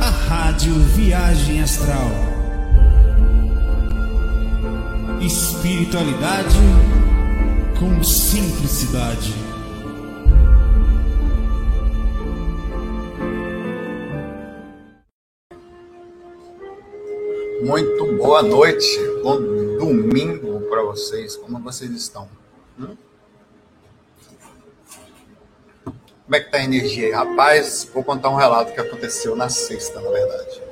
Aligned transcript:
A 0.00 0.10
Rádio 0.10 0.74
Viagem 0.74 1.60
Astral. 1.60 2.08
Espiritualidade 5.20 6.56
com 7.80 8.02
simplicidade. 8.04 9.34
Muito 17.64 18.16
boa 18.18 18.42
noite, 18.42 18.86
bom 19.24 19.40
domingo 19.78 20.60
para 20.68 20.84
vocês. 20.84 21.34
Como 21.36 21.58
vocês 21.58 21.90
estão? 21.90 22.28
Hum? 22.78 22.96
Como 26.32 26.40
é 26.40 26.44
que 26.46 26.50
tá 26.50 26.56
a 26.56 26.64
energia 26.64 27.08
aí? 27.08 27.12
Rapaz, 27.12 27.84
vou 27.92 28.02
contar 28.02 28.30
um 28.30 28.36
relato 28.36 28.72
que 28.72 28.80
aconteceu 28.80 29.36
na 29.36 29.50
sexta, 29.50 30.00
na 30.00 30.10
verdade. 30.10 30.62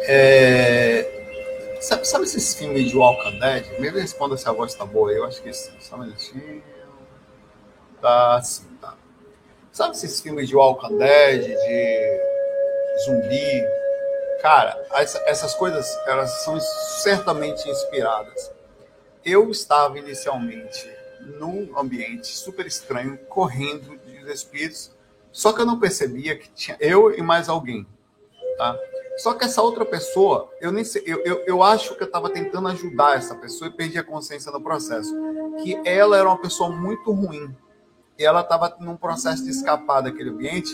É... 0.00 1.78
Sabe, 1.80 2.04
sabe, 2.04 2.24
esses 2.24 2.52
filmes 2.52 2.90
de 2.90 2.96
Walking 2.96 3.38
Dead? 3.38 3.78
Me 3.78 3.90
responda 3.90 4.36
se 4.36 4.48
a 4.48 4.50
voz 4.50 4.74
tá 4.74 4.84
boa. 4.84 5.12
Eu 5.12 5.24
acho 5.24 5.40
que 5.40 5.52
sim. 5.52 5.70
Só 5.78 5.94
um 5.94 6.00
minutinho. 6.00 6.64
Tá 8.02 8.42
sim, 8.42 8.66
tá. 8.80 8.96
Sabe 9.70 9.94
esses 9.94 10.20
filmes 10.20 10.48
de 10.48 10.56
Walking 10.56 10.98
Dead, 10.98 11.44
de 11.44 12.20
zumbi? 13.04 13.64
Cara, 14.42 14.84
essas 15.26 15.54
coisas, 15.54 15.96
elas 16.08 16.42
são 16.42 16.58
certamente 16.58 17.70
inspiradas. 17.70 18.50
Eu 19.24 19.48
estava 19.52 19.96
inicialmente 19.96 20.92
num 21.38 21.78
ambiente 21.78 22.26
super 22.26 22.66
estranho, 22.66 23.16
correndo 23.28 23.96
de 24.24 24.32
espíritos, 24.32 24.92
só 25.30 25.52
que 25.52 25.60
eu 25.60 25.66
não 25.66 25.78
percebia 25.78 26.36
que 26.38 26.50
tinha 26.50 26.76
eu 26.80 27.12
e 27.12 27.20
mais 27.20 27.48
alguém, 27.48 27.86
tá? 28.56 28.78
Só 29.16 29.32
que 29.32 29.44
essa 29.44 29.62
outra 29.62 29.84
pessoa, 29.84 30.50
eu 30.60 30.72
nem 30.72 30.82
sei, 30.82 31.02
eu, 31.06 31.20
eu, 31.24 31.44
eu 31.46 31.62
acho 31.62 31.94
que 31.94 32.02
eu 32.02 32.06
estava 32.06 32.28
tentando 32.28 32.66
ajudar 32.68 33.16
essa 33.16 33.34
pessoa 33.34 33.68
e 33.68 33.72
perdi 33.72 33.98
a 33.98 34.02
consciência 34.02 34.50
no 34.50 34.60
processo. 34.60 35.14
Que 35.62 35.80
ela 35.84 36.18
era 36.18 36.28
uma 36.28 36.40
pessoa 36.40 36.68
muito 36.68 37.12
ruim. 37.12 37.54
E 38.18 38.24
ela 38.24 38.40
estava 38.40 38.76
num 38.80 38.96
processo 38.96 39.44
de 39.44 39.50
escapar 39.50 40.00
daquele 40.00 40.30
ambiente. 40.30 40.70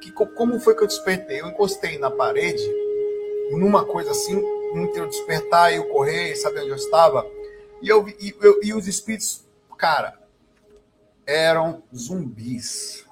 Que 0.00 0.12
como 0.12 0.60
foi 0.60 0.74
que 0.74 0.84
eu 0.84 0.86
despertei? 0.86 1.40
Eu 1.40 1.48
encostei 1.48 1.98
na 1.98 2.10
parede, 2.10 2.62
numa 3.50 3.84
coisa 3.84 4.12
assim, 4.12 4.40
entre 4.74 5.00
eu 5.00 5.08
despertar 5.08 5.72
e 5.72 5.76
eu 5.76 5.88
correr, 5.88 6.36
saber 6.36 6.60
onde 6.60 6.70
eu 6.70 6.76
estava. 6.76 7.26
E, 7.82 7.88
eu, 7.88 8.08
e, 8.08 8.34
eu, 8.40 8.60
e 8.62 8.72
os 8.72 8.86
espíritos, 8.86 9.44
cara, 9.76 10.19
eram 11.30 11.84
zumbis, 11.94 13.06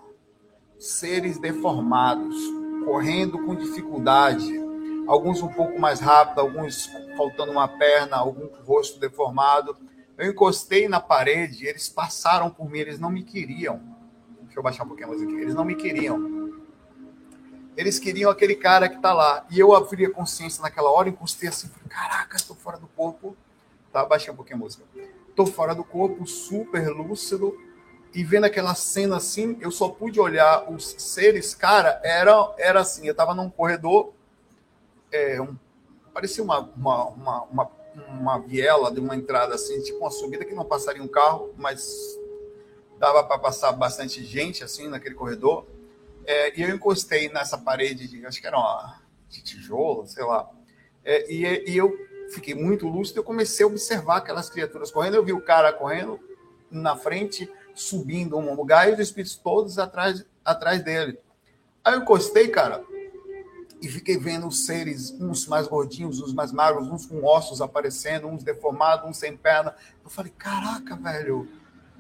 seres 0.77 1.39
deformados, 1.39 2.37
correndo 2.85 3.39
com 3.45 3.55
dificuldade, 3.55 4.53
alguns 5.07 5.41
um 5.41 5.47
pouco 5.47 5.79
mais 5.79 6.01
rápido, 6.01 6.41
alguns 6.41 6.91
faltando 7.17 7.53
uma 7.53 7.69
perna, 7.69 8.17
algum 8.17 8.49
rosto 8.65 8.99
deformado. 8.99 9.77
Eu 10.17 10.33
encostei 10.33 10.89
na 10.89 10.99
parede, 10.99 11.65
eles 11.65 11.89
passaram 11.89 12.51
por 12.51 12.69
mim, 12.69 12.81
eles 12.81 12.99
não 12.99 13.09
me 13.09 13.23
queriam. 13.23 13.81
Deixa 14.43 14.59
eu 14.59 14.65
baixar 14.65 14.83
um 14.83 14.89
pouquinho 14.89 15.11
a 15.11 15.13
música 15.13 15.31
aqui. 15.31 15.41
Eles 15.41 15.55
não 15.55 15.65
me 15.65 15.77
queriam. 15.77 16.59
Eles 17.77 18.01
queriam 18.01 18.33
aquele 18.33 18.57
cara 18.57 18.89
que 18.89 18.97
está 18.97 19.13
lá. 19.15 19.47
E 19.49 19.61
eu 19.61 19.73
abri 19.73 20.05
a 20.05 20.11
consciência 20.11 20.61
naquela 20.61 20.91
hora, 20.91 21.09
encostei 21.09 21.49
assim, 21.49 21.69
falei, 21.69 21.89
caraca, 21.89 22.37
estou 22.37 22.57
fora 22.57 22.79
do 22.79 22.89
corpo. 22.89 23.37
Tá, 23.93 24.05
baixei 24.05 24.33
um 24.33 24.37
pouquinho 24.37 24.57
a 24.57 24.61
música. 24.61 24.83
Estou 25.29 25.47
fora 25.47 25.73
do 25.73 25.85
corpo, 25.85 26.27
super 26.27 26.89
lúcido, 26.89 27.57
e 28.15 28.25
vendo 28.25 28.45
aquela 28.45 28.75
cena 28.75 29.17
assim, 29.17 29.59
eu 29.61 29.71
só 29.71 29.89
pude 29.89 30.19
olhar 30.19 30.71
os 30.71 30.95
seres, 30.99 31.55
cara, 31.55 32.01
era, 32.03 32.55
era 32.59 32.81
assim, 32.81 33.07
eu 33.07 33.15
tava 33.15 33.35
num 33.35 33.51
corredor, 33.51 34.13
é, 35.13 35.41
um, 35.41 35.57
parecia 36.13 36.43
uma, 36.43 36.61
uma, 36.61 37.05
uma, 37.09 37.43
uma, 37.45 37.71
uma 38.09 38.39
viela 38.39 38.91
de 38.93 39.01
uma 39.01 39.15
entrada 39.15 39.55
assim, 39.55 39.81
tipo 39.83 39.99
uma 39.99 40.11
subida 40.11 40.45
que 40.45 40.55
não 40.55 40.65
passaria 40.65 41.03
um 41.03 41.09
carro, 41.09 41.53
mas 41.57 42.19
dava 42.99 43.23
para 43.23 43.39
passar 43.39 43.73
bastante 43.73 44.25
gente 44.25 44.65
assim 44.65 44.89
naquele 44.89 45.15
corredor. 45.15 45.67
É, 46.27 46.59
e 46.59 46.63
eu 46.63 46.75
encostei 46.75 47.29
nessa 47.31 47.57
parede 47.57 48.07
de, 48.09 48.27
acho 48.27 48.41
que 48.41 48.47
era 48.47 48.59
uma 48.59 49.01
de 49.29 49.43
tijolo, 49.43 50.07
sei 50.07 50.25
lá. 50.25 50.49
É, 51.05 51.31
e, 51.33 51.71
e 51.71 51.77
eu 51.77 51.97
fiquei 52.31 52.55
muito 52.55 52.87
lúcido, 52.87 53.21
eu 53.21 53.25
comecei 53.25 53.65
a 53.65 53.67
observar 53.67 54.19
aquelas 54.19 54.51
criaturas 54.51 54.91
correndo, 54.91 55.15
eu 55.15 55.25
vi 55.25 55.33
o 55.33 55.41
cara 55.41 55.73
correndo 55.73 56.21
na 56.71 56.97
frente, 56.97 57.51
subindo 57.79 58.37
um 58.37 58.55
lugar 58.55 58.89
e 58.89 58.93
os 58.93 58.99
espíritos 58.99 59.37
todos 59.37 59.79
atrás, 59.79 60.25
atrás 60.45 60.83
dele. 60.83 61.19
Aí 61.85 61.95
eu 61.95 62.01
encostei, 62.01 62.49
cara, 62.49 62.83
e 63.81 63.89
fiquei 63.89 64.19
vendo 64.19 64.49
os 64.49 64.67
seres, 64.67 65.13
uns 65.21 65.47
mais 65.47 65.69
gordinhos, 65.69 66.21
uns 66.21 66.35
mais 66.35 66.51
magros, 66.51 66.89
uns 66.89 67.07
com 67.07 67.25
ossos 67.25 67.61
aparecendo, 67.61 68.27
uns 68.27 68.43
deformados, 68.43 69.09
uns 69.09 69.17
sem 69.17 69.37
perna. 69.37 69.75
Eu 70.03 70.11
falei, 70.11 70.33
caraca, 70.37 70.97
velho, 70.97 71.49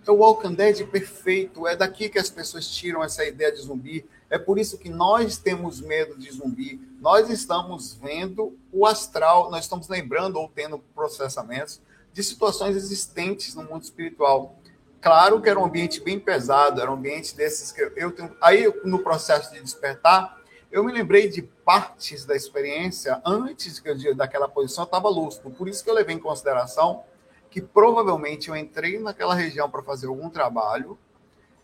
é 0.05 0.11
o 0.11 0.17
Walking 0.17 0.55
Dead 0.55 0.87
perfeito. 0.89 1.67
É 1.67 1.77
daqui 1.77 2.09
que 2.09 2.19
as 2.19 2.29
pessoas 2.29 2.67
tiram 2.67 3.05
essa 3.05 3.25
ideia 3.25 3.53
de 3.53 3.61
zumbi. 3.61 4.05
É 4.29 4.39
por 4.39 4.59
isso 4.59 4.79
que 4.79 4.89
nós 4.89 5.39
temos 5.39 5.81
medo 5.81 6.19
de 6.19 6.31
zumbi. 6.33 6.81
Nós 7.01 7.31
estamos 7.31 7.95
vendo 7.95 8.59
o 8.73 8.85
astral, 8.85 9.51
nós 9.51 9.65
estamos 9.65 9.89
lembrando 9.89 10.37
ou 10.37 10.49
tendo 10.49 10.79
processamentos 10.95 11.81
de 12.13 12.23
situações 12.25 12.75
existentes 12.75 13.55
no 13.55 13.63
mundo 13.63 13.83
espiritual. 13.83 14.58
Claro 15.01 15.41
que 15.41 15.49
era 15.49 15.59
um 15.59 15.65
ambiente 15.65 16.01
bem 16.01 16.19
pesado, 16.19 16.81
era 16.81 16.91
um 16.91 16.95
ambiente 16.95 17.37
desses 17.37 17.71
que 17.71 17.81
eu 17.97 18.11
tenho. 18.11 18.37
Aí, 18.41 18.73
no 18.85 18.99
processo 18.99 19.53
de 19.53 19.61
despertar, 19.61 20.39
eu 20.71 20.85
me 20.85 20.93
lembrei 20.93 21.29
de 21.29 21.43
partes 21.43 22.25
da 22.25 22.35
experiência 22.35 23.21
antes 23.25 23.79
que 23.79 23.89
eu, 23.89 24.15
daquela 24.15 24.49
posição, 24.49 24.85
estava 24.85 25.09
lúcido. 25.09 25.51
Por 25.51 25.69
isso 25.69 25.83
que 25.83 25.91
eu 25.91 25.95
levei 25.95 26.17
em 26.17 26.19
consideração 26.19 27.05
que 27.51 27.63
provavelmente 27.63 28.49
eu 28.49 28.57
entrei 28.57 28.99
naquela 28.99 29.35
região 29.35 29.71
para 29.71 29.83
fazer 29.83 30.07
algum 30.07 30.29
trabalho 30.29 30.99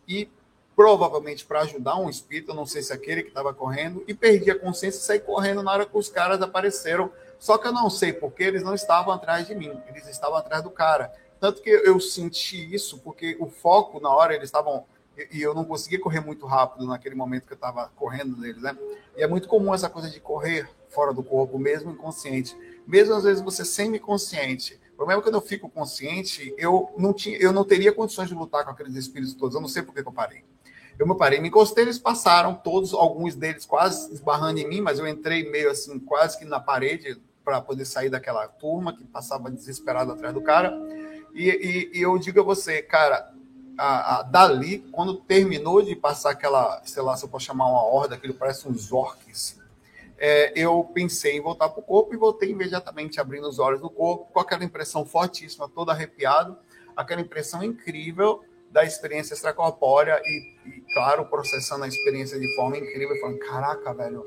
e 0.08 0.30
provavelmente 0.74 1.44
para 1.44 1.60
ajudar 1.60 1.96
um 1.96 2.10
espírito, 2.10 2.54
não 2.54 2.66
sei 2.66 2.82
se 2.82 2.92
aquele 2.92 3.22
que 3.22 3.28
estava 3.28 3.54
correndo, 3.54 4.02
e 4.08 4.14
perdi 4.14 4.50
a 4.50 4.58
consciência 4.58 4.98
e 4.98 5.02
saí 5.02 5.20
correndo 5.20 5.62
na 5.62 5.72
hora 5.72 5.86
que 5.86 5.96
os 5.96 6.08
caras 6.08 6.40
apareceram. 6.42 7.12
Só 7.38 7.58
que 7.58 7.68
eu 7.68 7.72
não 7.72 7.88
sei 7.88 8.12
porque 8.12 8.42
eles 8.42 8.62
não 8.62 8.74
estavam 8.74 9.12
atrás 9.12 9.46
de 9.46 9.54
mim, 9.54 9.80
eles 9.86 10.08
estavam 10.08 10.36
atrás 10.36 10.62
do 10.62 10.70
cara. 10.70 11.12
Tanto 11.44 11.60
que 11.60 11.68
eu 11.68 12.00
senti 12.00 12.74
isso, 12.74 13.00
porque 13.00 13.36
o 13.38 13.44
foco 13.44 14.00
na 14.00 14.08
hora 14.08 14.34
eles 14.34 14.46
estavam. 14.46 14.86
E 15.30 15.42
eu 15.42 15.52
não 15.52 15.62
conseguia 15.62 16.00
correr 16.00 16.20
muito 16.20 16.46
rápido 16.46 16.86
naquele 16.86 17.14
momento 17.14 17.46
que 17.46 17.52
eu 17.52 17.56
estava 17.56 17.92
correndo 17.96 18.34
deles, 18.36 18.62
né? 18.62 18.74
E 19.14 19.22
é 19.22 19.26
muito 19.26 19.46
comum 19.46 19.74
essa 19.74 19.90
coisa 19.90 20.08
de 20.08 20.18
correr 20.20 20.66
fora 20.88 21.12
do 21.12 21.22
corpo, 21.22 21.58
mesmo 21.58 21.90
inconsciente. 21.90 22.56
Mesmo 22.86 23.14
às 23.14 23.24
vezes 23.24 23.42
você 23.42 23.62
semi-consciente. 23.62 24.80
O 24.94 24.96
problema 24.96 25.20
é 25.20 25.22
que 25.22 25.28
quando 25.28 25.34
eu 25.34 25.46
fico 25.46 25.68
consciente, 25.68 26.54
eu 26.56 26.90
não, 26.96 27.12
tinha, 27.12 27.36
eu 27.36 27.52
não 27.52 27.62
teria 27.62 27.92
condições 27.92 28.30
de 28.30 28.34
lutar 28.34 28.64
com 28.64 28.70
aqueles 28.70 28.94
espíritos 28.94 29.34
todos. 29.34 29.54
Eu 29.54 29.60
não 29.60 29.68
sei 29.68 29.82
por 29.82 29.92
que 29.92 30.00
eu 30.00 30.12
parei. 30.12 30.44
Eu 30.98 31.06
me 31.06 31.14
parei, 31.14 31.40
me 31.40 31.48
encostei, 31.48 31.84
eles 31.84 31.98
passaram, 31.98 32.54
todos, 32.54 32.94
alguns 32.94 33.34
deles 33.34 33.66
quase 33.66 34.14
esbarrando 34.14 34.60
em 34.60 34.66
mim, 34.66 34.80
mas 34.80 34.98
eu 34.98 35.06
entrei 35.06 35.46
meio 35.50 35.70
assim, 35.70 35.98
quase 35.98 36.38
que 36.38 36.46
na 36.46 36.58
parede, 36.58 37.20
para 37.44 37.60
poder 37.60 37.84
sair 37.84 38.08
daquela 38.08 38.48
turma 38.48 38.96
que 38.96 39.04
passava 39.04 39.50
desesperado 39.50 40.10
atrás 40.10 40.32
do 40.32 40.40
cara. 40.40 40.72
E, 41.34 41.50
e, 41.50 41.98
e 41.98 42.02
eu 42.02 42.16
digo 42.16 42.40
a 42.40 42.44
você, 42.44 42.80
cara, 42.80 43.34
a, 43.76 44.20
a, 44.20 44.22
dali, 44.22 44.78
quando 44.92 45.16
terminou 45.16 45.82
de 45.82 45.96
passar 45.96 46.30
aquela, 46.30 46.80
sei 46.84 47.02
lá, 47.02 47.16
se 47.16 47.24
eu 47.24 47.28
posso 47.28 47.46
chamar 47.46 47.66
uma 47.66 47.82
horda, 47.82 48.14
aquilo 48.14 48.34
parece 48.34 48.68
uns 48.68 48.92
orques, 48.92 49.60
é, 50.16 50.52
eu 50.54 50.84
pensei 50.94 51.36
em 51.36 51.40
voltar 51.40 51.68
para 51.68 51.80
o 51.80 51.82
corpo 51.82 52.14
e 52.14 52.16
voltei 52.16 52.50
imediatamente 52.50 53.20
abrindo 53.20 53.48
os 53.48 53.58
olhos 53.58 53.80
do 53.80 53.90
corpo, 53.90 54.32
com 54.32 54.40
aquela 54.40 54.64
impressão 54.64 55.04
fortíssima, 55.04 55.68
todo 55.68 55.90
arrepiado, 55.90 56.56
aquela 56.96 57.20
impressão 57.20 57.64
incrível 57.64 58.44
da 58.70 58.84
experiência 58.84 59.34
extracorpórea 59.34 60.20
e, 60.24 60.56
e, 60.66 60.80
claro, 60.92 61.26
processando 61.26 61.84
a 61.84 61.88
experiência 61.88 62.38
de 62.38 62.54
forma 62.54 62.78
incrível, 62.78 63.18
falando, 63.20 63.38
caraca, 63.40 63.92
velho, 63.92 64.24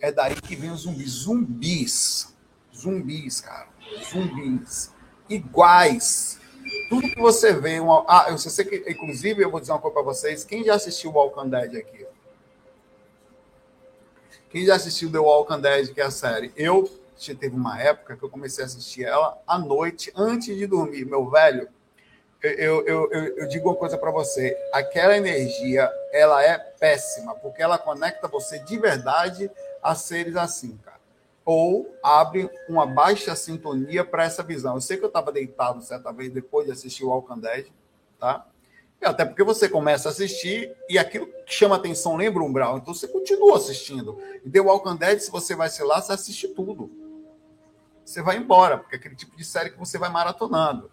é 0.00 0.10
daí 0.10 0.34
que 0.34 0.56
vem 0.56 0.70
os 0.70 0.82
zumbis. 0.82 1.12
Zumbis. 1.12 2.36
Zumbis, 2.74 3.40
cara. 3.40 3.68
Zumbis. 4.10 4.92
Iguais 5.30 6.40
tudo 6.90 7.08
que 7.08 7.20
você 7.20 7.52
vê, 7.52 7.78
uma, 7.78 8.04
ah, 8.08 8.26
eu 8.30 8.36
sei 8.36 8.64
que, 8.64 8.90
inclusive, 8.90 9.42
eu 9.42 9.50
vou 9.50 9.60
dizer 9.60 9.72
uma 9.72 9.80
coisa 9.80 9.94
para 9.94 10.02
vocês. 10.02 10.42
Quem 10.42 10.64
já 10.64 10.74
assistiu 10.74 11.10
o 11.10 11.14
Walking 11.14 11.48
Dead 11.48 11.76
aqui? 11.76 12.06
Quem 14.50 14.66
já 14.66 14.74
assistiu 14.74 15.10
The 15.10 15.20
Walking 15.20 15.60
Dead, 15.60 15.94
que 15.94 16.00
é 16.00 16.04
a 16.04 16.10
série? 16.10 16.52
Eu 16.56 16.90
teve 17.38 17.54
uma 17.54 17.80
época 17.80 18.16
que 18.16 18.22
eu 18.24 18.30
comecei 18.30 18.64
a 18.64 18.66
assistir 18.66 19.04
ela 19.04 19.40
à 19.46 19.58
noite, 19.58 20.10
antes 20.16 20.56
de 20.56 20.66
dormir. 20.66 21.04
Meu 21.04 21.30
velho, 21.30 21.68
eu, 22.42 22.84
eu, 22.86 23.12
eu, 23.12 23.36
eu 23.36 23.48
digo 23.48 23.68
uma 23.68 23.76
coisa 23.76 23.96
para 23.96 24.10
você: 24.10 24.56
aquela 24.72 25.16
energia, 25.16 25.88
ela 26.12 26.42
é 26.42 26.58
péssima, 26.58 27.34
porque 27.36 27.62
ela 27.62 27.78
conecta 27.78 28.26
você 28.26 28.58
de 28.60 28.78
verdade 28.78 29.50
a 29.82 29.94
seres 29.94 30.34
assim, 30.34 30.76
cara 30.78 30.99
ou 31.50 31.92
abre 32.00 32.48
uma 32.68 32.86
baixa 32.86 33.34
sintonia 33.34 34.04
para 34.04 34.22
essa 34.22 34.40
visão. 34.40 34.76
Eu 34.76 34.80
sei 34.80 34.96
que 34.96 35.02
eu 35.02 35.08
estava 35.08 35.32
deitado 35.32 35.82
certa 35.82 36.12
vez 36.12 36.32
depois 36.32 36.66
de 36.66 36.70
assistir 36.70 37.04
o 37.04 37.20
Dead, 37.38 37.66
tá? 38.20 38.46
Até 39.02 39.24
porque 39.24 39.42
você 39.42 39.68
começa 39.68 40.08
a 40.08 40.12
assistir 40.12 40.72
e 40.88 40.96
aquilo 40.96 41.26
que 41.26 41.52
chama 41.52 41.74
atenção 41.74 42.14
lembra 42.14 42.40
o 42.40 42.46
umbral. 42.46 42.78
Então 42.78 42.94
você 42.94 43.08
continua 43.08 43.56
assistindo. 43.56 44.16
E 44.44 44.60
Walking 44.60 44.96
Dead, 44.96 45.18
se 45.18 45.28
você 45.28 45.56
vai 45.56 45.68
ser 45.68 45.82
lá, 45.82 46.00
você 46.00 46.12
assiste 46.12 46.46
tudo. 46.46 46.88
Você 48.04 48.22
vai 48.22 48.36
embora, 48.36 48.78
porque 48.78 48.94
é 48.94 48.98
aquele 49.00 49.16
tipo 49.16 49.36
de 49.36 49.44
série 49.44 49.70
que 49.70 49.78
você 49.78 49.98
vai 49.98 50.08
maratonando. 50.08 50.88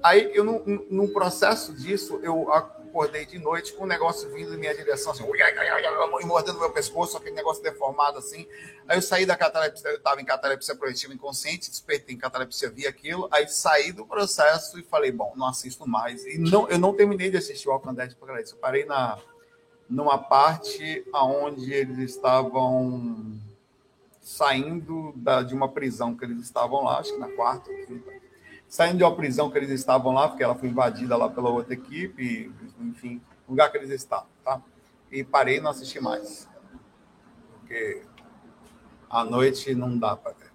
Aí, 0.00 0.30
eu, 0.32 0.44
no, 0.44 0.62
no 0.88 1.08
processo 1.08 1.72
disso, 1.72 2.20
eu 2.22 2.52
acordei 2.98 3.24
de 3.24 3.38
noite 3.38 3.72
com 3.74 3.84
um 3.84 3.86
negócio 3.86 4.28
vindo 4.30 4.54
em 4.54 4.56
minha 4.56 4.74
direção, 4.74 5.12
assim, 5.12 5.22
e 5.22 6.26
mordendo 6.26 6.58
meu 6.58 6.70
pescoço, 6.72 7.16
aquele 7.16 7.36
negócio 7.36 7.62
deformado 7.62 8.18
assim. 8.18 8.46
Aí 8.88 8.98
eu 8.98 9.02
saí 9.02 9.24
da 9.24 9.36
catalepsia, 9.36 9.90
eu 9.90 9.98
estava 9.98 10.20
em 10.20 10.24
catalepsia 10.24 10.74
projetiva 10.74 11.14
inconsciente, 11.14 11.70
despertei 11.70 12.16
em 12.16 12.18
catalepsia, 12.18 12.68
vi 12.70 12.88
aquilo, 12.88 13.28
aí 13.30 13.48
saí 13.48 13.92
do 13.92 14.04
processo 14.04 14.78
e 14.80 14.82
falei, 14.82 15.12
bom, 15.12 15.32
não 15.36 15.46
assisto 15.46 15.88
mais. 15.88 16.26
E 16.26 16.38
não, 16.38 16.68
eu 16.68 16.78
não 16.78 16.92
terminei 16.92 17.30
de 17.30 17.36
assistir 17.36 17.68
o 17.68 17.78
Dead 17.92 18.14
para 18.16 18.42
isso. 18.42 18.56
Eu 18.56 18.58
parei 18.58 18.84
na, 18.84 19.16
numa 19.88 20.18
parte 20.18 21.06
onde 21.14 21.72
eles 21.72 21.98
estavam 21.98 23.38
saindo 24.20 25.12
da, 25.14 25.42
de 25.42 25.54
uma 25.54 25.68
prisão 25.68 26.16
que 26.16 26.24
eles 26.24 26.40
estavam 26.40 26.84
lá, 26.84 26.98
acho 26.98 27.12
que 27.12 27.18
na 27.18 27.28
quarta, 27.28 27.72
quinta 27.86 28.27
saindo 28.68 28.98
de 28.98 29.04
uma 29.04 29.14
prisão 29.14 29.50
que 29.50 29.56
eles 29.56 29.70
estavam 29.70 30.12
lá, 30.12 30.28
porque 30.28 30.44
ela 30.44 30.54
foi 30.54 30.68
invadida 30.68 31.16
lá 31.16 31.28
pela 31.28 31.48
outra 31.48 31.74
equipe, 31.74 32.52
enfim, 32.80 33.20
lugar 33.48 33.70
que 33.72 33.78
eles 33.78 33.90
estavam, 33.90 34.28
tá? 34.44 34.60
E 35.10 35.24
parei 35.24 35.56
e 35.56 35.60
não 35.60 35.70
assisti 35.70 36.00
mais. 36.00 36.46
Porque 37.54 38.02
à 39.08 39.24
noite 39.24 39.74
não 39.74 39.98
dá 39.98 40.14
para 40.14 40.32
ver. 40.32 40.50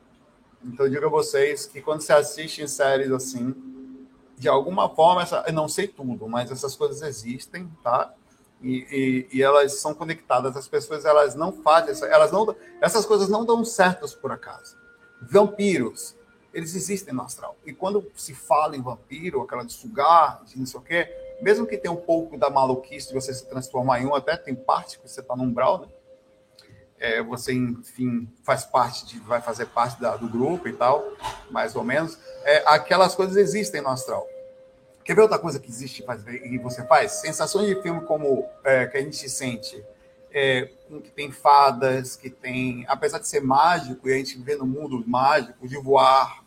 Então 0.63 0.85
eu 0.85 0.91
digo 0.91 1.05
a 1.05 1.09
vocês 1.09 1.65
que 1.65 1.81
quando 1.81 2.01
você 2.01 2.13
assiste 2.13 2.61
em 2.61 2.67
séries 2.67 3.11
assim, 3.11 3.53
de 4.37 4.47
alguma 4.47 4.89
forma, 4.89 5.21
essa, 5.21 5.43
eu 5.47 5.53
não 5.53 5.67
sei 5.67 5.87
tudo, 5.87 6.27
mas 6.27 6.51
essas 6.51 6.75
coisas 6.75 7.01
existem, 7.01 7.69
tá? 7.83 8.13
E, 8.61 9.27
e, 9.31 9.37
e, 9.37 9.43
elas 9.43 9.79
são 9.79 9.93
conectadas. 9.93 10.55
As 10.55 10.67
pessoas 10.67 11.03
elas 11.03 11.35
não 11.35 11.51
fazem, 11.51 12.09
elas 12.09 12.31
não, 12.31 12.55
essas 12.79 13.05
coisas 13.05 13.27
não 13.27 13.43
dão 13.43 13.65
certas 13.65 14.13
por 14.13 14.31
acaso. 14.31 14.77
Vampiros, 15.21 16.15
eles 16.53 16.75
existem 16.75 17.13
no 17.13 17.23
astral. 17.23 17.57
E 17.65 17.73
quando 17.73 18.05
se 18.15 18.33
fala 18.33 18.77
em 18.77 18.81
vampiro, 18.81 19.41
aquela 19.41 19.63
de 19.63 19.73
sugar, 19.73 20.43
de 20.45 20.57
não 20.57 20.65
sei 20.65 20.79
o 20.79 20.83
quê, 20.83 21.09
mesmo 21.41 21.65
que 21.65 21.77
tenha 21.77 21.91
um 21.91 21.97
pouco 21.97 22.37
da 22.37 22.49
maluquice 22.49 23.07
de 23.07 23.13
você 23.13 23.33
se 23.33 23.45
transformar 23.47 24.01
em 24.01 24.05
um, 24.05 24.13
até 24.13 24.37
tem 24.37 24.55
parte 24.55 24.99
que 24.99 25.07
você 25.07 25.19
está 25.19 25.35
no 25.35 25.43
umbral, 25.43 25.79
né? 25.79 25.87
É, 26.99 27.21
você, 27.21 27.53
enfim, 27.53 28.31
faz 28.43 28.63
parte 28.63 29.05
de, 29.05 29.19
vai 29.19 29.41
fazer 29.41 29.65
parte 29.65 29.99
da, 29.99 30.15
do 30.15 30.29
grupo 30.29 30.69
e 30.69 30.73
tal, 30.73 31.03
mais 31.51 31.75
ou 31.75 31.83
menos. 31.83 32.17
É, 32.45 32.63
aquelas 32.65 33.13
coisas 33.13 33.35
existem 33.35 33.81
no 33.81 33.89
astral. 33.89 34.25
Quer 35.03 35.15
ver 35.15 35.23
outra 35.23 35.37
coisa 35.37 35.59
que 35.59 35.69
existe 35.69 36.05
e 36.45 36.57
você 36.59 36.85
faz? 36.85 37.13
Sensações 37.13 37.67
de 37.67 37.81
filme 37.81 38.01
como 38.05 38.47
é, 38.63 38.85
que 38.87 38.97
a 38.97 39.01
gente 39.01 39.29
sente, 39.29 39.83
é, 40.31 40.69
que 41.03 41.11
tem 41.11 41.29
fadas, 41.29 42.15
que 42.15 42.29
tem, 42.29 42.85
apesar 42.87 43.19
de 43.19 43.27
ser 43.27 43.41
mágico, 43.41 44.07
e 44.07 44.13
a 44.13 44.17
gente 44.17 44.37
vê 44.41 44.55
no 44.55 44.65
mundo 44.65 45.03
mágico, 45.05 45.67
de 45.67 45.77
voar, 45.77 46.42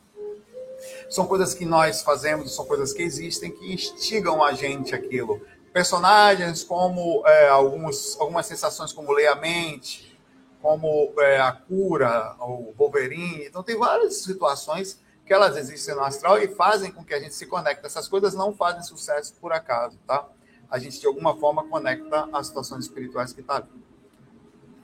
são 1.08 1.26
coisas 1.26 1.54
que 1.54 1.64
nós 1.64 2.02
fazemos, 2.02 2.54
são 2.54 2.64
coisas 2.64 2.92
que 2.92 3.02
existem, 3.02 3.50
que 3.50 3.72
instigam 3.72 4.42
a 4.42 4.52
gente 4.52 4.94
aquilo. 4.94 5.40
Personagens 5.72 6.64
como 6.64 7.26
é, 7.26 7.48
alguns, 7.48 8.18
algumas 8.18 8.46
sensações 8.46 8.92
como 8.92 9.12
ler 9.12 9.26
a 9.28 9.34
mente, 9.34 10.18
como 10.62 11.12
é, 11.18 11.40
a 11.40 11.52
cura, 11.52 12.34
o 12.40 12.72
Wolverine. 12.76 13.44
Então 13.46 13.62
tem 13.62 13.76
várias 13.76 14.22
situações 14.22 15.00
que 15.24 15.32
elas 15.32 15.56
existem 15.56 15.94
no 15.94 16.02
astral 16.02 16.38
e 16.38 16.48
fazem 16.48 16.90
com 16.90 17.04
que 17.04 17.12
a 17.12 17.20
gente 17.20 17.34
se 17.34 17.46
conecte. 17.46 17.84
Essas 17.84 18.08
coisas 18.08 18.34
não 18.34 18.54
fazem 18.54 18.82
sucesso 18.82 19.34
por 19.40 19.52
acaso, 19.52 19.98
tá? 20.06 20.26
A 20.70 20.78
gente 20.78 21.00
de 21.00 21.06
alguma 21.06 21.36
forma 21.36 21.64
conecta 21.68 22.28
as 22.32 22.46
situações 22.46 22.84
espirituais 22.84 23.32
que 23.32 23.40
está 23.40 23.56
ali. 23.56 23.84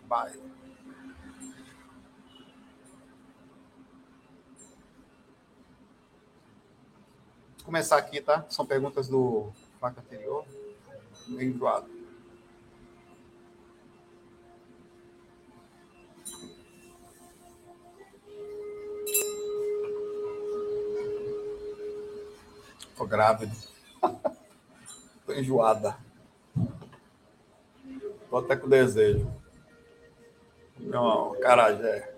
Vai. 0.08 0.32
Começar 7.64 7.96
aqui, 7.96 8.20
tá? 8.20 8.44
São 8.48 8.66
perguntas 8.66 9.08
do 9.08 9.52
placa 9.78 10.00
anterior. 10.00 10.44
Meio 11.28 11.50
enjoado. 11.50 11.86
Tô 22.96 23.06
grávida. 23.06 23.52
Tô 25.26 25.32
enjoada. 25.32 25.96
Tô 28.28 28.38
até 28.38 28.56
com 28.56 28.68
desejo. 28.68 29.30
Não, 30.78 31.38
carajé. 31.40 32.12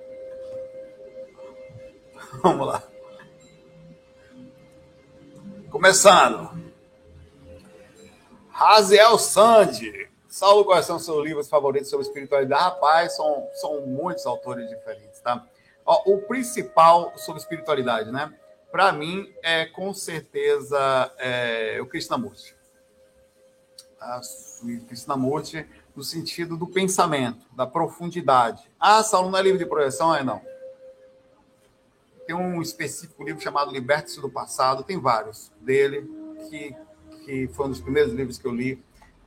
Vamos 2.43 2.67
lá. 2.67 2.94
Começando. 5.75 6.53
Raziel 8.49 9.19
Sandi. 9.19 10.09
Saulo, 10.29 10.65
quais 10.65 10.87
são 10.87 11.01
seus 11.01 11.25
livros 11.25 11.49
favoritos 11.49 11.91
sobre 11.91 12.07
espiritualidade? 12.07 12.63
Rapaz, 12.63 13.17
são, 13.17 13.49
são 13.55 13.81
muitos 13.81 14.25
autores 14.25 14.69
diferentes, 14.69 15.21
tá? 15.21 15.45
Ó, 15.85 16.13
o 16.13 16.23
principal 16.23 17.13
sobre 17.17 17.43
espiritualidade, 17.43 18.13
né? 18.13 18.33
Para 18.71 18.93
mim, 18.93 19.35
é 19.43 19.67
com 19.67 19.93
certeza 19.93 21.13
é, 21.19 21.81
o 21.83 21.87
Krishnamurti. 21.87 22.55
Tá? 23.99 24.21
O 24.63 24.87
Krishnamurti 24.87 25.69
no 25.97 26.05
sentido 26.05 26.57
do 26.57 26.69
pensamento, 26.69 27.45
da 27.53 27.67
profundidade. 27.67 28.63
Ah, 28.79 29.03
Saulo 29.03 29.29
não 29.29 29.39
é 29.41 29.43
livro 29.43 29.59
de 29.59 29.67
projeção? 29.67 30.15
É, 30.15 30.23
não. 30.23 30.41
Tem 32.27 32.35
um 32.35 32.63
específico 32.63 33.23
livro 33.23 33.41
chamado 33.41 33.71
Liberte-se 33.71 34.21
do 34.21 34.31
Passado, 34.31 34.83
tem 34.83 34.99
vários 34.99 35.53
dele, 35.61 36.09
que, 36.49 36.75
que 37.25 37.49
foi 37.49 37.67
um 37.67 37.69
dos 37.71 37.81
primeiros 37.81 38.13
livros 38.13 38.39
que 38.39 38.47
eu 38.47 38.53
li 38.53 38.83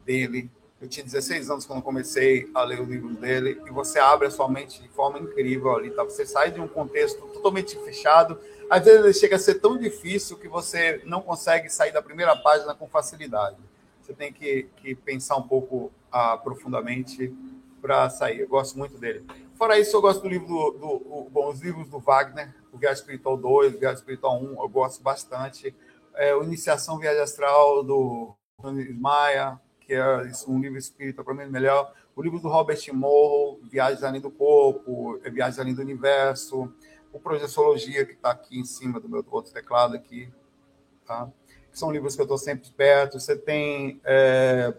dele. 0.05 0.49
Eu 0.81 0.88
tinha 0.88 1.03
16 1.03 1.49
anos 1.49 1.65
quando 1.65 1.81
comecei 1.81 2.49
a 2.53 2.63
ler 2.63 2.81
os 2.81 2.88
livros 2.88 3.15
dele, 3.17 3.61
e 3.65 3.71
você 3.71 3.99
abre 3.99 4.27
a 4.27 4.31
sua 4.31 4.47
mente 4.47 4.81
de 4.81 4.88
forma 4.89 5.19
incrível 5.19 5.75
ali, 5.75 5.91
tá? 5.91 6.03
Você 6.03 6.25
sai 6.25 6.51
de 6.51 6.59
um 6.59 6.67
contexto 6.67 7.19
totalmente 7.27 7.75
fechado. 7.79 8.39
Às 8.69 8.85
vezes 8.85 9.03
ele 9.03 9.13
chega 9.13 9.35
a 9.35 9.39
ser 9.39 9.55
tão 9.55 9.77
difícil 9.77 10.38
que 10.38 10.47
você 10.47 11.01
não 11.05 11.21
consegue 11.21 11.69
sair 11.69 11.91
da 11.91 12.01
primeira 12.01 12.35
página 12.35 12.73
com 12.75 12.88
facilidade. 12.88 13.57
Você 14.01 14.13
tem 14.13 14.31
que, 14.31 14.67
que 14.77 14.95
pensar 14.95 15.38
um 15.38 15.47
pouco 15.47 15.92
ah, 16.11 16.37
profundamente 16.37 17.33
para 17.81 18.09
sair. 18.09 18.42
Eu 18.42 18.47
gosto 18.47 18.77
muito 18.77 18.97
dele. 18.97 19.25
Fora 19.57 19.80
isso, 19.80 19.97
eu 19.97 20.02
gosto 20.02 20.21
do 20.21 20.30
livro 20.30 20.45
do, 20.45 20.71
do, 20.71 21.30
bom, 21.31 21.49
os 21.49 21.59
livros 21.61 21.90
do 21.90 21.97
Wagner, 21.97 22.54
o 22.71 22.78
Viagem 22.78 23.02
Espiritual 23.02 23.35
2, 23.35 23.73
o 23.73 23.80
Viagem 23.80 23.97
Espiritual 23.97 24.40
1, 24.40 24.61
eu 24.61 24.69
gosto 24.69 25.02
bastante. 25.02 25.76
É, 26.14 26.35
o 26.35 26.44
Iniciação 26.44 26.99
Viagem 26.99 27.23
Astral, 27.23 27.83
do 27.83 28.35
Tony 28.61 28.94
Maia, 28.94 29.59
que 29.80 29.95
é 29.95 30.31
um 30.47 30.59
livro 30.59 30.78
espírita 30.78 31.23
para 31.23 31.33
mim 31.33 31.47
melhor. 31.47 31.92
O 32.16 32.21
livro 32.21 32.40
do 32.40 32.47
Robert 32.47 32.80
Morrow, 32.94 33.59
Viagens 33.64 34.04
Além 34.04 34.21
do 34.21 34.30
Corpo, 34.30 35.19
é 35.23 35.30
Viagens 35.31 35.57
Além 35.57 35.73
do 35.73 35.81
Universo. 35.81 36.71
O 37.11 37.19
Projeciologia, 37.19 38.06
que 38.06 38.14
está 38.14 38.30
aqui 38.30 38.59
em 38.59 38.66
cima 38.66 38.99
do 38.99 39.09
meu 39.09 39.26
outro 39.31 39.52
teclado 39.52 39.95
aqui. 39.95 40.31
Tá? 41.04 41.31
São 41.71 41.92
livros 41.92 42.16
que 42.16 42.21
eu 42.21 42.26
estou 42.26 42.37
sempre 42.37 42.69
perto. 42.69 43.19
Você 43.19 43.35
tem... 43.35 43.99
É, 44.04 44.71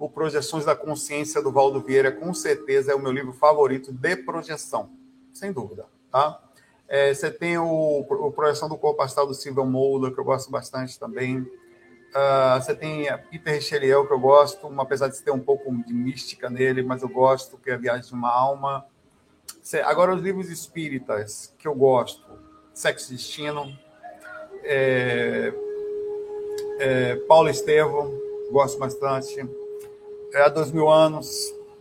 o 0.00 0.08
Projeções 0.08 0.64
da 0.64 0.74
Consciência 0.74 1.42
do 1.42 1.52
Valdo 1.52 1.78
Vieira, 1.78 2.10
com 2.10 2.32
certeza 2.32 2.90
é 2.90 2.94
o 2.94 2.98
meu 2.98 3.12
livro 3.12 3.34
favorito 3.34 3.92
de 3.92 4.16
projeção, 4.16 4.88
sem 5.30 5.52
dúvida, 5.52 5.84
tá? 6.10 6.40
É, 6.88 7.12
você 7.12 7.30
tem 7.30 7.58
o, 7.58 8.00
o 8.00 8.32
Projeção 8.32 8.66
do 8.66 8.78
Corpo 8.78 9.02
Astral 9.02 9.26
do 9.26 9.34
Silvio 9.34 9.64
Moura, 9.66 10.10
que 10.10 10.18
eu 10.18 10.24
gosto 10.24 10.50
bastante 10.50 10.98
também. 10.98 11.40
Uh, 11.40 12.60
você 12.60 12.74
tem 12.74 13.06
Peter 13.30 13.54
Richelieu, 13.54 14.06
que 14.06 14.12
eu 14.12 14.18
gosto, 14.18 14.72
apesar 14.80 15.08
de 15.08 15.22
ter 15.22 15.30
um 15.30 15.38
pouco 15.38 15.70
de 15.84 15.92
mística 15.92 16.48
nele, 16.48 16.82
mas 16.82 17.02
eu 17.02 17.08
gosto, 17.08 17.58
que 17.58 17.70
é 17.70 17.74
a 17.74 17.76
Viagem 17.76 18.08
de 18.08 18.14
uma 18.14 18.32
Alma. 18.32 18.86
Você, 19.62 19.80
agora, 19.80 20.14
os 20.14 20.22
livros 20.22 20.48
espíritas 20.48 21.54
que 21.58 21.68
eu 21.68 21.74
gosto, 21.74 22.26
Sexo 22.72 23.12
Destino, 23.12 23.70
é, 24.64 25.52
é, 26.78 27.16
Paulo 27.28 27.50
Estevam, 27.50 28.10
gosto 28.50 28.78
bastante 28.78 29.59
é 30.32 30.42
há 30.42 30.48
dois 30.48 30.70
mil 30.70 30.90
anos. 30.90 31.28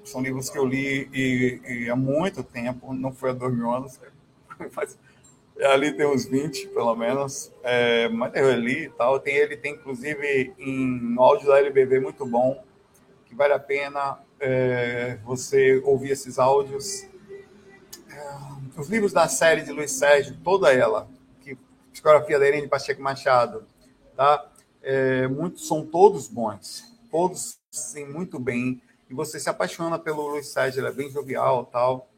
São 0.03 0.21
livros 0.21 0.49
que 0.49 0.57
eu 0.57 0.65
li 0.65 1.09
e, 1.13 1.61
e 1.67 1.89
há 1.89 1.95
muito 1.95 2.43
tempo, 2.43 2.93
não 2.93 3.13
foi 3.13 3.29
há 3.29 3.33
dois 3.33 3.53
mil 3.53 3.71
anos, 3.71 3.99
mas 4.75 4.97
ali 5.65 5.91
tem 5.91 6.07
uns 6.07 6.25
20, 6.25 6.67
pelo 6.69 6.95
menos. 6.95 7.51
É, 7.63 8.07
mas 8.09 8.33
eu 8.35 8.51
li 8.55 8.85
e 8.85 8.89
tal. 8.89 9.19
Tem, 9.19 9.35
ele 9.35 9.57
tem, 9.57 9.73
inclusive, 9.73 10.53
em 10.57 11.15
áudio 11.17 11.47
da 11.47 11.59
LBV 11.59 11.99
muito 11.99 12.25
bom, 12.25 12.63
que 13.25 13.35
vale 13.35 13.53
a 13.53 13.59
pena 13.59 14.19
é, 14.39 15.17
você 15.23 15.81
ouvir 15.83 16.11
esses 16.11 16.39
áudios. 16.39 17.03
É, 18.11 18.79
os 18.79 18.87
livros 18.87 19.11
da 19.11 19.27
série 19.27 19.61
de 19.61 19.71
Luiz 19.71 19.91
Sérgio, 19.91 20.37
toda 20.43 20.73
ela, 20.73 21.07
que 21.41 21.57
psicografia 21.91 22.39
da 22.39 22.47
Irene 22.47 22.67
Pacheco 22.67 23.01
Machado, 23.01 23.65
tá? 24.15 24.49
É, 24.81 25.27
muitos 25.27 25.67
são 25.67 25.85
todos 25.85 26.27
bons, 26.27 26.88
todos 27.11 27.59
sim 27.71 28.05
muito 28.05 28.39
bem. 28.39 28.81
E 29.09 29.13
você 29.13 29.39
se 29.39 29.49
apaixona 29.49 29.97
pelo 29.97 30.27
Luiz 30.27 30.47
Sérgio, 30.47 30.79
ele 30.79 30.87
é 30.87 30.91
bem 30.91 31.09
jovial 31.09 31.65
tal. 31.65 32.09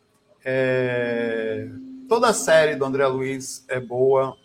É, 0.43 1.67
toda 2.10 2.29
a 2.29 2.33
série 2.33 2.75
do 2.75 2.83
André 2.83 3.05
Luiz 3.07 3.63
é 3.67 3.79
boa. 3.79 4.36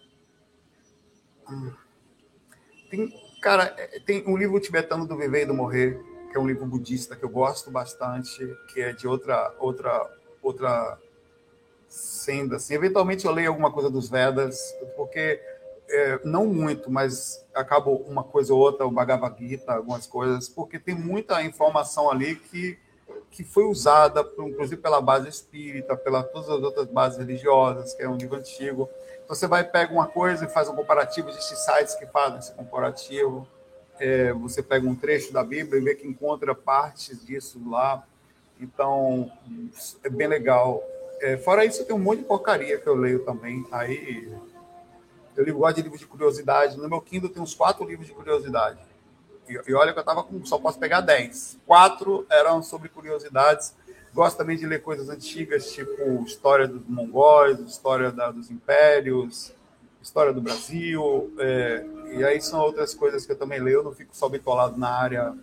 Tem, 2.90 3.12
cara, 3.40 3.74
é, 3.76 4.00
tem 4.00 4.24
um 4.26 4.36
livro 4.36 4.60
tibetano 4.60 5.06
do 5.06 5.16
Viver 5.16 5.42
e 5.42 5.46
do 5.46 5.54
Morrer, 5.54 6.00
que 6.30 6.36
é 6.36 6.40
um 6.40 6.46
livro 6.46 6.66
budista 6.66 7.16
que 7.16 7.24
eu 7.24 7.28
gosto 7.28 7.70
bastante, 7.70 8.38
que 8.72 8.80
é 8.80 8.92
de 8.92 9.08
outra 9.08 9.54
outra 9.58 10.08
outra 10.42 10.98
senda. 11.88 12.56
Assim. 12.56 12.74
Eventualmente 12.74 13.26
eu 13.26 13.32
leio 13.32 13.48
alguma 13.48 13.72
coisa 13.72 13.90
dos 13.90 14.08
Vedas, 14.08 14.58
porque 14.96 15.40
é, 15.88 16.20
não 16.24 16.46
muito, 16.46 16.90
mas 16.90 17.44
acabo 17.54 17.96
uma 18.08 18.24
coisa 18.24 18.52
ou 18.52 18.60
outra, 18.60 18.86
o 18.86 18.90
Bhagavad 18.90 19.36
Gita, 19.38 19.72
algumas 19.72 20.06
coisas, 20.06 20.48
porque 20.48 20.78
tem 20.78 20.94
muita 20.94 21.42
informação 21.42 22.10
ali 22.10 22.36
que, 22.36 22.78
que 23.30 23.44
foi 23.44 23.64
usada, 23.64 24.20
inclusive 24.38 24.80
pela 24.80 25.00
base 25.00 25.28
espírita, 25.28 25.96
pela 25.96 26.22
todas 26.22 26.48
as 26.50 26.62
outras 26.62 26.86
bases 26.88 27.18
religiosas, 27.18 27.94
que 27.94 28.02
é 28.02 28.08
um 28.08 28.16
livro 28.16 28.36
antigo. 28.36 28.88
Então, 29.24 29.34
você 29.34 29.46
vai, 29.46 29.64
pega 29.64 29.92
uma 29.92 30.06
coisa 30.06 30.44
e 30.44 30.48
faz 30.48 30.68
um 30.68 30.74
comparativo, 30.74 31.28
existem 31.28 31.56
sites 31.56 31.94
que 31.94 32.06
fazem 32.06 32.38
esse 32.38 32.52
comparativo. 32.52 33.46
É, 33.98 34.32
você 34.32 34.62
pega 34.62 34.86
um 34.86 34.94
trecho 34.94 35.32
da 35.32 35.42
Bíblia 35.42 35.80
e 35.80 35.84
vê 35.84 35.94
que 35.94 36.06
encontra 36.06 36.54
partes 36.54 37.24
disso 37.24 37.60
lá. 37.68 38.04
Então, 38.60 39.30
é 40.04 40.08
bem 40.08 40.26
legal. 40.26 40.82
É, 41.20 41.36
fora 41.38 41.64
isso, 41.64 41.84
tem 41.84 41.96
um 41.96 41.98
monte 41.98 42.18
de 42.18 42.24
porcaria 42.24 42.78
que 42.78 42.86
eu 42.86 42.94
leio 42.94 43.24
também. 43.24 43.66
Aí 43.72 44.30
eu 45.36 45.44
livro, 45.44 45.60
gosto 45.60 45.76
de 45.76 45.82
livros 45.82 46.00
de 46.00 46.06
curiosidade. 46.06 46.76
No 46.76 46.88
meu 46.88 47.00
Kindle 47.00 47.28
tem 47.28 47.42
uns 47.42 47.54
quatro 47.54 47.84
livros 47.84 48.06
de 48.06 48.14
curiosidade. 48.14 48.78
E, 49.48 49.60
e 49.68 49.74
olha 49.74 49.92
que 49.92 49.98
eu 49.98 50.04
tava 50.04 50.24
com. 50.24 50.44
Só 50.44 50.58
posso 50.58 50.78
pegar 50.78 51.02
dez. 51.02 51.58
Quatro 51.66 52.26
eram 52.30 52.62
sobre 52.62 52.88
curiosidades. 52.88 53.74
Gosto 54.14 54.38
também 54.38 54.56
de 54.56 54.66
ler 54.66 54.80
coisas 54.80 55.10
antigas, 55.10 55.70
tipo 55.72 56.24
história 56.24 56.66
dos 56.66 56.82
mongóis, 56.88 57.60
história 57.60 58.10
da, 58.10 58.30
dos 58.30 58.50
impérios, 58.50 59.52
história 60.02 60.32
do 60.32 60.40
Brasil. 60.40 61.30
É, 61.38 61.86
e 62.12 62.24
aí 62.24 62.40
são 62.40 62.60
outras 62.60 62.94
coisas 62.94 63.26
que 63.26 63.32
eu 63.32 63.36
também 63.36 63.60
leio. 63.60 63.80
Eu 63.80 63.84
não 63.84 63.92
fico 63.92 64.16
só 64.16 64.28
bitolado 64.28 64.78
na 64.78 64.88
área 64.88 65.34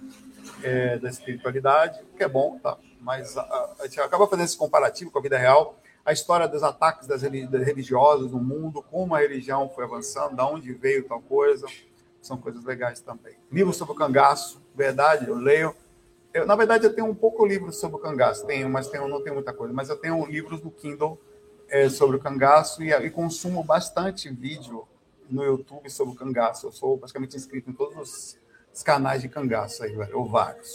é, 0.64 0.98
da 0.98 1.10
espiritualidade, 1.10 2.00
que 2.18 2.24
é 2.24 2.28
bom, 2.28 2.58
tá? 2.64 2.78
Mas 3.00 3.38
a, 3.38 3.76
a 3.80 3.84
gente 3.84 4.00
acaba 4.02 4.26
fazendo 4.28 4.46
esse 4.46 4.58
comparativo 4.58 5.12
com 5.12 5.20
a 5.20 5.22
vida 5.22 5.38
real 5.38 5.78
a 6.06 6.12
história 6.12 6.48
dos 6.48 6.64
ataques 6.64 7.08
das 7.08 7.22
religiosas 7.22 8.32
no 8.32 8.40
mundo, 8.40 8.84
como 8.84 9.16
a 9.16 9.20
religião 9.20 9.70
foi 9.70 9.86
avançando, 9.86 10.36
de 10.36 10.42
onde 10.42 10.74
veio 10.74 11.08
tal 11.08 11.22
coisa, 11.22 11.66
são 12.22 12.38
coisas 12.38 12.64
legais 12.66 13.00
também. 13.00 13.36
Livro 13.52 13.72
sobre 13.74 13.94
o 13.94 13.98
cangaço, 13.98 14.62
verdade, 14.76 15.28
eu 15.28 15.36
leio. 15.36 15.74
Eu, 16.34 16.46
na 16.46 16.56
verdade, 16.56 16.86
eu 16.86 16.94
tenho 16.94 17.08
um 17.08 17.16
pouco 17.16 17.46
livro 17.46 17.72
sobre 17.72 17.98
o 17.98 18.00
cangaço, 18.00 18.46
tenho, 18.46 18.70
mas 18.70 18.88
tenho, 18.88 19.08
não 19.08 19.22
tenho 19.22 19.36
muita 19.36 19.54
coisa, 19.54 19.74
mas 19.74 19.90
eu 19.90 19.96
tenho 19.96 20.26
livros 20.26 20.62
no 20.62 20.72
Kindle 20.72 21.18
é, 21.70 21.88
sobre 21.90 22.18
o 22.18 22.20
cangaço 22.20 22.84
e, 22.84 22.92
e, 22.92 23.10
consumo 23.10 23.64
bastante 23.64 24.30
vídeo 24.30 24.86
no 25.30 25.44
YouTube 25.44 25.90
sobre 25.90 26.14
o 26.14 26.18
cangaço. 26.18 26.68
Eu 26.68 26.72
sou 26.72 26.98
praticamente 26.98 27.38
inscrito 27.38 27.70
em 27.70 27.74
todos 27.74 27.98
os, 27.98 28.38
os 28.74 28.84
canais 28.84 29.22
de 29.22 29.30
cangaço 29.30 29.84
aí, 29.84 29.96
ou 30.14 30.26
vários. 30.26 30.70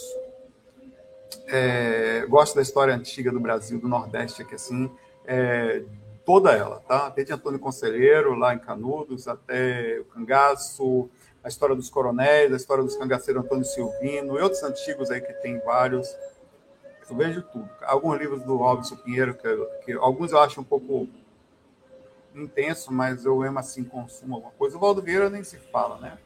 É, 1.47 2.25
gosto 2.27 2.55
da 2.55 2.61
história 2.61 2.95
antiga 2.95 3.31
do 3.31 3.39
Brasil, 3.39 3.79
do 3.79 3.87
Nordeste, 3.87 4.41
aqui 4.41 4.55
assim 4.55 4.89
é, 5.29 5.83
toda 6.25 6.51
ela, 6.51 6.79
tá? 6.79 7.09
Desde 7.09 7.31
Antônio 7.31 7.59
Conselheiro, 7.59 8.33
lá 8.33 8.55
em 8.55 8.59
Canudos, 8.59 9.27
até 9.27 9.99
o 9.99 10.05
Cangaço, 10.05 11.07
a 11.43 11.47
história 11.47 11.75
dos 11.75 11.87
coronéis, 11.87 12.51
a 12.51 12.55
história 12.55 12.83
dos 12.83 12.97
cangaceiros 12.97 13.45
Antônio 13.45 13.63
Silvino 13.63 14.37
e 14.37 14.41
outros 14.41 14.63
antigos 14.63 15.11
aí 15.11 15.21
que 15.21 15.31
tem 15.33 15.59
vários. 15.59 16.07
Eu 17.07 17.15
vejo 17.15 17.43
tudo. 17.43 17.69
Alguns 17.83 18.17
livros 18.17 18.43
do 18.43 18.57
Robson 18.57 18.95
Pinheiro, 18.97 19.35
que, 19.35 19.55
que 19.85 19.93
alguns 19.93 20.31
eu 20.31 20.39
acho 20.39 20.59
um 20.59 20.63
pouco 20.63 21.07
intenso, 22.33 22.91
mas 22.91 23.23
eu 23.23 23.37
mesmo 23.37 23.59
assim 23.59 23.83
consumo 23.83 24.35
alguma 24.35 24.53
coisa. 24.53 24.77
O 24.77 24.79
Valdo 24.79 25.03
Vieira 25.03 25.29
nem 25.29 25.43
se 25.43 25.57
fala, 25.57 25.99
né? 25.99 26.17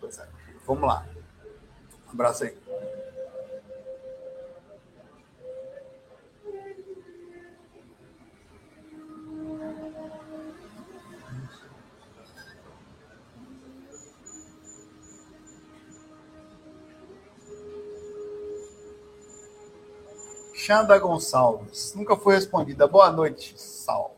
Pois 0.00 0.18
é. 0.18 0.28
Vamos 0.66 0.82
lá. 0.82 1.06
Um 2.08 2.12
abraço 2.12 2.44
aí. 2.44 2.56
Xanda 20.62 20.96
Gonçalves. 20.96 21.92
Nunca 21.92 22.16
foi 22.16 22.36
respondida. 22.36 22.86
Boa 22.86 23.10
noite, 23.10 23.60
Sal. 23.60 24.16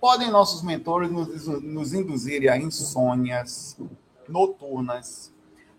Podem 0.00 0.30
nossos 0.30 0.62
mentores 0.62 1.10
nos, 1.10 1.46
nos 1.62 1.92
induzir 1.92 2.50
a 2.50 2.56
insônias 2.56 3.76
noturnas 4.26 5.30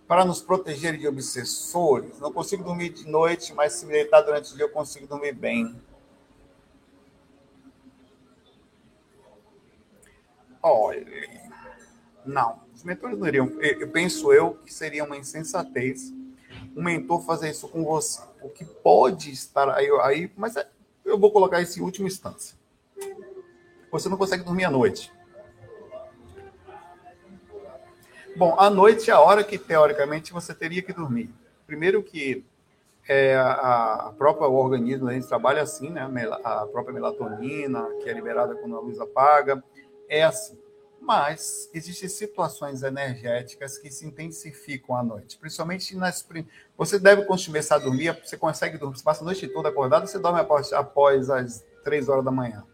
para 0.07 0.23
nos 0.23 0.43
proteger 0.43 0.95
de 0.95 1.07
obsessores? 1.07 2.19
Não 2.19 2.31
consigo 2.31 2.63
dormir 2.63 2.89
de 2.89 3.09
noite, 3.09 3.51
mas 3.55 3.73
se 3.73 3.87
me 3.87 3.93
deitar 3.93 4.21
durante 4.21 4.53
o 4.53 4.55
dia 4.55 4.65
eu 4.65 4.69
consigo 4.69 5.07
dormir 5.07 5.33
bem. 5.33 5.75
Olha, 10.61 11.03
não. 12.23 12.59
Os 12.75 12.83
mentores 12.83 13.17
não 13.17 13.27
iriam. 13.27 13.47
Eu 13.59 13.89
penso 13.89 14.31
eu 14.31 14.53
que 14.63 14.71
seria 14.71 15.03
uma 15.03 15.17
insensatez 15.17 16.13
um 16.75 16.83
mentor 16.83 17.21
fazer 17.21 17.49
isso 17.49 17.67
com 17.67 17.83
você. 17.83 18.21
O 18.45 18.49
que 18.49 18.63
pode 18.63 19.31
estar 19.31 19.67
aí, 19.73 19.89
aí 20.03 20.31
mas 20.37 20.55
é, 20.55 20.67
eu 21.03 21.17
vou 21.17 21.31
colocar 21.31 21.59
isso 21.61 21.79
em 21.79 21.81
última 21.81 22.07
instância. 22.07 22.55
Você 23.91 24.07
não 24.07 24.17
consegue 24.17 24.43
dormir 24.43 24.65
à 24.65 24.69
noite. 24.69 25.11
Bom, 28.37 28.55
à 28.59 28.69
noite 28.69 29.09
é 29.09 29.13
a 29.13 29.19
hora 29.19 29.43
que, 29.43 29.57
teoricamente, 29.57 30.31
você 30.31 30.53
teria 30.53 30.83
que 30.83 30.93
dormir. 30.93 31.33
Primeiro 31.65 32.03
que 32.03 32.45
é, 33.07 33.35
a, 33.35 34.09
a 34.09 34.13
própria 34.15 34.47
organismo, 34.47 35.07
a 35.07 35.13
gente 35.13 35.27
trabalha 35.27 35.63
assim, 35.63 35.89
né? 35.89 36.07
A 36.43 36.67
própria 36.67 36.93
melatonina, 36.93 37.89
que 38.03 38.07
é 38.07 38.13
liberada 38.13 38.53
quando 38.53 38.77
a 38.77 38.79
luz 38.79 38.99
apaga, 38.99 39.63
é 40.07 40.23
assim 40.23 40.55
mas 41.05 41.69
existem 41.71 42.09
situações 42.09 42.81
energéticas 42.81 43.77
que 43.77 43.91
se 43.91 44.05
intensificam 44.07 44.95
à 44.95 45.03
noite, 45.03 45.37
principalmente 45.37 45.95
nas. 45.95 46.27
Você 46.75 46.97
deve 46.97 47.25
começar 47.25 47.75
a 47.75 47.79
dormir, 47.79 48.19
você 48.23 48.35
consegue 48.35 48.77
dormir, 48.77 48.97
você 48.97 49.03
passa 49.03 49.21
a 49.21 49.25
noite 49.25 49.47
toda 49.47 49.69
acordado, 49.69 50.07
você 50.07 50.17
dorme 50.17 50.39
após, 50.39 50.73
após 50.73 51.29
as 51.29 51.63
três 51.83 52.09
horas 52.09 52.25
da 52.25 52.31
manhã. 52.31 52.65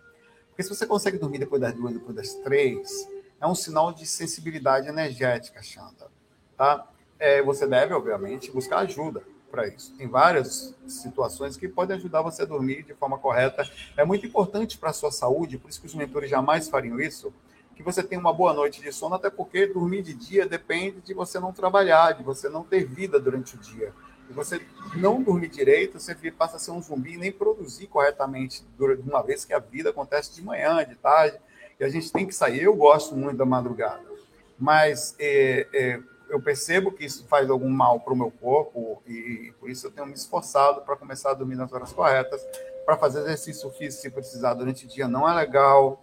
Porque 0.50 0.63
se 0.63 0.69
você 0.69 0.85
consegue 0.85 1.17
dormir 1.17 1.39
depois 1.39 1.61
das 1.61 1.73
duas, 1.73 1.93
depois 1.93 2.15
das 2.15 2.33
três, 2.35 3.07
é 3.39 3.45
um 3.45 3.55
sinal 3.55 3.91
de 3.91 4.05
sensibilidade 4.05 4.88
energética, 4.88 5.61
Xanda. 5.61 6.09
Tá? 6.55 6.88
É, 7.19 7.41
você 7.41 7.67
deve, 7.67 7.93
obviamente, 7.93 8.50
buscar 8.50 8.79
ajuda 8.79 9.23
para 9.51 9.67
isso. 9.67 9.93
Tem 9.97 10.07
várias 10.07 10.73
situações 10.88 11.57
que 11.57 11.67
podem 11.67 11.97
ajudar 11.97 12.21
você 12.21 12.43
a 12.43 12.45
dormir 12.45 12.83
de 12.83 12.93
forma 12.93 13.17
correta. 13.17 13.69
É 13.97 14.05
muito 14.05 14.25
importante 14.25 14.77
para 14.77 14.91
a 14.91 14.93
sua 14.93 15.11
saúde, 15.11 15.57
por 15.57 15.69
isso 15.69 15.81
que 15.81 15.88
os 15.88 15.93
mentores 15.93 16.29
jamais 16.29 16.69
fariam 16.69 16.97
isso 17.00 17.33
que 17.75 17.83
você 17.83 18.03
tenha 18.03 18.19
uma 18.19 18.33
boa 18.33 18.53
noite 18.53 18.81
de 18.81 18.91
sono, 18.91 19.15
até 19.15 19.29
porque 19.29 19.67
dormir 19.67 20.01
de 20.01 20.13
dia 20.13 20.45
depende 20.45 21.01
de 21.01 21.13
você 21.13 21.39
não 21.39 21.51
trabalhar, 21.51 22.13
de 22.13 22.23
você 22.23 22.49
não 22.49 22.63
ter 22.63 22.85
vida 22.85 23.19
durante 23.19 23.55
o 23.55 23.59
dia. 23.59 23.93
E 24.29 24.33
você 24.33 24.61
não 24.95 25.21
dormir 25.21 25.49
direito, 25.49 25.99
você 25.99 26.15
passa 26.31 26.57
a 26.57 26.59
ser 26.59 26.71
um 26.71 26.81
zumbi 26.81 27.13
e 27.13 27.17
nem 27.17 27.31
produzir 27.31 27.87
corretamente, 27.87 28.63
de 28.77 29.09
uma 29.09 29.21
vez 29.21 29.43
que 29.43 29.53
a 29.53 29.59
vida 29.59 29.89
acontece 29.89 30.33
de 30.33 30.41
manhã, 30.41 30.85
de 30.85 30.95
tarde, 30.95 31.37
e 31.79 31.83
a 31.83 31.89
gente 31.89 32.11
tem 32.11 32.25
que 32.25 32.33
sair. 32.33 32.63
Eu 32.63 32.75
gosto 32.75 33.15
muito 33.15 33.37
da 33.37 33.45
madrugada, 33.45 34.03
mas 34.57 35.15
é, 35.19 35.67
é, 35.73 35.99
eu 36.29 36.41
percebo 36.41 36.91
que 36.91 37.03
isso 37.03 37.25
faz 37.27 37.49
algum 37.49 37.69
mal 37.69 37.99
para 37.99 38.13
o 38.13 38.15
meu 38.15 38.31
corpo 38.31 39.01
e 39.05 39.53
por 39.59 39.69
isso 39.69 39.87
eu 39.87 39.91
tenho 39.91 40.07
me 40.07 40.13
esforçado 40.13 40.81
para 40.81 40.95
começar 40.95 41.31
a 41.31 41.33
dormir 41.33 41.55
nas 41.55 41.71
horas 41.73 41.91
corretas, 41.91 42.41
para 42.85 42.95
fazer 42.95 43.19
exercício 43.19 43.69
físico 43.71 44.01
se 44.01 44.09
precisar 44.09 44.53
durante 44.53 44.85
o 44.85 44.87
dia 44.87 45.07
não 45.07 45.29
é 45.29 45.33
legal, 45.33 46.01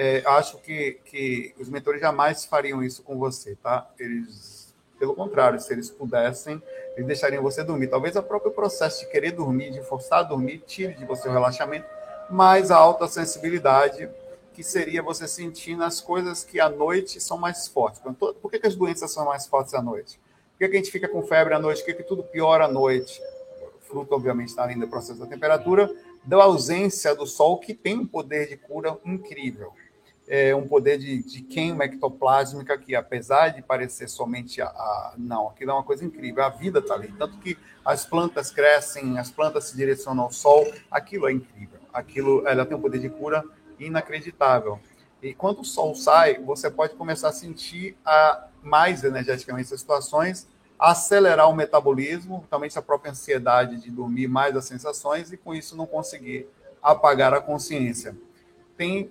é, 0.00 0.22
acho 0.24 0.58
que, 0.58 1.00
que 1.06 1.52
os 1.58 1.68
mentores 1.68 2.00
jamais 2.00 2.44
fariam 2.44 2.80
isso 2.84 3.02
com 3.02 3.18
você, 3.18 3.56
tá? 3.56 3.90
Eles, 3.98 4.72
pelo 4.96 5.12
contrário, 5.12 5.58
se 5.58 5.72
eles 5.72 5.90
pudessem, 5.90 6.62
eles 6.94 7.04
deixariam 7.04 7.42
você 7.42 7.64
dormir. 7.64 7.88
Talvez 7.88 8.14
o 8.14 8.22
próprio 8.22 8.52
processo 8.52 9.00
de 9.00 9.10
querer 9.10 9.32
dormir, 9.32 9.72
de 9.72 9.82
forçar 9.82 10.20
a 10.20 10.22
dormir, 10.22 10.62
tire 10.64 10.94
de 10.94 11.04
você 11.04 11.28
o 11.28 11.32
relaxamento, 11.32 11.84
mas 12.30 12.70
a 12.70 12.76
alta 12.76 13.08
sensibilidade 13.08 14.08
que 14.54 14.62
seria 14.62 15.02
você 15.02 15.26
sentindo 15.26 15.82
as 15.82 16.00
coisas 16.00 16.44
que 16.44 16.60
à 16.60 16.68
noite 16.68 17.20
são 17.20 17.36
mais 17.36 17.66
fortes. 17.66 18.00
Por 18.00 18.50
que, 18.52 18.60
que 18.60 18.68
as 18.68 18.76
doenças 18.76 19.10
são 19.10 19.24
mais 19.24 19.48
fortes 19.48 19.74
à 19.74 19.82
noite? 19.82 20.20
Por 20.52 20.58
que, 20.60 20.68
que 20.68 20.76
a 20.76 20.78
gente 20.78 20.92
fica 20.92 21.08
com 21.08 21.24
febre 21.24 21.54
à 21.54 21.58
noite? 21.58 21.80
Por 21.80 21.86
que, 21.86 21.94
que 21.94 22.02
tudo 22.04 22.22
piora 22.22 22.66
à 22.66 22.68
noite? 22.68 23.20
Fruto, 23.80 24.14
obviamente, 24.14 24.50
está 24.50 24.62
além 24.62 24.78
do 24.78 24.86
processo 24.86 25.18
da 25.18 25.26
temperatura, 25.26 25.92
da 26.24 26.36
ausência 26.36 27.16
do 27.16 27.26
sol, 27.26 27.58
que 27.58 27.74
tem 27.74 27.98
um 27.98 28.06
poder 28.06 28.48
de 28.48 28.56
cura 28.56 28.96
incrível. 29.04 29.72
É, 30.28 30.54
um 30.54 30.68
poder 30.68 30.98
de, 30.98 31.22
de 31.22 31.40
queima 31.40 31.84
ectoplásmica 31.84 32.76
que, 32.76 32.94
apesar 32.94 33.48
de 33.48 33.62
parecer 33.62 34.08
somente 34.08 34.60
a, 34.60 34.66
a, 34.66 35.14
Não, 35.16 35.48
aquilo 35.48 35.70
é 35.70 35.74
uma 35.74 35.82
coisa 35.82 36.04
incrível. 36.04 36.44
A 36.44 36.50
vida 36.50 36.80
está 36.80 36.94
ali. 36.94 37.08
Tanto 37.12 37.38
que 37.38 37.56
as 37.84 38.04
plantas 38.04 38.50
crescem, 38.50 39.18
as 39.18 39.30
plantas 39.30 39.64
se 39.64 39.76
direcionam 39.76 40.24
ao 40.24 40.30
sol. 40.30 40.70
Aquilo 40.90 41.26
é 41.26 41.32
incrível. 41.32 41.80
Aquilo, 41.92 42.46
ela 42.46 42.66
tem 42.66 42.76
um 42.76 42.80
poder 42.80 42.98
de 42.98 43.08
cura 43.08 43.42
inacreditável. 43.78 44.78
E 45.22 45.32
quando 45.32 45.60
o 45.60 45.64
sol 45.64 45.94
sai, 45.94 46.38
você 46.38 46.70
pode 46.70 46.94
começar 46.94 47.30
a 47.30 47.32
sentir 47.32 47.96
a, 48.04 48.48
mais 48.62 49.02
energeticamente 49.04 49.72
as 49.72 49.80
situações, 49.80 50.46
acelerar 50.78 51.48
o 51.48 51.56
metabolismo, 51.56 52.44
também 52.50 52.70
a 52.72 52.82
própria 52.82 53.10
ansiedade 53.10 53.80
de 53.80 53.90
dormir 53.90 54.28
mais 54.28 54.54
as 54.54 54.66
sensações 54.66 55.32
e 55.32 55.36
com 55.36 55.54
isso 55.54 55.74
não 55.74 55.86
conseguir 55.86 56.46
apagar 56.82 57.34
a 57.34 57.40
consciência. 57.40 58.16
Tem 58.76 59.10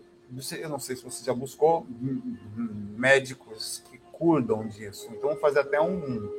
eu 0.60 0.69
não 0.69 0.79
sei 0.79 0.96
se 0.96 1.03
você 1.03 1.24
já 1.24 1.34
buscou 1.34 1.86
médicos 2.96 3.84
que 3.89 3.98
cuidam 4.12 4.67
disso. 4.67 5.07
Então, 5.12 5.36
fazer 5.38 5.60
até 5.60 5.79
um, 5.79 6.29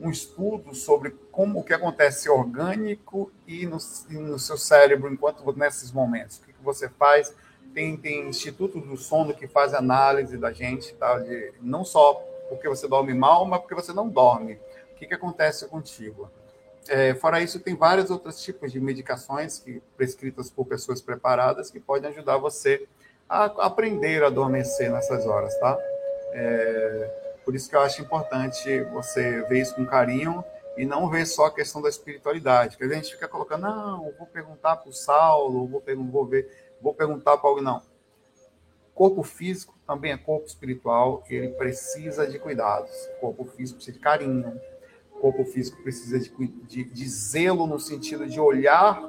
um 0.00 0.10
estudo 0.10 0.74
sobre 0.74 1.10
como 1.30 1.60
o 1.60 1.64
que 1.64 1.72
acontece 1.72 2.28
orgânico 2.28 3.32
e 3.46 3.66
no, 3.66 3.78
e 4.10 4.14
no 4.14 4.38
seu 4.38 4.58
cérebro 4.58 5.12
enquanto 5.12 5.50
nesses 5.56 5.92
momentos. 5.92 6.38
O 6.38 6.42
que, 6.42 6.52
que 6.52 6.62
você 6.62 6.88
faz? 6.88 7.34
Tem, 7.72 7.96
tem 7.96 8.28
Instituto 8.28 8.80
do 8.80 8.96
Sono 8.96 9.34
que 9.34 9.46
faz 9.46 9.72
análise 9.72 10.36
da 10.36 10.52
gente, 10.52 10.92
tá? 10.94 11.18
De, 11.18 11.54
não 11.60 11.84
só 11.84 12.14
porque 12.48 12.68
você 12.68 12.86
dorme 12.86 13.14
mal, 13.14 13.46
mas 13.46 13.60
porque 13.60 13.74
você 13.74 13.92
não 13.92 14.08
dorme. 14.08 14.58
O 14.92 14.94
que, 14.96 15.06
que 15.06 15.14
acontece 15.14 15.66
contigo? 15.68 16.30
É, 16.88 17.14
fora 17.14 17.40
isso, 17.40 17.60
tem 17.60 17.76
vários 17.76 18.10
outros 18.10 18.42
tipos 18.42 18.72
de 18.72 18.80
medicações 18.80 19.58
que, 19.58 19.80
prescritas 19.96 20.50
por 20.50 20.66
pessoas 20.66 21.00
preparadas 21.00 21.70
que 21.70 21.78
podem 21.78 22.10
ajudar 22.10 22.36
você 22.38 22.86
a 23.28 23.44
aprender 23.66 24.22
a 24.22 24.26
adormecer 24.26 24.90
nessas 24.90 25.26
horas, 25.26 25.58
tá? 25.58 25.78
É, 26.32 27.38
por 27.44 27.54
isso 27.54 27.68
que 27.68 27.76
eu 27.76 27.80
acho 27.80 28.00
importante 28.02 28.82
você 28.92 29.42
ver 29.42 29.60
isso 29.60 29.74
com 29.74 29.84
carinho 29.84 30.44
e 30.76 30.84
não 30.84 31.08
ver 31.08 31.26
só 31.26 31.46
a 31.46 31.54
questão 31.54 31.82
da 31.82 31.88
espiritualidade. 31.88 32.76
Porque 32.76 32.92
a 32.92 32.96
gente 32.96 33.12
fica 33.12 33.28
colocando, 33.28 33.62
não, 33.62 34.12
vou 34.18 34.26
perguntar 34.26 34.76
para 34.76 34.88
o 34.88 34.92
Saulo, 34.92 35.66
vou, 35.66 35.82
vou, 36.10 36.26
ver, 36.26 36.48
vou 36.80 36.94
perguntar 36.94 37.36
para 37.36 37.48
alguém. 37.48 37.64
Não. 37.64 37.82
Corpo 38.94 39.22
físico 39.22 39.74
também 39.86 40.12
é 40.12 40.16
corpo 40.16 40.46
espiritual, 40.46 41.24
ele 41.28 41.48
precisa 41.48 42.26
de 42.26 42.38
cuidados. 42.38 42.90
Corpo 43.20 43.44
físico 43.44 43.76
precisa 43.76 43.96
de 43.96 44.02
carinho. 44.02 44.60
Corpo 45.20 45.44
físico 45.44 45.82
precisa 45.82 46.18
de, 46.18 46.30
de, 46.66 46.84
de 46.84 47.08
zelo 47.08 47.66
no 47.66 47.78
sentido 47.78 48.26
de 48.26 48.40
olhar 48.40 49.02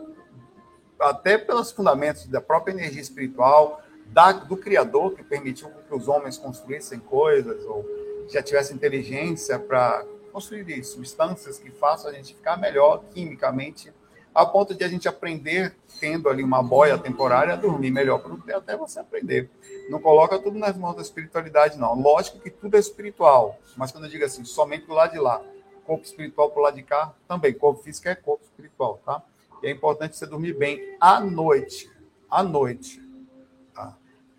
até 1.00 1.38
pelos 1.38 1.72
fundamentos 1.72 2.28
da 2.28 2.40
própria 2.40 2.72
energia 2.72 3.02
espiritual, 3.02 3.82
da, 4.14 4.32
do 4.32 4.56
Criador, 4.56 5.16
que 5.16 5.24
permitiu 5.24 5.70
que 5.88 5.94
os 5.94 6.08
homens 6.08 6.38
construíssem 6.38 7.00
coisas, 7.00 7.66
ou 7.66 7.84
já 8.30 8.44
tivesse 8.44 8.74
inteligência 8.74 9.58
para 9.58 10.06
construir 10.32 10.84
substâncias 10.84 11.58
que 11.58 11.72
façam 11.72 12.12
a 12.12 12.14
gente 12.14 12.36
ficar 12.36 12.56
melhor 12.56 13.04
quimicamente, 13.12 13.92
a 14.34 14.46
ponto 14.46 14.74
de 14.76 14.84
a 14.84 14.88
gente 14.88 15.08
aprender, 15.08 15.76
tendo 16.00 16.30
ali 16.30 16.44
uma 16.44 16.62
boia 16.62 16.98
temporária, 16.98 17.54
a 17.54 17.56
dormir 17.56 17.92
melhor, 17.92 18.24
até 18.56 18.78
você 18.78 19.00
aprender. 19.00 19.50
Não 19.90 20.00
coloca 20.00 20.40
tudo 20.40 20.58
nas 20.58 20.78
mãos 20.78 20.96
da 20.96 21.02
espiritualidade, 21.02 21.78
não. 21.78 22.00
Lógico 22.00 22.40
que 22.40 22.50
tudo 22.50 22.76
é 22.76 22.80
espiritual, 22.80 23.60
mas 23.76 23.92
quando 23.92 24.06
eu 24.06 24.10
digo 24.10 24.26
assim, 24.26 24.46
somente 24.46 24.86
do 24.86 24.94
lado 24.94 25.12
de 25.12 25.20
lá, 25.20 25.42
corpo 25.86 26.06
espiritual 26.06 26.50
para 26.52 26.60
o 26.60 26.64
lado 26.64 26.76
de 26.76 26.84
cá, 26.84 27.14
também. 27.28 27.54
Corpo 27.54 27.82
físico 27.82 28.08
é 28.08 28.16
corpo 28.16 28.44
espiritual, 28.44 29.02
tá? 29.06 29.22
E 29.62 29.68
é 29.68 29.72
importante 29.72 30.16
você 30.16 30.26
dormir 30.26 30.54
bem 30.54 30.98
à 31.00 31.20
noite. 31.20 31.92
À 32.30 32.42
noite 32.42 33.03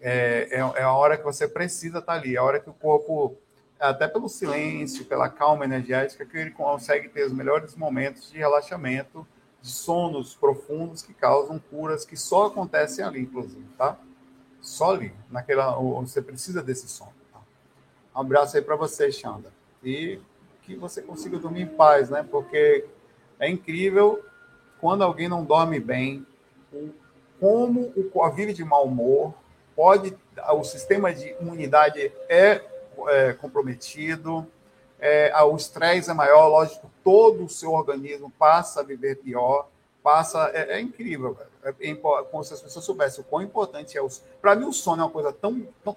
é, 0.07 0.49
é, 0.51 0.59
é, 0.59 0.83
a 0.83 0.93
hora 0.93 1.17
que 1.17 1.25
você 1.25 1.49
precisa 1.49 1.99
estar 1.99 2.13
ali, 2.13 2.35
é 2.35 2.39
a 2.39 2.43
hora 2.43 2.61
que 2.61 2.69
o 2.69 2.75
corpo, 2.75 3.39
até 3.81 4.07
pelo 4.07 4.29
silêncio, 4.29 5.07
pela 5.07 5.31
calma 5.31 5.65
energética, 5.65 6.27
que 6.27 6.37
ele 6.37 6.51
consegue 6.51 7.09
ter 7.09 7.25
os 7.25 7.33
melhores 7.33 7.75
momentos 7.75 8.31
de 8.31 8.37
relaxamento, 8.37 9.27
de 9.63 9.71
sonos 9.71 10.35
profundos 10.35 11.01
que 11.01 11.15
causam 11.15 11.59
curas 11.59 12.05
que 12.05 12.19
só 12.19 12.49
acontecem 12.49 13.03
ali, 13.03 13.23
inclusive, 13.23 13.65
tá? 13.79 13.97
Só 14.61 14.93
ali, 14.93 15.11
naquela, 15.31 15.75
você 15.77 16.21
precisa 16.21 16.63
desse 16.63 16.87
sono. 16.87 17.15
Tá? 17.33 17.41
Um 18.15 18.21
abraço 18.21 18.59
aí 18.59 18.63
para 18.63 18.77
você, 18.77 19.11
Xanda. 19.11 19.51
E 19.83 20.21
que 20.65 20.77
você 20.77 21.01
consiga 21.01 21.39
dormir 21.39 21.63
em 21.63 21.67
paz, 21.67 22.11
né? 22.11 22.23
Porque 22.31 22.87
é 23.39 23.49
incrível 23.49 24.23
quando 24.83 25.03
alguém 25.03 25.29
não 25.29 25.43
dorme 25.47 25.81
bem, 25.81 26.27
como 27.41 27.91
o 27.97 28.05
Covid 28.11 28.53
de 28.53 28.65
mau 28.65 28.85
humor, 28.85 29.35
pode, 29.75 30.17
o 30.53 30.65
sistema 30.65 31.13
de 31.13 31.35
imunidade 31.41 32.13
é, 32.29 32.63
é 33.09 33.33
comprometido, 33.33 34.47
é, 34.99 35.33
o 35.43 35.57
estresse 35.57 36.11
é 36.11 36.15
maior, 36.15 36.49
lógico, 36.49 36.91
todo 37.03 37.45
o 37.45 37.49
seu 37.49 37.73
organismo 37.73 38.33
passa 38.39 38.81
a 38.81 38.83
viver 38.83 39.17
pior, 39.17 39.69
passa, 40.03 40.51
é, 40.55 40.79
é 40.79 40.81
incrível, 40.81 41.37
é, 41.63 41.75
é, 41.81 41.95
como 41.95 42.45
se 42.45 42.55
as 42.55 42.61
pessoas 42.61 42.85
soubessem 42.85 43.23
o 43.23 43.27
quão 43.27 43.43
importante 43.43 43.97
é 43.97 44.03
o 44.03 44.09
Para 44.41 44.55
mim, 44.55 44.67
o 44.67 44.73
sono 44.73 45.03
é 45.03 45.05
uma 45.05 45.11
coisa 45.11 45.33
tão, 45.33 45.67
tão, 45.83 45.97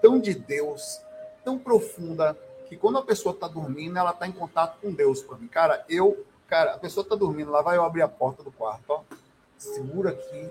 tão 0.00 0.18
de 0.18 0.34
Deus, 0.34 1.00
tão 1.44 1.58
profunda, 1.58 2.36
que 2.68 2.76
quando 2.76 2.98
a 2.98 3.02
pessoa 3.02 3.34
está 3.34 3.46
dormindo, 3.46 3.98
ela 3.98 4.12
está 4.12 4.26
em 4.26 4.32
contato 4.32 4.78
com 4.80 4.92
Deus 4.92 5.20
para 5.22 5.36
mim. 5.36 5.46
Cara, 5.46 5.84
eu, 5.88 6.24
cara, 6.48 6.74
a 6.74 6.78
pessoa 6.78 7.02
está 7.02 7.14
dormindo, 7.14 7.50
lá 7.50 7.60
vai 7.62 7.76
eu 7.76 7.84
abrir 7.84 8.02
a 8.02 8.08
porta 8.08 8.42
do 8.42 8.50
quarto, 8.50 8.84
ó, 8.88 9.02
segura 9.58 10.10
aqui, 10.10 10.50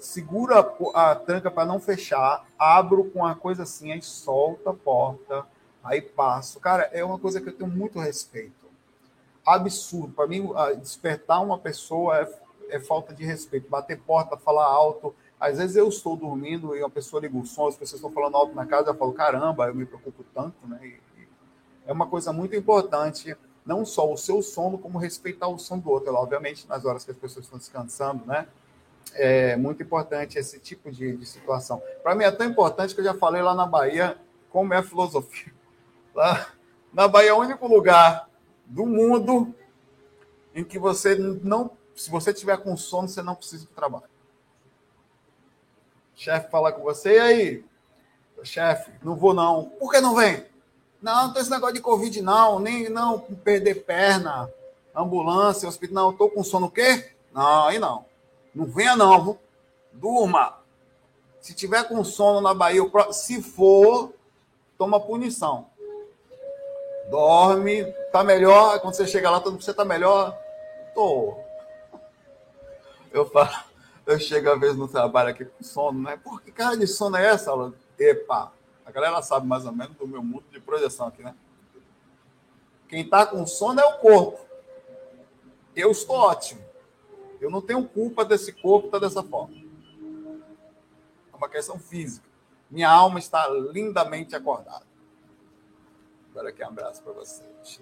segura 0.00 0.60
a 0.94 1.14
tranca 1.14 1.50
para 1.50 1.66
não 1.66 1.78
fechar, 1.78 2.46
abro 2.58 3.04
com 3.04 3.20
uma 3.20 3.34
coisa 3.34 3.62
assim, 3.62 3.92
aí 3.92 4.02
solta 4.02 4.70
a 4.70 4.74
porta, 4.74 5.46
aí 5.84 6.00
passo. 6.00 6.58
Cara, 6.60 6.88
é 6.92 7.04
uma 7.04 7.18
coisa 7.18 7.40
que 7.40 7.48
eu 7.48 7.56
tenho 7.56 7.70
muito 7.70 7.98
respeito. 7.98 8.68
Absurdo. 9.46 10.12
Para 10.12 10.26
mim, 10.26 10.48
despertar 10.78 11.42
uma 11.42 11.58
pessoa 11.58 12.18
é, 12.18 12.76
é, 12.76 12.80
falta 12.80 13.14
de 13.14 13.24
respeito. 13.24 13.68
Bater 13.68 13.98
porta, 14.00 14.36
falar 14.36 14.66
alto. 14.66 15.14
Às 15.38 15.58
vezes 15.58 15.76
eu 15.76 15.88
estou 15.88 16.16
dormindo 16.16 16.76
e 16.76 16.80
uma 16.80 16.90
pessoa 16.90 17.22
liga 17.22 17.36
o 17.36 17.46
som, 17.46 17.68
as 17.68 17.76
pessoas 17.76 18.00
estão 18.00 18.12
falando 18.12 18.36
alto 18.36 18.54
na 18.54 18.66
casa, 18.66 18.90
eu 18.90 18.94
falo, 18.94 19.12
caramba, 19.12 19.68
eu 19.68 19.74
me 19.74 19.86
preocupo 19.86 20.22
tanto, 20.34 20.66
né? 20.66 20.78
E, 20.82 21.00
é 21.86 21.92
uma 21.92 22.06
coisa 22.06 22.32
muito 22.32 22.54
importante, 22.54 23.36
não 23.64 23.84
só 23.84 24.12
o 24.12 24.16
seu 24.16 24.42
sono, 24.42 24.78
como 24.78 24.98
respeitar 24.98 25.48
o 25.48 25.58
som 25.58 25.78
do 25.78 25.90
outro. 25.90 26.14
Obviamente, 26.14 26.68
nas 26.68 26.84
horas 26.84 27.04
que 27.04 27.10
as 27.10 27.16
pessoas 27.16 27.46
estão 27.46 27.58
descansando, 27.58 28.24
né? 28.26 28.46
É 29.14 29.56
muito 29.56 29.82
importante 29.82 30.38
esse 30.38 30.58
tipo 30.58 30.90
de, 30.90 31.16
de 31.16 31.26
situação. 31.26 31.82
Para 32.02 32.14
mim 32.14 32.24
é 32.24 32.30
tão 32.30 32.46
importante 32.46 32.94
que 32.94 33.00
eu 33.00 33.04
já 33.04 33.14
falei 33.14 33.42
lá 33.42 33.54
na 33.54 33.66
Bahia 33.66 34.16
como 34.50 34.74
é 34.74 34.78
a 34.78 34.82
filosofia. 34.82 35.52
Lá, 36.14 36.48
na 36.92 37.06
Bahia 37.06 37.30
é 37.30 37.32
o 37.32 37.38
único 37.38 37.68
lugar 37.68 38.28
do 38.66 38.84
mundo 38.84 39.54
em 40.52 40.64
que 40.64 40.76
você 40.76 41.14
não, 41.14 41.70
se 41.94 42.10
você 42.10 42.34
tiver 42.34 42.56
com 42.58 42.76
sono, 42.76 43.08
você 43.08 43.22
não 43.22 43.36
precisa 43.36 43.64
de 43.64 43.72
trabalho. 43.72 44.10
Chefe 46.16 46.50
fala 46.50 46.72
com 46.72 46.82
você, 46.82 47.14
e 47.14 47.18
aí? 47.18 47.64
Chefe, 48.42 48.90
não 49.02 49.14
vou 49.14 49.32
não. 49.32 49.66
Por 49.78 49.90
que 49.90 50.00
não 50.00 50.14
vem? 50.14 50.44
Não, 51.00 51.26
não 51.26 51.32
tem 51.32 51.42
esse 51.42 51.50
negócio 51.50 51.74
de 51.74 51.80
Covid, 51.80 52.20
não. 52.20 52.58
Nem 52.58 52.88
não 52.88 53.18
perder 53.18 53.84
perna, 53.84 54.50
ambulância, 54.94 55.68
hospital. 55.68 55.94
Não, 55.94 56.10
estou 56.10 56.30
com 56.30 56.44
sono 56.44 56.66
o 56.66 56.70
quê? 56.70 57.12
Não, 57.32 57.66
aí 57.66 57.78
não. 57.78 58.04
Não 58.54 58.66
venha, 58.66 58.96
não. 58.96 59.38
Durma. 59.92 60.58
Se 61.40 61.54
tiver 61.54 61.84
com 61.88 62.04
sono 62.04 62.40
na 62.40 62.52
Bahia, 62.52 62.82
se 63.12 63.42
for, 63.42 64.12
toma 64.76 65.00
punição. 65.00 65.66
Dorme, 67.10 67.84
tá 68.12 68.22
melhor. 68.22 68.78
Quando 68.80 68.94
você 68.94 69.06
chega 69.06 69.30
lá, 69.30 69.38
você 69.38 69.72
tá 69.74 69.84
melhor? 69.84 70.36
Tô. 70.94 71.36
Eu 73.12 73.28
falo, 73.28 73.50
eu 74.06 74.18
chego 74.18 74.50
às 74.50 74.60
vezes 74.60 74.76
no 74.76 74.86
trabalho 74.86 75.30
aqui 75.30 75.44
com 75.44 75.64
sono, 75.64 76.02
né? 76.02 76.16
Por 76.22 76.40
que 76.42 76.52
cara 76.52 76.76
de 76.76 76.86
sono 76.86 77.16
é 77.16 77.26
essa? 77.26 77.50
Epa, 77.98 78.52
a 78.84 78.90
galera 78.90 79.20
sabe 79.22 79.46
mais 79.46 79.64
ou 79.64 79.72
menos 79.72 79.96
do 79.96 80.06
meu 80.06 80.22
mundo 80.22 80.44
de 80.50 80.60
projeção 80.60 81.08
aqui, 81.08 81.22
né? 81.22 81.34
Quem 82.88 83.08
tá 83.08 83.24
com 83.26 83.46
sono 83.46 83.80
é 83.80 83.84
o 83.84 83.98
corpo. 83.98 84.40
Eu 85.74 85.90
estou 85.90 86.16
ótimo. 86.16 86.69
Eu 87.40 87.50
não 87.50 87.62
tenho 87.62 87.82
culpa 87.88 88.24
desse 88.24 88.52
corpo 88.52 88.86
estar 88.86 89.00
tá 89.00 89.06
dessa 89.06 89.22
forma. 89.22 89.54
É 91.32 91.36
uma 91.36 91.48
questão 91.48 91.78
física. 91.78 92.28
Minha 92.70 92.90
alma 92.90 93.18
está 93.18 93.48
lindamente 93.48 94.36
acordada. 94.36 94.84
Agora 96.30 96.50
aqui 96.50 96.62
um 96.62 96.68
abraço 96.68 97.02
para 97.02 97.12
vocês. 97.12 97.80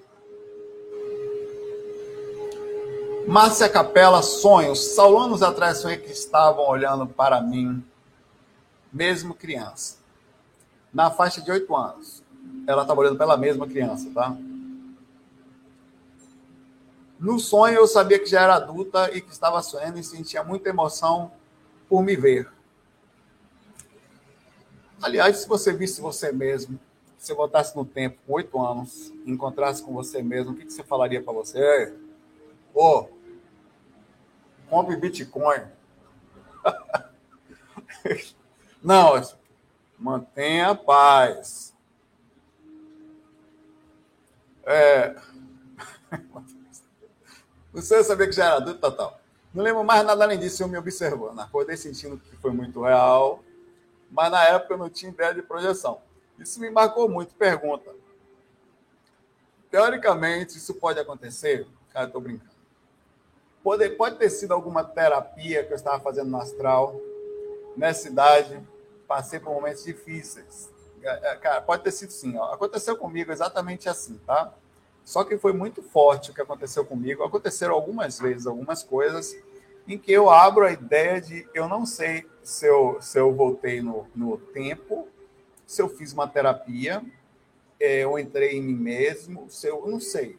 Márcia 3.27 3.68
Capela, 3.68 4.23
sonhos. 4.23 4.94
Só 4.94 5.18
anos 5.18 5.42
atrás 5.42 5.79
sonhei 5.79 5.99
que 5.99 6.11
estavam 6.11 6.66
olhando 6.66 7.07
para 7.07 7.40
mim, 7.42 7.85
mesmo 8.90 9.35
criança. 9.35 9.99
Na 10.94 11.11
faixa 11.11 11.42
de 11.42 11.51
oito 11.51 11.77
anos. 11.77 12.23
Ela 12.66 12.83
estava 12.83 13.01
olhando 13.01 13.18
pela 13.18 13.37
mesma 13.37 13.66
criança, 13.66 14.11
tá? 14.14 14.35
No 17.18 17.38
sonho, 17.38 17.76
eu 17.76 17.87
sabia 17.87 18.18
que 18.18 18.26
já 18.26 18.42
era 18.42 18.54
adulta 18.54 19.11
e 19.14 19.20
que 19.20 19.33
estava 19.33 19.61
sonhando 19.61 19.98
e 19.98 20.04
sentia 20.04 20.44
muita 20.44 20.68
emoção 20.68 21.33
por 21.88 22.02
me 22.02 22.14
ver. 22.14 22.48
Aliás, 25.02 25.38
se 25.38 25.48
você 25.48 25.72
visse 25.72 26.00
você 26.00 26.31
mesmo, 26.31 26.78
se 27.16 27.35
voltasse 27.35 27.74
no 27.76 27.85
tempo, 27.85 28.18
com 28.26 28.35
oito 28.35 28.61
anos, 28.61 29.12
encontrasse 29.26 29.83
com 29.83 29.92
você 29.92 30.22
mesmo, 30.22 30.52
o 30.52 30.57
que, 30.57 30.64
que 30.64 30.72
você 30.72 30.85
falaria 30.85 31.22
para 31.22 31.33
você? 31.33 31.92
Ô, 32.72 33.00
oh, 33.00 33.09
compre 34.70 34.96
Bitcoin. 34.96 35.62
Não, 38.83 39.20
mantenha 39.98 40.70
a 40.70 40.74
paz. 40.74 41.74
É... 44.64 45.16
Você 47.72 48.02
sabia 48.02 48.26
que 48.26 48.33
já 48.33 48.46
era 48.46 48.57
adulto, 48.57 48.81
total. 48.81 49.20
Não 49.52 49.62
lembro 49.62 49.85
mais 49.85 50.04
nada 50.04 50.24
além 50.24 50.38
disso, 50.38 50.62
eu 50.62 50.68
me 50.68 50.78
observando. 50.78 51.38
Acordei 51.40 51.76
sentindo 51.76 52.18
que 52.18 52.37
foi 52.37 52.52
muito 52.52 52.83
real, 52.83 53.42
mas 54.11 54.31
na 54.31 54.44
época 54.44 54.74
eu 54.74 54.78
não 54.78 54.90
tinha 54.90 55.11
ideia 55.11 55.35
de 55.35 55.42
projeção. 55.42 56.00
Isso 56.38 56.61
me 56.61 56.70
marcou 56.70 57.09
muito. 57.09 57.35
Pergunta. 57.35 57.94
Teoricamente, 59.70 60.57
isso 60.57 60.74
pode 60.74 60.98
acontecer? 60.98 61.66
Cara, 61.92 62.07
eu 62.07 62.11
tô 62.11 62.20
brincando. 62.20 62.59
Pode, 63.62 63.88
pode 63.90 64.16
ter 64.16 64.31
sido 64.31 64.54
alguma 64.54 64.85
terapia 64.85 65.64
que 65.64 65.72
eu 65.72 65.76
estava 65.76 66.00
fazendo 66.00 66.31
no 66.31 66.38
astral, 66.38 66.98
nessa 67.76 68.09
idade, 68.09 68.59
passei 69.07 69.38
por 69.40 69.52
momentos 69.52 69.85
difíceis. 69.85 70.70
É, 71.02 71.33
é, 71.33 71.37
cara, 71.37 71.61
pode 71.61 71.83
ter 71.83 71.92
sido 71.92 72.11
sim. 72.11 72.37
Aconteceu 72.38 72.96
comigo 72.96 73.31
exatamente 73.31 73.88
assim, 73.88 74.18
tá? 74.26 74.52
Só 75.09 75.25
que 75.25 75.38
foi 75.38 75.55
muito 75.55 75.83
forte 75.83 76.31
o 76.31 76.35
que 76.35 76.42
aconteceu 76.42 76.85
comigo. 76.85 77.25
Aconteceram 77.25 77.73
algumas 77.73 78.21
vezes, 78.21 78.47
algumas 78.47 78.83
coisas, 78.83 79.35
em 79.87 79.97
que 79.97 80.12
eu 80.12 80.29
abro 80.29 80.66
a 80.66 80.71
ideia 80.71 81.18
de 81.18 81.49
eu 81.55 81.66
não 81.66 81.87
sei 81.87 82.27
se 82.42 82.66
eu, 82.66 83.01
se 83.01 83.18
eu 83.18 83.35
voltei 83.35 83.81
no, 83.81 84.07
no 84.14 84.37
tempo, 84.37 85.09
se 85.66 85.81
eu 85.81 85.88
fiz 85.88 86.12
uma 86.12 86.29
terapia, 86.29 87.03
é, 87.81 88.01
eu 88.01 88.18
entrei 88.18 88.59
em 88.59 88.61
mim 88.61 88.75
mesmo, 88.75 89.49
se 89.49 89.66
eu, 89.66 89.87
não 89.88 89.99
sei. 89.99 90.38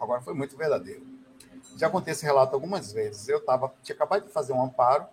Agora 0.00 0.22
foi 0.22 0.32
muito 0.32 0.56
verdadeiro. 0.56 1.06
Já 1.76 1.90
contei 1.90 2.12
esse 2.12 2.24
relato 2.24 2.54
algumas 2.54 2.94
vezes. 2.94 3.28
Eu 3.28 3.44
tava, 3.44 3.74
tinha 3.82 3.94
acabado 3.94 4.24
de 4.24 4.32
fazer 4.32 4.54
um 4.54 4.62
amparo, 4.62 5.06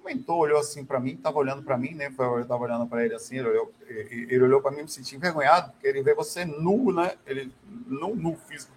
comentou, 0.00 0.38
olhou 0.38 0.58
assim 0.58 0.84
para 0.84 0.98
mim, 0.98 1.12
estava 1.12 1.38
olhando 1.38 1.62
para 1.62 1.76
mim, 1.76 1.94
né? 1.94 2.12
Eu 2.18 2.40
estava 2.40 2.64
olhando 2.64 2.86
para 2.86 3.04
ele 3.04 3.14
assim, 3.14 3.38
ele 3.38 3.48
olhou, 3.48 3.72
ele 3.86 4.42
olhou 4.42 4.60
para 4.60 4.70
mim, 4.70 4.82
me 4.82 4.88
senti 4.88 5.14
envergonhado, 5.14 5.72
porque 5.72 5.86
ele 5.86 6.02
vê 6.02 6.14
você 6.14 6.44
nu, 6.44 6.92
né? 6.92 7.16
Ele 7.26 7.52
nu, 7.86 8.16
nu 8.16 8.36
físico. 8.36 8.72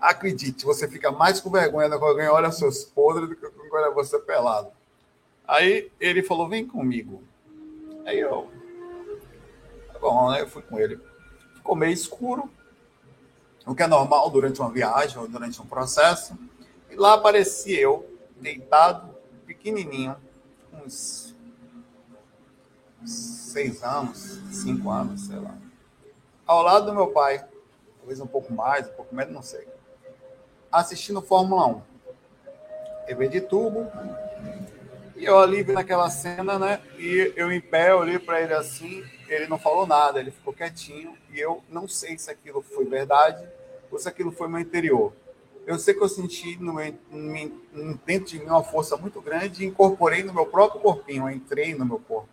Acredite, 0.00 0.64
você 0.64 0.86
fica 0.86 1.10
mais 1.10 1.40
com 1.40 1.50
vergonha 1.50 1.88
quando 1.88 2.04
alguém 2.04 2.28
olha 2.28 2.50
seus 2.52 2.84
podres 2.84 3.28
do 3.28 3.36
que 3.36 3.48
quando 3.48 3.72
olha 3.72 3.90
você 3.94 4.18
pelado. 4.18 4.70
Aí 5.46 5.90
ele 5.98 6.22
falou: 6.22 6.48
vem 6.48 6.66
comigo. 6.66 7.22
Aí 8.04 8.20
eu. 8.20 8.50
Tá 9.92 9.98
bom, 9.98 10.30
né? 10.30 10.42
Eu 10.42 10.48
fui 10.48 10.62
com 10.62 10.78
ele. 10.78 11.00
Ficou 11.54 11.74
meio 11.74 11.92
escuro, 11.92 12.50
o 13.66 13.74
que 13.74 13.82
é 13.82 13.86
normal 13.86 14.28
durante 14.28 14.60
uma 14.60 14.70
viagem 14.70 15.18
ou 15.18 15.26
durante 15.26 15.60
um 15.62 15.66
processo. 15.66 16.36
E 16.90 16.96
lá 16.96 17.14
apareci 17.14 17.72
eu, 17.72 18.06
deitado, 18.38 19.13
pequenininho, 19.46 20.16
uns 20.72 21.34
seis 23.04 23.82
anos, 23.82 24.40
cinco 24.50 24.90
anos, 24.90 25.26
sei 25.26 25.38
lá. 25.38 25.54
Ao 26.46 26.62
lado 26.62 26.86
do 26.86 26.94
meu 26.94 27.08
pai, 27.08 27.44
talvez 27.98 28.20
um 28.20 28.26
pouco 28.26 28.52
mais, 28.52 28.86
um 28.88 28.92
pouco 28.92 29.14
menos, 29.14 29.32
não 29.32 29.42
sei. 29.42 29.66
Assistindo 30.70 31.22
Fórmula 31.22 31.66
1. 31.66 31.82
TV 33.06 33.28
de 33.28 33.40
tubo. 33.40 33.90
E 35.16 35.24
eu 35.24 35.38
ali 35.38 35.62
naquela 35.64 36.10
cena, 36.10 36.58
né? 36.58 36.80
E 36.98 37.32
eu 37.36 37.52
em 37.52 37.60
pé, 37.60 37.94
olhei 37.94 38.18
para 38.18 38.40
ele 38.40 38.52
assim, 38.52 39.04
ele 39.28 39.46
não 39.46 39.58
falou 39.58 39.86
nada, 39.86 40.18
ele 40.18 40.30
ficou 40.30 40.52
quietinho. 40.52 41.16
E 41.30 41.38
eu 41.38 41.62
não 41.68 41.86
sei 41.86 42.18
se 42.18 42.30
aquilo 42.30 42.62
foi 42.62 42.84
verdade 42.84 43.46
ou 43.90 43.98
se 43.98 44.08
aquilo 44.08 44.32
foi 44.32 44.48
meu 44.48 44.58
interior 44.58 45.12
eu 45.66 45.78
sei 45.78 45.94
que 45.94 46.02
eu 46.02 46.08
senti 46.08 46.56
no, 46.58 46.74
no, 46.74 47.94
dentro 48.04 48.26
de 48.26 48.38
mim 48.38 48.46
uma 48.46 48.62
força 48.62 48.96
muito 48.96 49.20
grande 49.20 49.64
e 49.64 49.66
incorporei 49.66 50.22
no 50.22 50.32
meu 50.32 50.46
próprio 50.46 50.80
corpinho, 50.80 51.28
entrei 51.30 51.74
no 51.74 51.84
meu 51.84 51.98
corpo. 51.98 52.28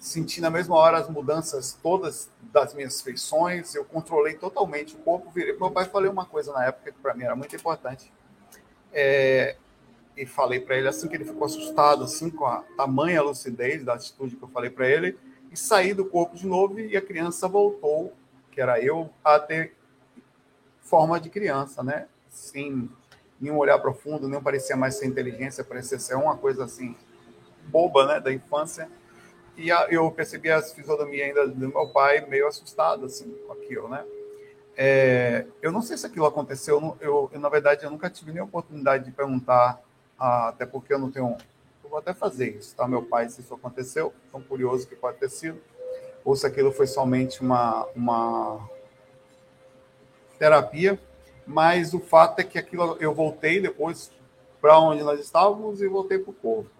Senti 0.00 0.40
na 0.40 0.50
mesma 0.50 0.76
hora 0.76 0.98
as 0.98 1.08
mudanças 1.08 1.78
todas 1.82 2.28
das 2.52 2.74
minhas 2.74 3.00
feições, 3.00 3.74
eu 3.74 3.84
controlei 3.84 4.34
totalmente 4.34 4.94
o 4.94 4.98
corpo, 4.98 5.30
virei 5.30 5.52
para 5.52 5.66
meu 5.66 5.72
pai 5.72 5.84
falei 5.86 6.10
uma 6.10 6.24
coisa 6.24 6.52
na 6.52 6.66
época 6.66 6.92
que 6.92 6.98
para 6.98 7.14
mim 7.14 7.24
era 7.24 7.36
muito 7.36 7.54
importante. 7.54 8.12
É, 8.92 9.56
e 10.16 10.24
falei 10.24 10.60
para 10.60 10.76
ele 10.76 10.88
assim 10.88 11.08
que 11.08 11.14
ele 11.14 11.24
ficou 11.24 11.44
assustado 11.44 12.04
assim 12.04 12.30
com 12.30 12.46
a 12.46 12.64
tamanha 12.76 13.22
lucidez 13.22 13.84
da 13.84 13.94
atitude 13.94 14.36
que 14.36 14.42
eu 14.42 14.48
falei 14.48 14.70
para 14.70 14.88
ele 14.88 15.18
e 15.50 15.56
saí 15.56 15.94
do 15.94 16.04
corpo 16.04 16.36
de 16.36 16.46
novo 16.46 16.80
e 16.80 16.96
a 16.96 17.02
criança 17.02 17.46
voltou, 17.46 18.12
que 18.50 18.60
era 18.60 18.80
eu, 18.80 19.10
a 19.22 19.38
ter 19.38 19.74
forma 20.80 21.20
de 21.20 21.28
criança, 21.28 21.82
né? 21.82 22.06
Sem 22.36 22.88
nenhum 23.40 23.56
olhar 23.56 23.78
profundo, 23.78 24.28
nem 24.28 24.40
parecia 24.40 24.76
mais 24.76 24.96
ser 24.96 25.06
inteligência, 25.06 25.64
parecia 25.64 25.98
ser 25.98 26.14
uma 26.14 26.36
coisa 26.36 26.64
assim 26.64 26.94
boba, 27.64 28.06
né, 28.06 28.20
da 28.20 28.32
infância. 28.32 28.88
E 29.56 29.72
a, 29.72 29.86
eu 29.90 30.10
percebi 30.10 30.50
a 30.50 30.62
fisionomia 30.62 31.24
ainda 31.24 31.48
do 31.48 31.68
meu 31.68 31.88
pai 31.88 32.24
meio 32.26 32.46
assustado 32.46 33.06
assim 33.06 33.34
com 33.46 33.52
aquilo, 33.52 33.88
né? 33.88 34.04
É, 34.76 35.46
eu 35.62 35.72
não 35.72 35.80
sei 35.80 35.96
se 35.96 36.06
aquilo 36.06 36.26
aconteceu. 36.26 36.96
Eu, 37.00 37.30
eu, 37.32 37.40
na 37.40 37.48
verdade, 37.48 37.84
eu 37.84 37.90
nunca 37.90 38.10
tive 38.10 38.32
nem 38.32 38.42
oportunidade 38.42 39.04
de 39.04 39.10
perguntar, 39.10 39.80
ah, 40.18 40.48
até 40.48 40.66
porque 40.66 40.92
eu 40.92 40.98
não 40.98 41.10
tenho. 41.10 41.36
Eu 41.82 41.88
vou 41.88 41.98
até 41.98 42.12
fazer 42.12 42.50
isso, 42.56 42.76
tá? 42.76 42.86
Meu 42.86 43.02
pai, 43.02 43.28
se 43.30 43.40
isso 43.40 43.54
aconteceu, 43.54 44.12
tão 44.30 44.42
curioso 44.42 44.86
que 44.86 44.94
pode 44.94 45.16
ter 45.16 45.30
sido, 45.30 45.58
ou 46.22 46.36
se 46.36 46.46
aquilo 46.46 46.70
foi 46.70 46.86
somente 46.86 47.40
uma, 47.40 47.86
uma 47.94 48.68
terapia 50.38 51.00
mas 51.46 51.94
o 51.94 52.00
fato 52.00 52.40
é 52.40 52.44
que 52.44 52.58
aquilo 52.58 52.96
eu 52.98 53.14
voltei 53.14 53.60
depois 53.60 54.10
para 54.60 54.78
onde 54.78 55.02
nós 55.02 55.20
estávamos 55.20 55.80
e 55.80 55.86
voltei 55.86 56.18
para 56.18 56.30
o 56.30 56.34
corpo. 56.34 56.70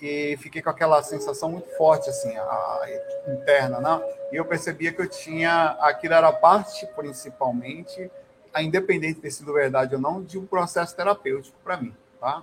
E 0.00 0.36
fiquei 0.36 0.60
com 0.60 0.68
aquela 0.68 1.02
sensação 1.02 1.50
muito 1.50 1.68
forte, 1.76 2.10
assim, 2.10 2.36
a, 2.36 2.42
a, 2.42 2.86
interna, 3.28 3.80
né? 3.80 4.14
E 4.30 4.36
eu 4.36 4.44
percebia 4.44 4.92
que 4.92 5.00
eu 5.00 5.08
tinha, 5.08 5.76
aquilo 5.80 6.12
era 6.12 6.30
parte, 6.30 6.86
principalmente, 6.94 8.10
a 8.52 8.62
independente 8.62 9.14
de 9.14 9.20
ter 9.22 9.30
sido 9.30 9.54
verdade 9.54 9.94
ou 9.94 10.00
não, 10.00 10.22
de 10.22 10.38
um 10.38 10.44
processo 10.44 10.94
terapêutico 10.94 11.56
para 11.64 11.78
mim, 11.78 11.94
tá? 12.20 12.42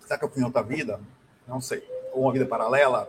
Será 0.00 0.18
que 0.18 0.24
eu 0.26 0.28
fui 0.28 0.42
em 0.42 0.44
outra 0.44 0.62
vida? 0.62 1.00
Não 1.48 1.62
sei. 1.62 1.82
Ou 2.12 2.22
uma 2.24 2.32
vida 2.32 2.44
paralela? 2.44 3.08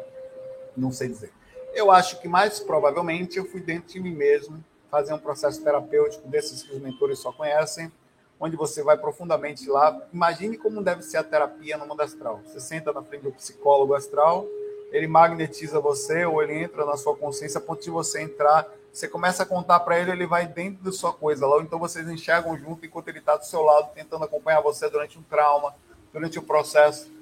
Não 0.77 0.91
sei 0.91 1.09
dizer. 1.09 1.31
Eu 1.75 1.91
acho 1.91 2.21
que 2.21 2.27
mais 2.29 2.57
provavelmente 2.61 3.37
eu 3.37 3.43
fui 3.43 3.59
dentro 3.59 3.91
de 3.91 3.99
mim 3.99 4.15
mesmo 4.15 4.63
fazer 4.89 5.13
um 5.13 5.19
processo 5.19 5.61
terapêutico 5.61 6.25
desses 6.25 6.63
que 6.63 6.73
os 6.73 6.81
mentores 6.81 7.19
só 7.19 7.33
conhecem, 7.33 7.91
onde 8.39 8.55
você 8.55 8.81
vai 8.81 8.97
profundamente 8.97 9.67
lá. 9.69 10.01
Imagine 10.13 10.57
como 10.57 10.81
deve 10.81 11.01
ser 11.01 11.17
a 11.17 11.23
terapia 11.23 11.77
no 11.77 11.85
mundo 11.85 11.99
astral. 11.99 12.39
Você 12.45 12.61
senta 12.61 12.93
na 12.93 13.03
frente 13.03 13.23
do 13.23 13.31
psicólogo 13.33 13.93
astral, 13.93 14.47
ele 14.89 15.05
magnetiza 15.05 15.77
você 15.81 16.25
ou 16.25 16.41
ele 16.41 16.63
entra 16.63 16.85
na 16.85 16.95
sua 16.95 17.13
consciência 17.13 17.57
a 17.57 17.61
ponto 17.61 17.83
de 17.83 17.89
você 17.89 18.21
entrar. 18.21 18.65
Você 18.93 19.09
começa 19.09 19.43
a 19.43 19.45
contar 19.45 19.81
para 19.81 19.99
ele, 19.99 20.11
ele 20.11 20.25
vai 20.25 20.47
dentro 20.47 20.81
da 20.81 20.93
sua 20.93 21.11
coisa 21.11 21.45
lá, 21.45 21.57
ou 21.57 21.61
então 21.61 21.77
vocês 21.77 22.07
enxergam 22.07 22.57
junto 22.57 22.85
enquanto 22.85 23.09
ele 23.09 23.19
está 23.19 23.35
do 23.35 23.45
seu 23.45 23.61
lado, 23.61 23.93
tentando 23.93 24.23
acompanhar 24.23 24.61
você 24.61 24.89
durante 24.89 25.19
um 25.19 25.23
trauma, 25.23 25.75
durante 26.13 26.39
o 26.39 26.41
um 26.41 26.45
processo 26.45 27.13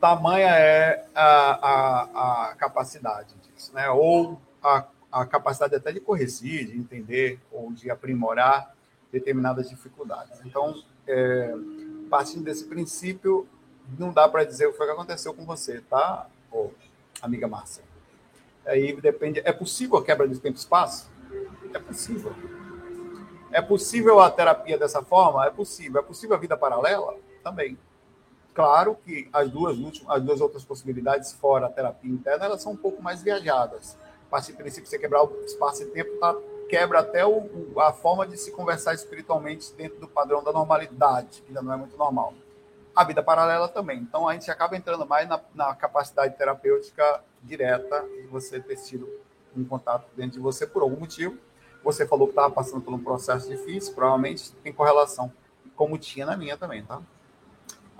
tamanha 0.00 0.48
é 0.48 1.04
a, 1.14 1.68
a, 1.68 2.50
a 2.50 2.54
capacidade 2.54 3.34
disso, 3.36 3.72
né? 3.74 3.90
ou 3.90 4.40
a, 4.62 4.86
a 5.12 5.26
capacidade 5.26 5.74
até 5.74 5.92
de 5.92 6.00
corrigir, 6.00 6.66
de 6.66 6.78
entender 6.78 7.38
ou 7.52 7.70
de 7.72 7.90
aprimorar 7.90 8.74
determinadas 9.12 9.68
dificuldades. 9.68 10.40
Então, 10.44 10.74
é, 11.06 11.54
partindo 12.08 12.44
desse 12.44 12.64
princípio, 12.64 13.46
não 13.98 14.12
dá 14.12 14.28
para 14.28 14.44
dizer 14.44 14.66
o 14.66 14.72
que, 14.72 14.78
foi 14.78 14.86
que 14.86 14.92
aconteceu 14.92 15.34
com 15.34 15.44
você, 15.44 15.80
tá, 15.82 16.26
oh, 16.50 16.70
amiga 17.20 17.46
Márcia? 17.46 17.84
Aí 18.64 18.98
depende. 19.00 19.42
É 19.44 19.52
possível 19.52 19.98
a 19.98 20.04
quebra 20.04 20.28
de 20.28 20.38
tempo 20.38 20.56
e 20.56 20.60
espaço? 20.60 21.10
É 21.74 21.78
possível. 21.78 22.32
É 23.50 23.60
possível 23.60 24.20
a 24.20 24.30
terapia 24.30 24.78
dessa 24.78 25.02
forma? 25.02 25.44
É 25.44 25.50
possível. 25.50 26.00
É 26.00 26.04
possível 26.04 26.36
a 26.36 26.38
vida 26.38 26.56
paralela? 26.56 27.16
Também. 27.42 27.76
Claro 28.60 28.94
que 29.06 29.26
as 29.32 29.48
duas 29.48 29.78
últimas, 29.78 30.14
as 30.14 30.22
duas 30.22 30.38
outras 30.38 30.62
possibilidades 30.62 31.32
fora 31.32 31.64
a 31.64 31.70
terapia 31.70 32.12
interna, 32.12 32.44
elas 32.44 32.60
são 32.60 32.72
um 32.72 32.76
pouco 32.76 33.02
mais 33.02 33.22
viajadas. 33.22 33.96
A 34.26 34.30
partir 34.30 34.52
do 34.52 34.58
princípio, 34.58 34.86
você 34.86 34.98
quebrar 34.98 35.24
o 35.24 35.44
espaço 35.46 35.82
e 35.82 35.86
tempo, 35.86 36.18
tá, 36.18 36.36
quebra 36.68 36.98
até 36.98 37.24
o, 37.24 37.48
a 37.80 37.90
forma 37.90 38.26
de 38.26 38.36
se 38.36 38.52
conversar 38.52 38.92
espiritualmente 38.92 39.72
dentro 39.72 39.98
do 39.98 40.06
padrão 40.06 40.44
da 40.44 40.52
normalidade, 40.52 41.40
que 41.40 41.48
ainda 41.48 41.62
não 41.62 41.72
é 41.72 41.76
muito 41.78 41.96
normal. 41.96 42.34
A 42.94 43.02
vida 43.02 43.22
paralela 43.22 43.66
também. 43.66 43.98
Então, 43.98 44.28
a 44.28 44.34
gente 44.34 44.50
acaba 44.50 44.76
entrando 44.76 45.06
mais 45.06 45.26
na, 45.26 45.40
na 45.54 45.74
capacidade 45.74 46.36
terapêutica 46.36 47.24
direta 47.42 48.02
de 48.02 48.26
você 48.26 48.60
ter 48.60 48.76
sido 48.76 49.08
um 49.56 49.64
contato 49.64 50.06
dentro 50.14 50.32
de 50.32 50.40
você 50.40 50.66
por 50.66 50.82
algum 50.82 51.00
motivo. 51.00 51.38
Você 51.82 52.06
falou 52.06 52.26
que 52.26 52.32
estava 52.32 52.52
passando 52.52 52.82
por 52.82 52.92
um 52.92 53.02
processo 53.02 53.48
difícil, 53.48 53.94
provavelmente 53.94 54.52
tem 54.56 54.70
correlação, 54.70 55.32
como 55.74 55.96
tinha 55.96 56.26
na 56.26 56.36
minha 56.36 56.58
também, 56.58 56.84
tá? 56.84 57.00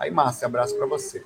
Aí, 0.00 0.10
Márcia, 0.10 0.46
abraço 0.46 0.74
para 0.78 0.86
você. 0.86 1.22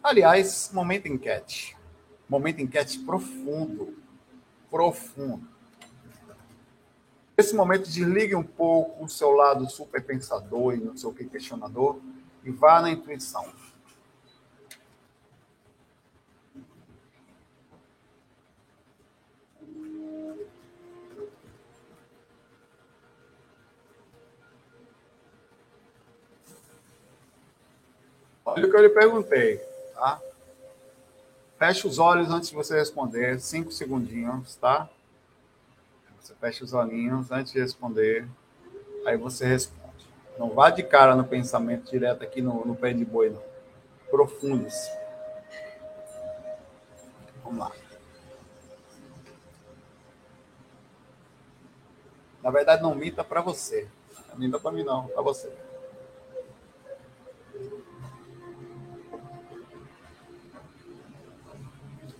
Aliás, 0.00 0.70
momento 0.72 1.08
enquete. 1.08 1.76
Momento 2.28 2.60
enquete 2.60 3.00
profundo. 3.00 3.98
Profundo. 4.70 5.48
Nesse 7.36 7.56
momento, 7.56 7.90
desligue 7.90 8.36
um 8.36 8.44
pouco 8.44 9.04
o 9.04 9.08
seu 9.08 9.32
lado 9.32 9.68
super 9.68 10.04
pensador 10.04 10.74
e 10.74 10.78
não 10.78 10.96
sei 10.96 11.10
o 11.10 11.12
que 11.12 11.24
questionador 11.24 11.98
e 12.44 12.52
vá 12.52 12.80
na 12.80 12.92
intuição. 12.92 13.52
Olha 28.48 28.66
o 28.66 28.70
que 28.70 28.76
eu 28.76 28.82
lhe 28.82 28.88
perguntei, 28.88 29.58
tá? 29.94 30.20
Feche 31.58 31.86
os 31.86 31.98
olhos 31.98 32.30
antes 32.30 32.48
de 32.48 32.54
você 32.54 32.78
responder, 32.78 33.38
cinco 33.40 33.70
segundinhos, 33.70 34.56
tá? 34.56 34.88
Você 36.18 36.34
fecha 36.34 36.64
os 36.64 36.72
olhinhos 36.72 37.30
antes 37.30 37.52
de 37.52 37.60
responder, 37.60 38.26
aí 39.04 39.18
você 39.18 39.46
responde. 39.46 39.78
Não 40.38 40.50
vá 40.50 40.70
de 40.70 40.82
cara 40.82 41.14
no 41.14 41.24
pensamento 41.24 41.90
direto 41.90 42.22
aqui 42.22 42.40
no, 42.40 42.64
no 42.64 42.74
pé 42.74 42.92
de 42.92 43.04
boi, 43.04 43.28
não. 43.28 43.42
Profunde-se. 44.10 44.90
Vamos 47.44 47.58
lá. 47.58 47.72
Na 52.42 52.50
verdade, 52.50 52.82
não 52.82 52.94
minta 52.94 53.22
para 53.22 53.42
você. 53.42 53.88
Não 54.30 54.38
minta 54.38 54.58
para 54.58 54.72
mim, 54.72 54.84
não, 54.84 55.08
para 55.08 55.20
você. 55.20 55.52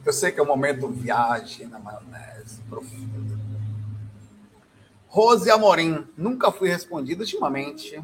Eu 0.09 0.13
sei 0.15 0.33
que 0.33 0.41
é 0.41 0.43
o 0.43 0.47
momento 0.47 0.89
viagem 0.89 1.67
na 1.67 1.79
maionese 1.79 2.63
profunda. 2.63 3.39
Rose 5.07 5.51
Amorim, 5.51 6.09
nunca 6.17 6.51
fui 6.51 6.71
respondido 6.71 7.21
ultimamente. 7.21 8.03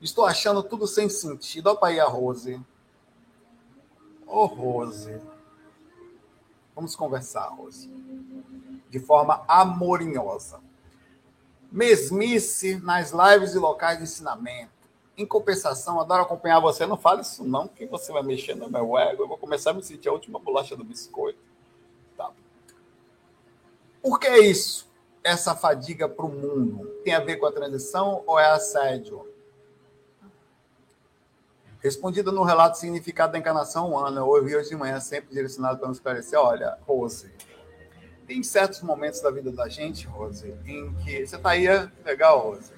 Estou 0.00 0.26
achando 0.26 0.60
tudo 0.64 0.88
sem 0.88 1.08
sentido. 1.08 1.68
Olha 1.68 1.78
para 1.78 1.88
aí 1.90 2.00
a 2.00 2.06
Rose. 2.06 2.56
Ô, 4.26 4.42
oh, 4.42 4.46
Rose. 4.46 5.20
Vamos 6.74 6.96
conversar, 6.96 7.46
Rose. 7.50 7.88
De 8.90 8.98
forma 8.98 9.44
amorinhosa. 9.46 10.58
Mesmice 11.70 12.80
nas 12.80 13.12
lives 13.12 13.54
e 13.54 13.58
locais 13.58 13.98
de 13.98 14.02
ensinamento 14.02 14.77
em 15.18 15.26
compensação, 15.26 16.00
adoro 16.00 16.22
acompanhar 16.22 16.60
você. 16.60 16.86
Não 16.86 16.96
fale 16.96 17.22
isso, 17.22 17.44
não, 17.44 17.66
que 17.66 17.84
você 17.86 18.12
vai 18.12 18.22
mexer 18.22 18.54
no 18.54 18.70
meu 18.70 18.96
ego. 18.96 19.24
Eu 19.24 19.28
vou 19.28 19.36
começar 19.36 19.72
a 19.72 19.74
me 19.74 19.82
sentir 19.82 20.08
a 20.08 20.12
última 20.12 20.38
bolacha 20.38 20.76
do 20.76 20.84
biscoito. 20.84 21.40
Tá. 22.16 22.30
Por 24.00 24.20
que 24.20 24.28
isso? 24.38 24.88
Essa 25.24 25.56
fadiga 25.56 26.08
para 26.08 26.24
o 26.24 26.28
mundo 26.28 26.86
tem 27.02 27.14
a 27.14 27.20
ver 27.20 27.36
com 27.36 27.46
a 27.46 27.52
transição 27.52 28.22
ou 28.26 28.38
é 28.38 28.46
assédio? 28.46 29.26
Respondida 31.80 32.30
no 32.30 32.44
relato 32.44 32.78
Significado 32.78 33.32
da 33.32 33.38
Encarnação, 33.38 33.98
Ana, 33.98 34.20
eu 34.20 34.26
ouvi 34.26 34.56
hoje 34.56 34.68
de 34.68 34.76
manhã, 34.76 35.00
sempre 35.00 35.34
direcionado 35.34 35.78
para 35.78 35.88
nos 35.88 35.98
esclarecer. 35.98 36.38
Olha, 36.38 36.78
Rose, 36.86 37.32
tem 38.26 38.42
certos 38.42 38.82
momentos 38.82 39.20
da 39.20 39.30
vida 39.30 39.50
da 39.50 39.68
gente, 39.68 40.06
Rose, 40.06 40.54
em 40.64 40.94
que. 41.04 41.26
Você 41.26 41.36
está 41.36 41.50
aí, 41.50 41.66
é 41.66 41.90
legal, 42.04 42.50
Rose? 42.50 42.72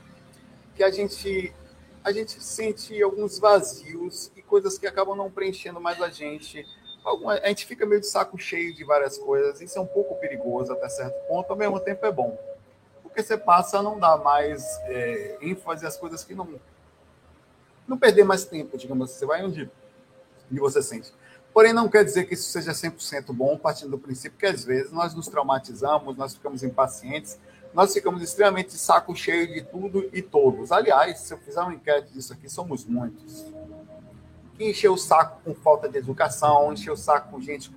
Que 0.75 0.83
a 0.83 0.91
gente 0.91 1.55
a 2.03 2.13
gente 2.13 2.43
sente 2.43 3.01
alguns 3.03 3.39
vazios 3.39 4.31
e 4.35 4.43
coisas 4.43 4.79
que 4.79 4.87
acabam 4.87 5.17
não 5.17 5.31
preenchendo 5.31 5.81
mais 5.81 6.01
a 6.01 6.09
gente. 6.09 6.67
Alguma, 7.05 7.35
a 7.35 7.49
gente 7.49 7.67
fica 7.67 7.87
meio 7.87 8.01
de 8.01 8.07
saco 8.07 8.39
cheio 8.39 8.75
de 8.75 8.85
várias 8.85 9.19
coisas. 9.19 9.61
Isso 9.61 9.79
é 9.79 9.81
um 9.81 9.87
pouco 9.87 10.17
perigoso 10.17 10.73
até 10.73 10.89
certo 10.89 11.15
ponto, 11.29 11.51
ao 11.51 11.57
mesmo 11.57 11.79
tempo 11.81 12.05
é 12.05 12.13
bom. 12.13 12.39
Porque 13.03 13.23
você 13.23 13.37
passa 13.37 13.79
a 13.79 13.83
não 13.83 13.99
dar 13.99 14.19
mais 14.19 14.65
é, 14.85 15.39
ênfase 15.43 15.87
às 15.87 15.97
coisas 15.97 16.25
que 16.25 16.35
não. 16.35 16.49
Não 17.87 17.99
perder 17.99 18.25
mais 18.25 18.45
tempo, 18.45 18.79
digamos 18.79 19.11
assim. 19.11 19.19
Você 19.19 19.27
vai 19.27 19.45
onde, 19.45 19.71
onde 20.51 20.61
você 20.61 20.83
sente. 20.83 21.13
Porém, 21.53 21.73
não 21.73 21.89
quer 21.89 22.05
dizer 22.05 22.27
que 22.27 22.35
isso 22.35 22.51
seja 22.51 22.71
100% 22.71 23.33
bom, 23.33 23.59
partindo 23.59 23.91
do 23.91 23.99
princípio 23.99 24.39
que 24.39 24.47
às 24.47 24.65
vezes 24.65 24.93
nós 24.93 25.15
nos 25.15 25.27
traumatizamos, 25.27 26.17
nós 26.17 26.35
ficamos 26.35 26.63
impacientes 26.63 27.37
nós 27.73 27.93
ficamos 27.93 28.23
extremamente 28.23 28.77
saco 28.77 29.15
cheio 29.15 29.47
de 29.47 29.63
tudo 29.63 30.09
e 30.13 30.21
todos. 30.21 30.73
Aliás, 30.73 31.21
se 31.21 31.33
eu 31.33 31.39
fizer 31.39 31.61
uma 31.61 31.75
enquete 31.75 32.13
disso 32.13 32.33
aqui, 32.33 32.49
somos 32.49 32.85
muitos. 32.85 33.45
Que 34.57 34.71
encheu 34.71 34.95
o 34.95 34.99
saco 34.99 35.41
com 35.45 35.55
falta 35.55 35.89
de 35.89 35.99
educação, 35.99 36.73
encheu 36.73 36.95
o 36.95 36.97
saco 36.97 37.31
com 37.31 37.41
gente 37.41 37.71
que 37.71 37.77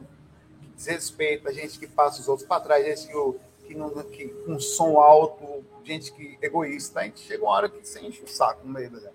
desrespeita, 0.75 1.53
gente 1.53 1.77
que 1.77 1.88
passa 1.88 2.21
os 2.21 2.27
outros 2.27 2.47
para 2.47 2.62
trás, 2.62 2.86
gente 2.86 3.08
que, 3.08 3.67
que, 3.67 3.75
não, 3.75 3.89
que 4.03 4.29
com 4.45 4.60
som 4.60 4.99
alto, 4.99 5.63
gente 5.84 6.12
que 6.12 6.38
egoísta. 6.41 7.01
A 7.01 7.03
gente 7.03 7.19
chega 7.19 7.43
uma 7.43 7.51
hora 7.51 7.69
que 7.69 7.86
você 7.86 7.99
enche 8.01 8.23
o 8.23 8.27
saco 8.27 8.65
no 8.65 8.73
meio 8.73 8.89
da. 8.89 9.12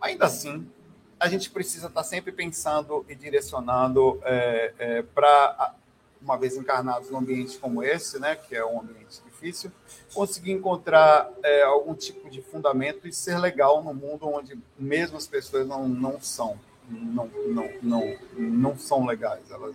Ainda 0.00 0.26
assim, 0.26 0.70
a 1.18 1.28
gente 1.28 1.50
precisa 1.50 1.86
estar 1.88 2.04
sempre 2.04 2.30
pensando 2.30 3.04
e 3.08 3.14
direcionando 3.14 4.20
é, 4.22 4.74
é, 4.78 5.02
para, 5.02 5.74
uma 6.20 6.36
vez 6.36 6.56
encarnados 6.56 7.10
num 7.10 7.18
ambiente 7.18 7.58
como 7.58 7.82
esse, 7.82 8.18
né, 8.18 8.36
que 8.36 8.54
é 8.54 8.64
um 8.64 8.80
ambiente 8.80 9.22
difícil, 9.40 9.72
conseguir 10.14 10.52
encontrar 10.52 11.30
é, 11.42 11.62
algum 11.62 11.94
tipo 11.94 12.28
de 12.28 12.42
fundamento 12.42 13.08
e 13.08 13.12
ser 13.12 13.38
legal 13.38 13.82
no 13.82 13.94
mundo 13.94 14.28
onde 14.28 14.58
mesmo 14.78 15.16
as 15.16 15.26
pessoas 15.26 15.66
não, 15.66 15.88
não 15.88 16.20
são, 16.20 16.58
não, 16.88 17.26
não, 17.48 17.70
não, 17.82 18.16
não 18.36 18.78
são 18.78 19.06
legais. 19.06 19.50
Elas, 19.50 19.74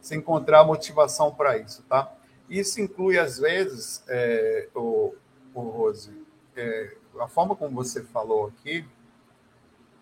se 0.00 0.16
encontrar 0.16 0.64
motivação 0.64 1.32
para 1.32 1.56
isso, 1.56 1.82
tá? 1.88 2.12
Isso 2.50 2.80
inclui, 2.80 3.18
às 3.18 3.38
vezes, 3.38 4.02
é, 4.08 4.68
o, 4.74 5.14
o 5.54 5.60
Rose, 5.60 6.12
é, 6.56 6.96
a 7.18 7.28
forma 7.28 7.56
como 7.56 7.74
você 7.74 8.02
falou 8.02 8.48
aqui, 8.48 8.84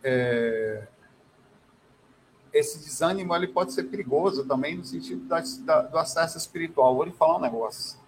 é, 0.03 0.89
esse 2.53 2.79
desânimo 2.81 3.35
ele 3.35 3.47
pode 3.47 3.73
ser 3.73 3.85
perigoso 3.85 4.45
também 4.45 4.77
no 4.77 4.85
sentido 4.85 5.25
da, 5.25 5.43
da, 5.61 5.83
do 5.83 5.97
acesso 5.97 6.37
espiritual. 6.37 6.95
Vou 6.95 7.05
lhe 7.05 7.13
falar 7.13 7.37
um 7.37 7.41
negócio 7.41 8.02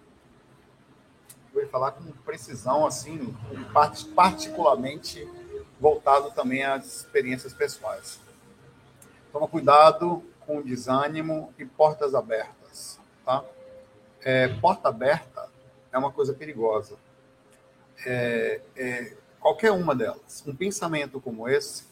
vou 1.55 1.67
falar 1.69 1.91
com 1.91 2.03
precisão, 2.25 2.85
assim, 2.85 3.33
particularmente 4.13 5.27
voltado 5.79 6.31
também 6.31 6.63
às 6.63 6.97
experiências 6.97 7.53
pessoais. 7.53 8.19
Toma 9.31 9.47
cuidado 9.47 10.23
com 10.41 10.61
desânimo 10.61 11.53
e 11.57 11.65
portas 11.65 12.13
abertas, 12.13 12.99
tá? 13.25 13.43
É, 14.21 14.47
porta 14.59 14.89
aberta 14.89 15.49
é 15.91 15.97
uma 15.97 16.11
coisa 16.11 16.33
perigosa. 16.33 16.97
É, 18.05 18.61
é, 18.75 19.13
qualquer 19.39 19.71
uma 19.71 19.95
delas. 19.95 20.43
Um 20.45 20.55
pensamento 20.55 21.21
como 21.21 21.47
esse, 21.47 21.85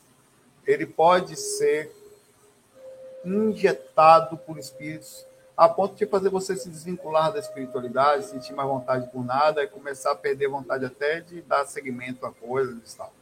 ele 0.65 0.86
pode 0.86 1.36
ser 1.38 1.91
injetado 3.23 4.38
por 4.38 4.58
espíritos 4.58 5.26
a 5.55 5.69
ponto 5.69 5.95
de 5.95 6.05
fazer 6.05 6.29
você 6.29 6.55
se 6.55 6.69
desvincular 6.69 7.31
da 7.31 7.39
espiritualidade, 7.39 8.25
sentir 8.25 8.53
mais 8.53 8.67
vontade 8.67 9.07
por 9.11 9.23
nada 9.23 9.63
e 9.63 9.67
começar 9.67 10.11
a 10.11 10.15
perder 10.15 10.47
vontade 10.47 10.85
até 10.85 11.21
de 11.21 11.41
dar 11.41 11.65
seguimento 11.65 12.25
a 12.25 12.31
coisas 12.31 12.93
e 12.93 12.97
tal. 12.97 13.13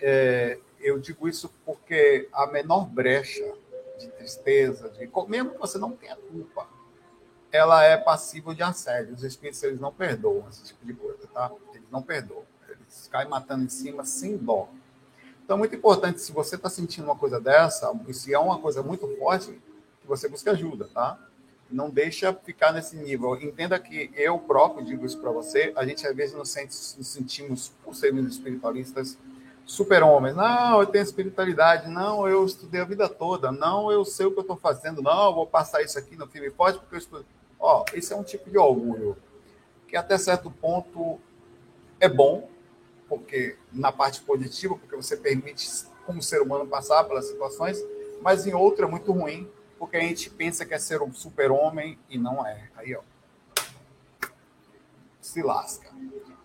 É, 0.00 0.58
eu 0.80 0.98
digo 0.98 1.28
isso 1.28 1.52
porque 1.64 2.28
a 2.32 2.46
menor 2.46 2.86
brecha 2.86 3.44
de 3.98 4.08
tristeza, 4.08 4.88
de, 4.90 5.10
mesmo 5.28 5.50
que 5.50 5.58
você 5.58 5.78
não 5.78 5.92
tenha 5.92 6.16
culpa, 6.16 6.68
ela 7.50 7.82
é 7.82 7.96
passível 7.96 8.54
de 8.54 8.62
assédio. 8.62 9.14
Os 9.14 9.24
espíritos 9.24 9.62
eles 9.62 9.80
não 9.80 9.92
perdoam 9.92 10.48
esse 10.48 10.64
tipo 10.64 10.84
de 10.84 10.94
coisa, 10.94 11.26
tá? 11.32 11.50
Eles 11.74 11.90
não 11.90 12.02
perdoam. 12.02 12.44
Eles 12.68 13.08
caem 13.10 13.28
matando 13.28 13.64
em 13.64 13.68
cima 13.68 14.04
sem 14.04 14.36
dó. 14.36 14.68
Então, 15.44 15.56
é 15.56 15.58
muito 15.58 15.76
importante, 15.76 16.20
se 16.20 16.32
você 16.32 16.56
está 16.56 16.68
sentindo 16.68 17.04
uma 17.04 17.16
coisa 17.16 17.40
dessa, 17.40 17.92
e 18.08 18.12
se 18.12 18.34
é 18.34 18.38
uma 18.38 18.58
coisa 18.58 18.82
muito 18.82 19.06
forte, 19.16 19.52
que 20.00 20.06
você 20.06 20.28
busque 20.28 20.48
ajuda, 20.48 20.88
tá? 20.92 21.18
Não 21.70 21.90
deixa 21.90 22.32
ficar 22.32 22.72
nesse 22.72 22.96
nível. 22.96 23.36
Entenda 23.36 23.78
que 23.78 24.10
eu 24.14 24.38
próprio 24.38 24.84
digo 24.84 25.04
isso 25.04 25.18
para 25.20 25.30
você, 25.30 25.72
a 25.76 25.84
gente 25.84 26.06
às 26.06 26.14
vezes 26.14 26.34
nos, 26.34 26.50
sente, 26.50 26.74
nos 26.96 27.08
sentimos, 27.08 27.72
por 27.82 27.94
sermos 27.94 28.26
espiritualistas, 28.26 29.18
super-homens. 29.64 30.36
Não, 30.36 30.80
eu 30.80 30.86
tenho 30.86 31.02
espiritualidade. 31.02 31.88
Não, 31.88 32.28
eu 32.28 32.44
estudei 32.46 32.80
a 32.80 32.84
vida 32.84 33.08
toda. 33.08 33.50
Não, 33.50 33.90
eu 33.90 34.04
sei 34.04 34.26
o 34.26 34.30
que 34.30 34.38
eu 34.38 34.42
estou 34.42 34.56
fazendo. 34.56 35.02
Não, 35.02 35.26
eu 35.26 35.34
vou 35.34 35.46
passar 35.46 35.82
isso 35.82 35.98
aqui 35.98 36.16
no 36.16 36.26
filme 36.26 36.50
pode 36.50 36.78
porque 36.78 36.94
eu 36.94 36.98
estudo. 36.98 37.26
Ó, 37.58 37.84
esse 37.92 38.12
é 38.12 38.16
um 38.16 38.22
tipo 38.22 38.48
de 38.48 38.56
orgulho 38.56 39.16
que 39.88 39.96
até 39.96 40.18
certo 40.18 40.50
ponto 40.50 41.18
é 42.00 42.08
bom, 42.08 42.48
porque 43.08 43.56
na 43.72 43.92
parte 43.92 44.20
positiva, 44.20 44.76
porque 44.76 44.96
você 44.96 45.16
permite 45.16 45.68
como 46.04 46.22
ser 46.22 46.42
humano 46.42 46.66
passar 46.66 47.04
pelas 47.04 47.26
situações, 47.26 47.82
mas 48.20 48.46
em 48.46 48.54
outra 48.54 48.86
é 48.86 48.88
muito 48.88 49.12
ruim, 49.12 49.48
porque 49.78 49.96
a 49.96 50.00
gente 50.00 50.30
pensa 50.30 50.64
que 50.64 50.74
é 50.74 50.78
ser 50.78 51.02
um 51.02 51.12
super-homem 51.12 51.98
e 52.08 52.18
não 52.18 52.46
é. 52.46 52.68
Aí, 52.76 52.94
ó. 52.94 53.00
Se 55.20 55.42
lasca. 55.42 55.90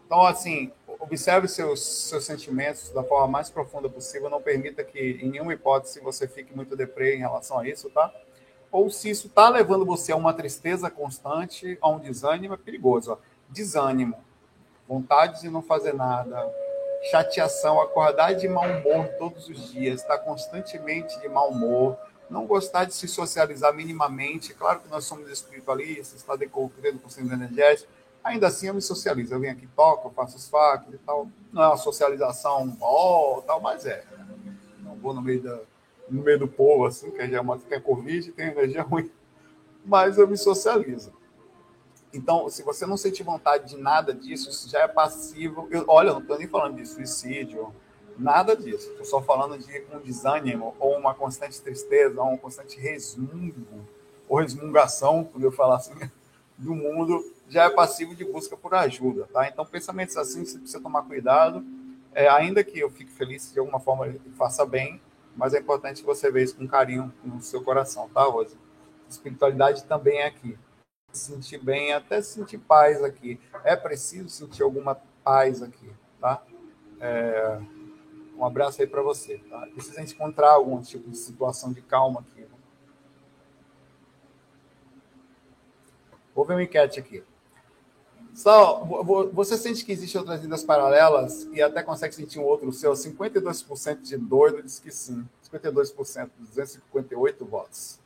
Então, 0.06 0.26
assim, 0.26 0.72
observe 1.00 1.48
seus, 1.48 1.82
seus 1.84 2.26
sentimentos 2.26 2.90
da 2.90 3.04
forma 3.04 3.28
mais 3.28 3.50
profunda 3.50 3.90
possível. 3.90 4.30
Não 4.30 4.42
permita 4.42 4.84
que, 4.84 5.20
em 5.22 5.30
nenhuma 5.30 5.54
hipótese, 5.54 6.00
você 6.00 6.28
fique 6.28 6.56
muito 6.56 6.76
deprê 6.76 7.16
em 7.16 7.20
relação 7.20 7.60
a 7.60 7.68
isso, 7.68 7.90
tá? 7.90 8.14
Ou 8.72 8.90
se 8.90 9.10
isso 9.10 9.28
está 9.28 9.50
levando 9.50 9.86
você 9.86 10.12
a 10.12 10.16
uma 10.16 10.34
tristeza 10.34 10.90
constante, 10.90 11.78
a 11.82 11.90
um 11.90 12.00
desânimo, 12.00 12.54
é 12.54 12.58
perigoso. 12.58 13.14
Ó. 13.14 13.18
Desânimo, 13.50 14.18
vontade 14.88 15.42
de 15.42 15.50
não 15.50 15.62
fazer 15.62 15.94
nada, 15.94 16.50
chateação, 17.10 17.82
acordar 17.82 18.34
de 18.34 18.48
mau 18.48 18.64
humor 18.64 19.08
todos 19.18 19.50
os 19.50 19.72
dias, 19.72 20.02
estar 20.02 20.20
constantemente 20.20 21.20
de 21.20 21.28
mau 21.28 21.50
humor, 21.50 21.98
não 22.32 22.48
gostar 22.48 22.86
de 22.86 22.94
se 22.94 23.08
socializar 23.08 23.74
minimamente. 23.74 24.54
Claro 24.54 24.80
que 24.80 24.90
nós 24.90 25.04
somos 25.04 25.30
espiritualistas, 25.30 26.16
está 26.16 26.36
decorrendo 26.36 26.98
com 27.00 27.10
centro 27.10 27.34
energético, 27.34 27.92
ainda 28.24 28.48
assim 28.48 28.68
eu 28.68 28.74
me 28.74 28.82
socializo. 28.82 29.34
Eu 29.34 29.40
venho 29.40 29.54
aqui, 29.54 29.68
toco, 29.76 30.08
eu 30.08 30.14
faço 30.14 30.38
os 30.38 30.48
facs 30.48 30.94
e 30.94 30.98
tal. 31.00 31.28
Não 31.52 31.62
é 31.62 31.68
uma 31.68 31.78
socialização, 31.78 32.76
ó, 32.80 33.38
oh, 33.38 33.42
tal, 33.42 33.60
mas 33.60 33.86
é. 33.86 34.06
Não 34.80 34.96
vou 34.96 35.14
no 35.14 35.22
meio, 35.22 35.42
da, 35.42 35.60
no 36.10 36.24
meio 36.24 36.40
do 36.40 36.48
povo, 36.48 36.86
assim, 36.86 37.12
que 37.12 37.22
é 37.22 37.42
uma, 37.42 37.60
tem 37.60 37.82
Covid, 37.82 38.32
tem 38.32 38.48
energia 38.48 38.82
ruim, 38.82 39.12
mas 39.86 40.18
eu 40.18 40.28
me 40.28 40.38
socializo. 40.38 41.12
Então, 42.14 42.50
se 42.50 42.64
você 42.64 42.86
não 42.86 42.98
sentir 42.98 43.24
vontade 43.24 43.70
de 43.70 43.78
nada 43.78 44.14
disso, 44.14 44.50
isso 44.50 44.70
já 44.70 44.80
é 44.80 44.88
passivo. 44.88 45.68
Eu, 45.70 45.86
olha, 45.88 46.10
eu 46.10 46.14
não 46.16 46.22
estou 46.22 46.38
nem 46.38 46.48
falando 46.48 46.76
de 46.76 46.86
suicídio, 46.86 47.74
nada 48.18 48.56
disso. 48.56 48.90
Estou 48.92 49.06
só 49.06 49.22
falando 49.22 49.58
de 49.58 49.84
um 49.94 50.00
desânimo, 50.00 50.76
ou 50.80 50.98
uma 50.98 51.14
constante 51.14 51.62
tristeza, 51.62 52.22
ou 52.22 52.34
um 52.34 52.38
constante 52.38 52.80
resmungo, 52.80 53.88
ou 54.28 54.40
resmungação, 54.40 55.24
quando 55.24 55.44
eu 55.44 55.52
falar 55.52 55.78
assim, 55.78 55.94
do 56.58 56.76
mundo, 56.76 57.24
já 57.50 57.64
é 57.66 57.70
passivo 57.70 58.16
de 58.16 58.24
busca 58.24 58.56
por 58.56 58.74
ajuda. 58.74 59.28
Tá? 59.34 59.48
Então, 59.48 59.66
pensamentos 59.66 60.16
assim, 60.18 60.46
você 60.46 60.58
precisa 60.58 60.82
tomar 60.82 61.04
cuidado. 61.04 61.66
É, 62.14 62.28
ainda 62.28 62.64
que 62.64 62.80
eu 62.80 62.90
fique 62.90 63.12
feliz 63.12 63.52
de 63.52 63.60
alguma 63.60 63.80
forma 63.80 64.08
e 64.08 64.20
faça 64.38 64.66
bem, 64.66 65.02
mas 65.36 65.54
é 65.54 65.60
importante 65.60 66.04
você 66.04 66.30
veja 66.30 66.46
isso 66.46 66.58
com 66.58 66.68
carinho 66.68 67.12
no 67.24 67.42
seu 67.42 67.64
coração, 67.64 68.10
tá, 68.10 68.24
Rosa? 68.24 68.56
Espiritualidade 69.10 69.86
também 69.86 70.20
é 70.20 70.28
aqui 70.28 70.58
sentir 71.12 71.58
bem, 71.58 71.94
até 71.94 72.22
sentir 72.22 72.58
paz 72.58 73.04
aqui. 73.04 73.40
É 73.64 73.76
preciso 73.76 74.30
sentir 74.30 74.64
alguma 74.64 74.96
paz 75.24 75.62
aqui, 75.62 75.90
tá? 76.20 76.42
É, 77.00 77.60
um 78.42 78.46
abraço 78.46 78.82
aí 78.82 78.88
para 78.88 79.04
você, 79.04 79.38
tá? 79.38 79.68
Precisa 79.72 80.02
encontrar 80.02 80.54
algum 80.54 80.82
tipo 80.82 81.08
de 81.12 81.18
situação 81.18 81.72
de 81.72 81.80
calma 81.80 82.22
aqui. 82.22 82.44
Vou 86.34 86.44
ver 86.44 86.56
uma 86.56 86.64
enquete 86.64 87.00
aqui. 87.00 87.24
Só, 88.34 88.84
você 89.32 89.58
sente 89.58 89.86
que 89.86 89.92
existem 89.92 90.20
outras 90.20 90.42
vidas 90.42 90.64
paralelas 90.64 91.44
e 91.52 91.62
até 91.62 91.84
consegue 91.84 92.16
sentir 92.16 92.40
um 92.40 92.44
outro 92.44 92.72
seu? 92.74 92.94
52% 92.94 94.02
de 94.02 94.18
doido 94.18 94.64
diz 94.64 94.80
que 94.80 94.90
sim. 94.90 95.28
52%, 95.52 96.30
258 96.40 97.46
votos. 97.46 98.00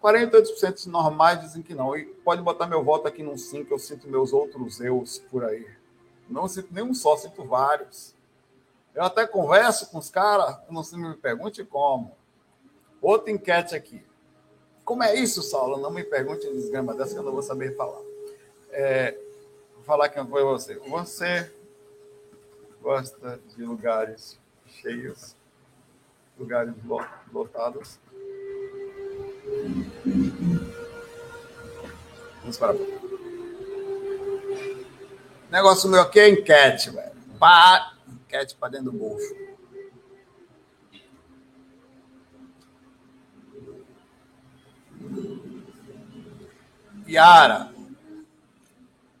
48% 0.00 0.86
normais 0.86 1.40
dizem 1.40 1.62
que 1.62 1.74
não. 1.74 1.96
E 1.96 2.04
pode 2.04 2.42
botar 2.42 2.68
meu 2.68 2.84
voto 2.84 3.08
aqui 3.08 3.24
num 3.24 3.36
sim, 3.36 3.64
que 3.64 3.72
eu 3.72 3.78
sinto 3.78 4.06
meus 4.06 4.32
outros 4.32 4.80
eus 4.80 5.18
por 5.18 5.44
aí. 5.44 5.66
Não 6.28 6.46
sinto 6.46 6.72
nenhum 6.72 6.94
só, 6.94 7.16
sinto 7.16 7.42
vários. 7.42 8.14
Eu 8.94 9.04
até 9.04 9.26
converso 9.26 9.90
com 9.90 9.98
os 9.98 10.10
caras, 10.10 10.56
não 10.68 10.82
se 10.82 10.96
me 10.96 11.14
pergunte 11.16 11.64
como. 11.64 12.16
Outra 13.00 13.30
enquete 13.30 13.74
aqui. 13.74 14.04
Como 14.84 15.02
é 15.02 15.14
isso, 15.14 15.42
Saulo? 15.42 15.78
Não 15.78 15.90
me 15.90 16.02
pergunte 16.02 16.50
desgrama 16.52 16.94
dessa 16.94 17.12
que 17.12 17.18
eu 17.18 17.22
não 17.22 17.32
vou 17.32 17.42
saber 17.42 17.76
falar. 17.76 18.00
É, 18.70 19.16
vou 19.74 19.84
falar 19.84 20.08
quem 20.08 20.26
foi 20.26 20.42
você. 20.42 20.74
Você 20.74 21.52
gosta 22.82 23.40
de 23.54 23.62
lugares 23.62 24.38
cheios, 24.66 25.36
lugares 26.38 26.74
lotados. 27.32 27.98
Vamos 32.40 32.58
para 32.58 32.74
Negócio 35.50 35.90
meu 35.90 36.02
aqui 36.02 36.20
é 36.20 36.28
enquete, 36.28 36.90
velho. 36.90 37.12
Pá, 37.38 37.96
enquete 38.30 38.54
para 38.54 38.68
dentro 38.68 38.92
do 38.92 38.98
bolso. 38.98 39.34
Yara. 47.08 47.74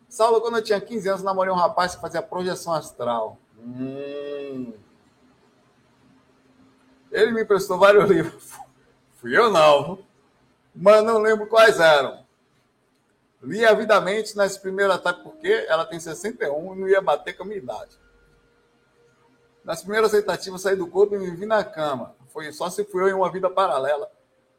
Saulo, 0.08 0.40
quando 0.40 0.58
eu 0.58 0.62
tinha 0.62 0.80
15 0.80 1.08
anos, 1.08 1.22
namorei 1.22 1.52
um 1.52 1.56
rapaz 1.56 1.94
que 1.94 2.00
fazia 2.00 2.22
projeção 2.22 2.72
astral. 2.72 3.36
Hum. 3.58 4.72
Ele 7.10 7.32
me 7.32 7.42
emprestou 7.42 7.78
vários 7.78 8.08
livros. 8.08 8.52
Fui 9.16 9.36
eu 9.36 9.50
não 9.50 9.98
mas 10.72 11.02
não 11.02 11.18
lembro 11.18 11.48
quais 11.48 11.80
eram. 11.80 12.24
Li 13.42 13.64
avidamente 13.64 14.36
nas 14.36 14.56
primeiras 14.56 14.96
etapas, 14.96 15.22
porque 15.22 15.66
ela 15.68 15.84
tem 15.84 15.98
61 15.98 16.74
e 16.74 16.78
não 16.78 16.88
ia 16.88 17.00
bater 17.00 17.36
com 17.36 17.42
a 17.42 17.46
minha 17.46 17.58
idade. 17.58 17.99
Nas 19.64 19.82
primeiras 19.82 20.10
tentativas, 20.12 20.62
saí 20.62 20.76
do 20.76 20.86
corpo 20.86 21.14
e 21.14 21.18
me 21.18 21.30
vi 21.30 21.46
na 21.46 21.62
cama. 21.62 22.14
Foi 22.28 22.50
só 22.52 22.70
se 22.70 22.84
fui 22.84 23.02
eu 23.02 23.08
em 23.08 23.12
uma 23.12 23.30
vida 23.30 23.50
paralela. 23.50 24.10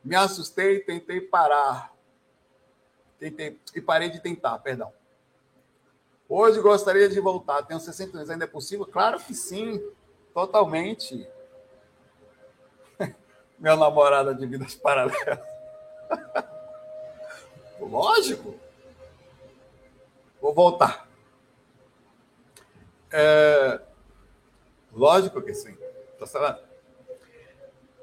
Me 0.03 0.15
assustei 0.15 0.77
e 0.77 0.79
tentei 0.79 1.21
parar. 1.21 1.93
Tentei, 3.19 3.59
e 3.75 3.81
parei 3.81 4.09
de 4.09 4.19
tentar, 4.19 4.57
perdão. 4.59 4.91
Hoje 6.27 6.61
gostaria 6.61 7.09
de 7.09 7.19
voltar. 7.19 7.63
Tenho 7.63 7.79
60 7.79 8.17
anos, 8.17 8.29
ainda 8.29 8.45
é 8.45 8.47
possível? 8.47 8.85
Claro 8.85 9.19
que 9.19 9.33
sim, 9.33 9.81
totalmente. 10.33 11.27
Minha 13.59 13.75
namorada 13.75 14.33
de 14.33 14.45
vidas 14.45 14.75
paralelas. 14.75 15.39
Lógico. 17.79 18.55
Vou 20.41 20.53
voltar. 20.53 21.07
É... 23.11 23.81
Lógico 24.93 25.41
que 25.41 25.53
sim. 25.53 25.75
Tá? 26.19 26.59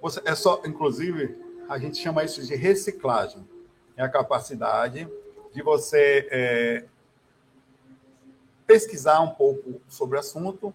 Você, 0.00 0.20
é 0.24 0.34
só, 0.34 0.62
inclusive, 0.64 1.36
a 1.68 1.78
gente 1.78 1.98
chama 1.98 2.24
isso 2.24 2.42
de 2.42 2.54
reciclagem. 2.54 3.46
É 3.96 4.02
a 4.02 4.08
capacidade 4.08 5.08
de 5.52 5.62
você 5.62 6.28
é, 6.30 6.84
pesquisar 8.66 9.20
um 9.20 9.30
pouco 9.30 9.80
sobre 9.88 10.16
o 10.16 10.20
assunto, 10.20 10.74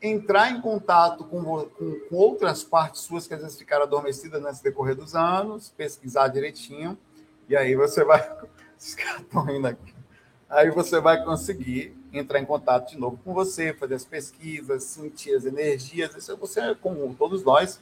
entrar 0.00 0.50
em 0.50 0.60
contato 0.60 1.24
com, 1.24 1.42
com, 1.44 2.00
com, 2.08 2.16
outras 2.16 2.64
partes 2.64 3.02
suas 3.02 3.26
que 3.26 3.34
às 3.34 3.42
vezes 3.42 3.58
ficaram 3.58 3.84
adormecidas 3.84 4.42
nesse 4.42 4.62
decorrer 4.62 4.96
dos 4.96 5.14
anos, 5.14 5.72
pesquisar 5.76 6.28
direitinho, 6.28 6.98
e 7.48 7.56
aí 7.56 7.74
você 7.74 8.04
vai. 8.04 8.20
Esses 8.78 8.94
caras 8.94 9.22
estão 9.22 9.48
indo 9.48 9.66
aqui. 9.66 9.94
Aí 10.50 10.70
você 10.70 11.00
vai 11.00 11.24
conseguir 11.24 11.96
entrar 12.18 12.40
em 12.40 12.44
contato 12.44 12.90
de 12.90 12.98
novo 12.98 13.18
com 13.24 13.32
você, 13.32 13.72
fazer 13.72 13.94
as 13.94 14.04
pesquisas, 14.04 14.84
sentir 14.84 15.34
as 15.34 15.44
energias. 15.44 16.14
Isso 16.14 16.32
é 16.32 16.36
você, 16.36 16.74
como 16.76 17.14
todos 17.14 17.42
nós, 17.42 17.80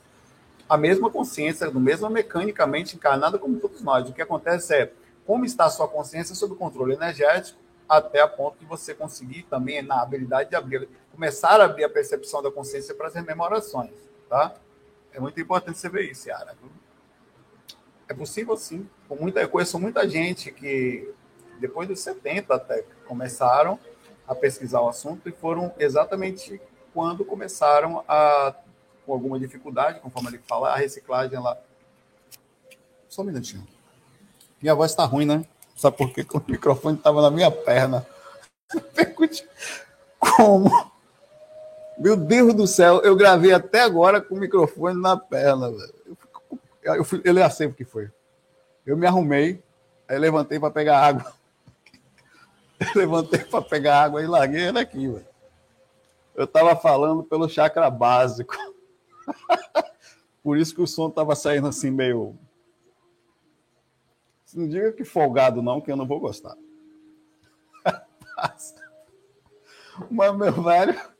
a 0.68 0.76
mesma 0.76 1.10
consciência, 1.10 1.70
do 1.70 1.80
mesmo 1.80 2.08
mecanicamente 2.08 2.96
encarnada 2.96 3.38
como 3.38 3.58
todos 3.58 3.82
nós. 3.82 4.08
O 4.08 4.12
que 4.12 4.22
acontece 4.22 4.74
é 4.74 4.92
como 5.26 5.44
está 5.44 5.66
a 5.66 5.70
sua 5.70 5.88
consciência 5.88 6.34
sob 6.34 6.54
controle 6.54 6.94
energético, 6.94 7.58
até 7.88 8.20
a 8.20 8.28
ponto 8.28 8.58
de 8.58 8.64
você 8.64 8.94
conseguir 8.94 9.42
também 9.44 9.82
na 9.82 10.00
habilidade 10.00 10.50
de 10.50 10.56
abrir 10.56 10.88
começar 11.12 11.60
a 11.60 11.64
abrir 11.64 11.84
a 11.84 11.88
percepção 11.88 12.42
da 12.42 12.50
consciência 12.50 12.92
para 12.94 13.06
as 13.06 13.14
rememorações, 13.14 13.92
tá? 14.28 14.54
É 15.12 15.20
muito 15.20 15.40
importante 15.40 15.78
você 15.78 15.88
ver 15.88 16.10
isso, 16.10 16.28
Yara. 16.28 16.56
É 18.08 18.12
possível 18.12 18.56
sim. 18.56 18.88
Com 19.08 19.14
muita, 19.14 19.40
eu 19.40 19.48
conheço 19.48 19.78
muita 19.78 20.08
gente 20.08 20.50
que, 20.50 21.08
depois 21.60 21.86
dos 21.86 22.00
70 22.00 22.52
até, 22.52 22.84
começaram 23.06 23.78
a 24.26 24.34
pesquisar 24.34 24.80
o 24.80 24.88
assunto 24.88 25.28
e 25.28 25.32
foram 25.32 25.72
exatamente 25.78 26.60
quando 26.92 27.24
começaram 27.24 28.04
a, 28.08 28.54
com 29.04 29.12
alguma 29.12 29.38
dificuldade, 29.38 30.00
conforme 30.00 30.30
ele 30.30 30.38
fala, 30.38 30.70
a 30.70 30.76
reciclagem 30.76 31.38
lá. 31.38 31.58
Só 33.08 33.22
um 33.22 33.26
minutinho. 33.26 33.66
Minha 34.62 34.74
voz 34.74 34.92
está 34.92 35.04
ruim, 35.04 35.26
né? 35.26 35.44
Sabe 35.76 35.96
por 35.96 36.10
quê? 36.12 36.26
O 36.32 36.42
microfone 36.50 36.96
estava 36.96 37.20
na 37.20 37.30
minha 37.30 37.50
perna. 37.50 38.06
Como? 40.18 40.94
Meu 41.98 42.16
Deus 42.16 42.54
do 42.54 42.66
céu, 42.66 43.00
eu 43.02 43.14
gravei 43.14 43.52
até 43.52 43.82
agora 43.82 44.20
com 44.20 44.34
o 44.34 44.38
microfone 44.38 45.00
na 45.00 45.16
perna, 45.16 45.70
velho. 45.70 45.94
Eu, 46.82 46.94
eu, 46.96 47.04
fui, 47.04 47.20
eu 47.24 47.34
já 47.34 47.50
sei 47.50 47.66
o 47.66 47.72
que 47.72 47.84
foi. 47.84 48.10
Eu 48.84 48.96
me 48.96 49.06
arrumei, 49.06 49.62
aí 50.08 50.18
levantei 50.18 50.58
para 50.58 50.70
pegar 50.70 51.00
água. 51.00 51.32
Levantei 52.94 53.44
para 53.44 53.62
pegar 53.62 54.02
água 54.02 54.22
e 54.22 54.26
larguei 54.26 54.68
ele 54.68 54.78
aqui, 54.78 55.08
velho. 55.08 55.26
Eu 56.34 56.44
estava 56.44 56.74
falando 56.74 57.22
pelo 57.22 57.48
chakra 57.48 57.90
básico. 57.90 58.56
Por 60.42 60.58
isso 60.58 60.74
que 60.74 60.82
o 60.82 60.86
som 60.86 61.08
estava 61.08 61.34
saindo 61.34 61.68
assim 61.68 61.90
meio. 61.90 62.36
Não 64.54 64.68
diga 64.68 64.92
que 64.92 65.04
folgado, 65.04 65.62
não, 65.62 65.80
que 65.80 65.90
eu 65.90 65.96
não 65.96 66.06
vou 66.06 66.20
gostar. 66.20 66.56
Mas, 70.10 70.36
meu 70.36 70.52
velho 70.52 71.14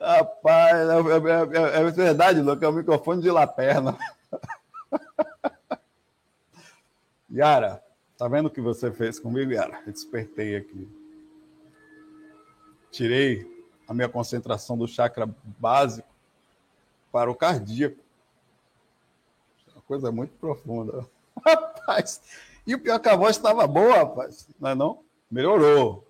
Rapaz, 0.00 0.76
é, 0.76 0.92
é, 0.92 1.78
é, 1.78 1.80
é 1.80 1.90
verdade, 1.90 2.42
Luca, 2.42 2.66
é 2.66 2.68
o 2.68 2.72
microfone 2.72 3.22
de 3.22 3.30
laperna. 3.30 3.96
Yara, 7.32 7.80
tá 8.16 8.28
vendo 8.28 8.46
o 8.46 8.50
que 8.50 8.60
você 8.60 8.92
fez 8.92 9.18
comigo, 9.18 9.52
Yara? 9.52 9.82
Eu 9.86 9.92
despertei 9.92 10.56
aqui. 10.56 10.88
Tirei 12.90 13.46
a 13.86 13.94
minha 13.94 14.08
concentração 14.08 14.78
do 14.78 14.86
chakra 14.86 15.28
básico 15.44 16.08
para 17.10 17.30
o 17.30 17.34
cardíaco. 17.34 17.98
Uma 19.72 19.82
coisa 19.82 20.12
muito 20.12 20.32
profunda. 20.38 21.06
Rapaz, 21.44 22.22
e 22.66 22.74
o 22.74 22.80
pior 22.80 22.96
é 22.96 22.98
que 22.98 23.08
a 23.08 23.16
voz 23.16 23.36
estava 23.36 23.66
boa, 23.66 23.96
rapaz. 23.96 24.48
Não 24.58 24.70
é 24.70 24.74
não? 24.74 25.04
Melhorou. 25.30 26.08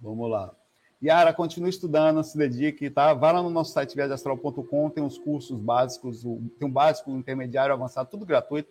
Vamos 0.00 0.30
lá. 0.30 0.54
Yara, 1.02 1.34
continue 1.34 1.68
estudando, 1.68 2.22
se 2.22 2.38
dedique, 2.38 2.88
tá? 2.88 3.12
Vá 3.12 3.32
lá 3.32 3.42
no 3.42 3.50
nosso 3.50 3.72
site 3.72 3.96
viajastral.com, 3.96 4.88
tem 4.88 5.02
os 5.02 5.18
cursos 5.18 5.58
básicos, 5.58 6.22
tem 6.22 6.68
um 6.68 6.70
básico, 6.70 7.10
um 7.10 7.18
intermediário, 7.18 7.74
avançado, 7.74 8.08
tudo 8.08 8.24
gratuito. 8.24 8.70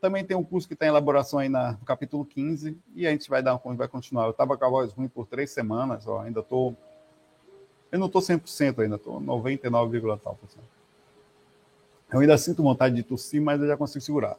Também 0.00 0.24
tem 0.24 0.36
um 0.36 0.44
curso 0.44 0.68
que 0.68 0.74
está 0.74 0.86
em 0.86 0.90
elaboração 0.90 1.40
aí 1.40 1.48
na, 1.48 1.72
no 1.72 1.84
capítulo 1.84 2.24
15, 2.24 2.78
e 2.94 3.04
a 3.04 3.10
gente 3.10 3.28
vai 3.28 3.42
dar 3.42 3.56
vai 3.56 3.88
continuar. 3.88 4.26
Eu 4.26 4.30
estava 4.30 4.56
com 4.56 4.64
a 4.64 4.68
voz 4.68 4.92
ruim 4.92 5.08
por 5.08 5.26
três 5.26 5.50
semanas, 5.50 6.06
ó, 6.06 6.20
ainda 6.20 6.38
estou. 6.38 6.76
Eu 7.90 7.98
não 7.98 8.06
estou 8.06 8.22
100% 8.22 8.78
ainda, 8.78 8.94
estou 8.94 9.20
99, 9.20 10.00
tal 10.18 10.36
por 10.36 10.48
cento. 10.48 10.64
Eu 12.12 12.20
ainda 12.20 12.38
sinto 12.38 12.62
vontade 12.62 12.94
de 12.94 13.02
tossir, 13.02 13.42
mas 13.42 13.60
eu 13.60 13.66
já 13.66 13.76
consigo 13.76 14.04
segurar. 14.04 14.38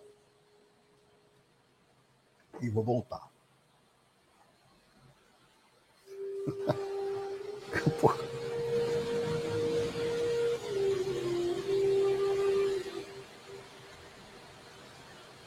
E 2.61 2.69
vou 2.69 2.83
voltar. 2.83 3.29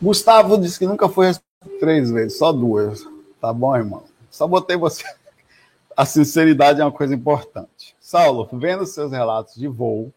Gustavo 0.01 0.59
disse 0.59 0.79
que 0.79 0.87
nunca 0.87 1.09
foi 1.09 1.33
três 1.81 2.11
vezes, 2.11 2.39
só 2.39 2.53
duas. 2.53 3.05
Tá 3.41 3.53
bom, 3.53 3.75
irmão? 3.75 4.05
Só 4.31 4.47
botei 4.47 4.77
você. 4.77 5.03
A 5.97 6.05
sinceridade 6.05 6.81
é 6.81 6.85
uma 6.85 6.93
coisa 6.93 7.15
importante. 7.15 7.97
Saulo, 7.99 8.49
vendo 8.53 8.87
seus 8.87 9.11
relatos 9.11 9.55
de 9.55 9.67
voo, 9.67 10.13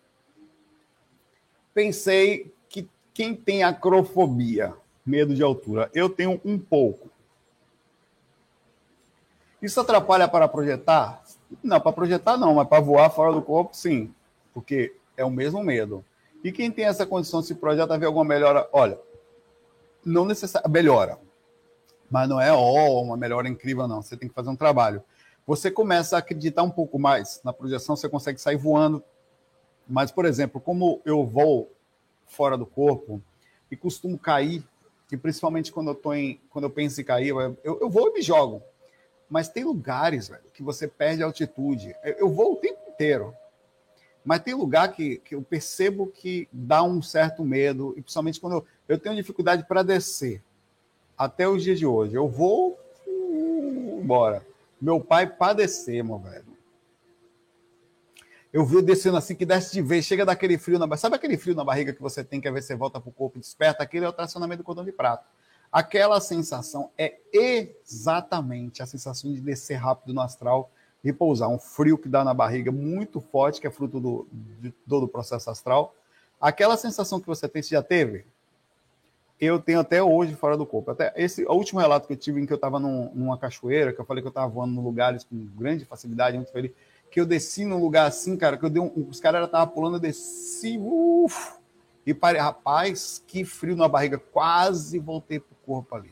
pensei 1.73 2.53
que 2.67 2.87
quem 3.13 3.33
tem 3.33 3.63
acrofobia, 3.63 4.73
medo 5.05 5.33
de 5.33 5.41
altura, 5.41 5.89
eu 5.93 6.09
tenho 6.09 6.39
um 6.43 6.59
pouco. 6.59 7.09
Isso 9.61 9.79
atrapalha 9.79 10.27
para 10.27 10.47
projetar? 10.47 11.23
Não, 11.63 11.79
para 11.79 11.91
projetar 11.91 12.37
não, 12.37 12.55
mas 12.55 12.67
para 12.67 12.81
voar 12.81 13.09
fora 13.09 13.33
do 13.33 13.41
corpo, 13.41 13.75
sim, 13.75 14.13
porque 14.53 14.95
é 15.17 15.25
o 15.25 15.31
mesmo 15.31 15.63
medo. 15.63 16.05
E 16.43 16.51
quem 16.51 16.71
tem 16.71 16.85
essa 16.85 17.05
condição 17.05 17.41
se 17.41 17.55
projeta 17.55 17.97
ver 17.97 18.05
alguma 18.05 18.25
melhora? 18.25 18.67
Olha, 18.71 18.99
não 20.05 20.25
necessariamente 20.25 20.73
melhora, 20.73 21.19
mas 22.09 22.29
não 22.29 22.39
é 22.39 22.53
oh, 22.53 23.01
uma 23.01 23.17
melhora 23.17 23.47
incrível, 23.47 23.87
não. 23.87 24.01
Você 24.01 24.15
tem 24.15 24.29
que 24.29 24.35
fazer 24.35 24.49
um 24.49 24.55
trabalho. 24.55 25.03
Você 25.45 25.71
começa 25.71 26.15
a 26.15 26.19
acreditar 26.19 26.63
um 26.63 26.69
pouco 26.69 26.99
mais 26.99 27.41
na 27.43 27.51
projeção, 27.51 27.95
você 27.95 28.07
consegue 28.07 28.39
sair 28.39 28.55
voando 28.55 29.03
mas, 29.89 30.11
por 30.11 30.25
exemplo, 30.25 30.61
como 30.61 31.01
eu 31.03 31.25
vou 31.25 31.71
fora 32.27 32.55
do 32.55 32.65
corpo 32.65 33.19
e 33.71 33.75
costumo 33.75 34.19
cair, 34.19 34.63
e 35.11 35.17
principalmente 35.17 35.71
quando 35.71 35.89
eu, 35.89 35.95
tô 35.95 36.13
em, 36.13 36.39
quando 36.51 36.65
eu 36.65 36.69
penso 36.69 37.01
em 37.01 37.03
cair, 37.03 37.29
eu, 37.29 37.57
eu 37.63 37.89
vou 37.89 38.09
e 38.09 38.13
me 38.13 38.21
jogo. 38.21 38.61
Mas 39.29 39.47
tem 39.47 39.63
lugares, 39.63 40.27
velho, 40.27 40.43
que 40.53 40.63
você 40.63 40.87
perde 40.87 41.21
altitude. 41.21 41.95
Eu, 42.03 42.29
vou 42.29 42.53
o 42.53 42.55
tempo 42.55 42.79
inteiro. 42.89 43.33
Mas 44.25 44.41
tem 44.41 44.53
lugar 44.53 44.91
que, 44.91 45.17
que 45.17 45.35
eu 45.35 45.41
percebo 45.41 46.07
que 46.07 46.47
dá 46.51 46.83
um 46.83 47.01
certo 47.01 47.43
medo, 47.43 47.93
e 47.95 48.01
principalmente 48.01 48.39
quando 48.39 48.53
eu, 48.53 48.65
eu 48.87 48.97
tenho 48.97 49.15
dificuldade 49.15 49.63
para 49.65 49.83
descer. 49.83 50.41
Até 51.17 51.47
os 51.47 51.63
dias 51.63 51.77
de 51.77 51.85
hoje. 51.85 52.15
Eu 52.15 52.27
vou. 52.27 52.79
Uh, 53.05 54.01
bora. 54.03 54.45
Meu 54.81 54.99
pai 54.99 55.27
padecer, 55.27 56.03
meu 56.03 56.17
velho. 56.17 56.49
Eu 58.51 58.65
vi 58.65 58.81
descendo 58.81 59.17
assim, 59.17 59.35
que 59.35 59.45
desce 59.45 59.71
de 59.71 59.81
vez, 59.81 60.05
chega 60.05 60.25
daquele 60.25 60.57
frio 60.57 60.79
na 60.79 60.87
barriga. 60.87 61.01
Sabe 61.01 61.15
aquele 61.15 61.37
frio 61.37 61.53
na 61.53 61.63
barriga 61.63 61.93
que 61.93 62.01
você 62.01 62.23
tem, 62.23 62.41
que 62.41 62.49
ver 62.49 62.61
se 62.61 62.69
você 62.69 62.75
volta 62.75 62.99
para 62.99 63.09
o 63.09 63.13
corpo 63.13 63.37
e 63.37 63.41
desperta? 63.41 63.83
Aquele 63.83 64.05
é 64.05 64.09
o 64.09 64.13
tracionamento 64.13 64.63
do 64.63 64.65
cordão 64.65 64.83
de 64.83 64.91
prato. 64.91 65.23
Aquela 65.71 66.19
sensação 66.19 66.89
é 66.97 67.19
exatamente 67.31 68.81
a 68.81 68.85
sensação 68.85 69.31
de 69.31 69.39
descer 69.39 69.75
rápido 69.75 70.13
no 70.13 70.21
astral 70.21 70.71
e 71.03 71.13
pousar. 71.13 71.47
Um 71.47 71.59
frio 71.59 71.97
que 71.97 72.09
dá 72.09 72.23
na 72.23 72.33
barriga 72.33 72.71
muito 72.71 73.21
forte, 73.21 73.61
que 73.61 73.67
é 73.67 73.71
fruto 73.71 73.99
do, 73.99 74.27
de 74.31 74.71
todo 74.87 75.03
o 75.03 75.07
processo 75.07 75.49
astral. 75.49 75.93
Aquela 76.41 76.75
sensação 76.75 77.19
que 77.19 77.27
você 77.27 77.47
tem, 77.47 77.61
você 77.61 77.75
já 77.75 77.83
teve? 77.83 78.25
Eu 79.39 79.59
tenho 79.59 79.79
até 79.79 80.03
hoje 80.03 80.35
fora 80.35 80.57
do 80.57 80.65
corpo. 80.65 80.91
Até 80.91 81.13
esse 81.15 81.45
o 81.45 81.53
último 81.53 81.79
relato 81.79 82.07
que 82.07 82.13
eu 82.13 82.17
tive 82.17 82.41
em 82.41 82.45
que 82.45 82.51
eu 82.51 82.55
estava 82.55 82.79
num, 82.79 83.11
numa 83.13 83.37
cachoeira, 83.37 83.93
que 83.93 84.01
eu 84.01 84.05
falei 84.05 84.21
que 84.21 84.27
eu 84.27 84.31
estava 84.31 84.47
voando 84.47 84.79
em 84.79 84.83
lugares 84.83 85.23
com 85.23 85.35
grande 85.55 85.85
facilidade, 85.85 86.35
muito 86.35 86.51
feliz 86.51 86.71
que 87.09 87.19
eu 87.19 87.25
desci 87.25 87.65
num 87.65 87.79
lugar 87.79 88.07
assim, 88.07 88.37
cara, 88.37 88.57
que 88.57 88.65
eu 88.65 88.69
dei 88.69 88.81
um, 88.81 89.07
os 89.09 89.19
caras 89.19 89.45
estavam 89.45 89.73
pulando, 89.73 89.95
eu 89.95 89.99
desci, 89.99 90.77
uf, 90.77 91.53
e 92.05 92.13
parei, 92.13 92.41
rapaz, 92.41 93.23
que 93.27 93.43
frio 93.43 93.75
na 93.75 93.87
barriga, 93.87 94.17
quase 94.17 94.99
voltei 94.99 95.39
pro 95.39 95.55
corpo 95.69 95.95
ali. 95.95 96.11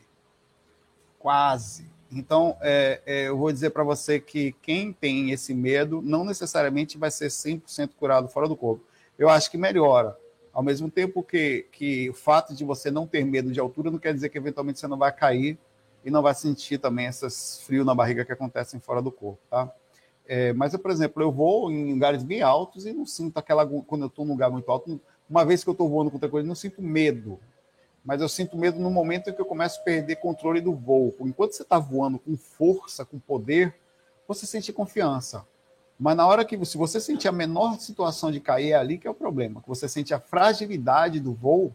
Quase. 1.18 1.90
Então, 2.12 2.56
é, 2.60 3.02
é, 3.04 3.28
eu 3.28 3.36
vou 3.36 3.52
dizer 3.52 3.70
para 3.70 3.82
você 3.82 4.20
que 4.20 4.52
quem 4.62 4.92
tem 4.92 5.32
esse 5.32 5.52
medo 5.52 6.00
não 6.00 6.24
necessariamente 6.24 6.96
vai 6.96 7.10
ser 7.10 7.26
100% 7.26 7.90
curado 7.98 8.28
fora 8.28 8.46
do 8.46 8.56
corpo. 8.56 8.84
Eu 9.18 9.28
acho 9.28 9.50
que 9.50 9.58
melhora. 9.58 10.16
Ao 10.52 10.62
mesmo 10.62 10.88
tempo 10.88 11.24
que, 11.24 11.66
que 11.72 12.08
o 12.08 12.14
fato 12.14 12.54
de 12.54 12.64
você 12.64 12.88
não 12.88 13.04
ter 13.04 13.24
medo 13.24 13.50
de 13.50 13.58
altura 13.58 13.90
não 13.90 13.98
quer 13.98 14.14
dizer 14.14 14.28
que 14.28 14.38
eventualmente 14.38 14.78
você 14.78 14.86
não 14.86 14.96
vai 14.96 15.12
cair 15.12 15.58
e 16.04 16.10
não 16.10 16.22
vai 16.22 16.34
sentir 16.34 16.78
também 16.78 17.06
esses 17.06 17.60
frios 17.62 17.84
na 17.84 17.96
barriga 17.96 18.24
que 18.24 18.32
acontecem 18.32 18.78
fora 18.78 19.02
do 19.02 19.10
corpo, 19.10 19.40
tá? 19.50 19.70
É, 20.24 20.52
mas, 20.52 20.72
eu, 20.72 20.78
por 20.78 20.90
exemplo, 20.90 21.20
eu 21.20 21.32
vou 21.32 21.70
em 21.70 21.92
lugares 21.94 22.22
bem 22.22 22.42
altos 22.42 22.86
e 22.86 22.92
não 22.92 23.06
sinto 23.06 23.38
aquela. 23.38 23.66
Quando 23.66 24.02
eu 24.02 24.08
estou 24.08 24.24
num 24.24 24.32
lugar 24.32 24.50
muito 24.50 24.70
alto, 24.70 25.00
uma 25.28 25.44
vez 25.44 25.64
que 25.64 25.70
eu 25.70 25.72
estou 25.72 25.88
voando 25.88 26.10
com 26.10 26.16
outra 26.16 26.28
coisa, 26.28 26.46
não 26.46 26.54
sinto 26.54 26.80
medo. 26.80 27.40
Mas 28.04 28.20
eu 28.20 28.28
sinto 28.28 28.56
medo 28.56 28.78
no 28.78 28.90
momento 28.90 29.28
em 29.28 29.32
que 29.32 29.40
eu 29.40 29.44
começo 29.44 29.80
a 29.80 29.82
perder 29.82 30.16
controle 30.16 30.60
do 30.60 30.74
voo. 30.74 31.14
Enquanto 31.20 31.52
você 31.52 31.62
está 31.62 31.78
voando 31.78 32.18
com 32.18 32.36
força, 32.36 33.04
com 33.04 33.18
poder, 33.18 33.74
você 34.26 34.46
sente 34.46 34.72
confiança. 34.72 35.44
Mas 35.98 36.16
na 36.16 36.26
hora 36.26 36.44
que 36.44 36.64
se 36.64 36.78
você 36.78 37.00
sentir 37.00 37.28
a 37.28 37.32
menor 37.32 37.78
situação 37.80 38.30
de 38.30 38.40
cair, 38.40 38.70
é 38.70 38.74
ali 38.74 38.98
que 38.98 39.06
é 39.06 39.10
o 39.10 39.14
problema. 39.14 39.60
Que 39.60 39.68
você 39.68 39.88
sente 39.88 40.14
a 40.14 40.20
fragilidade 40.20 41.20
do 41.20 41.34
voo, 41.34 41.74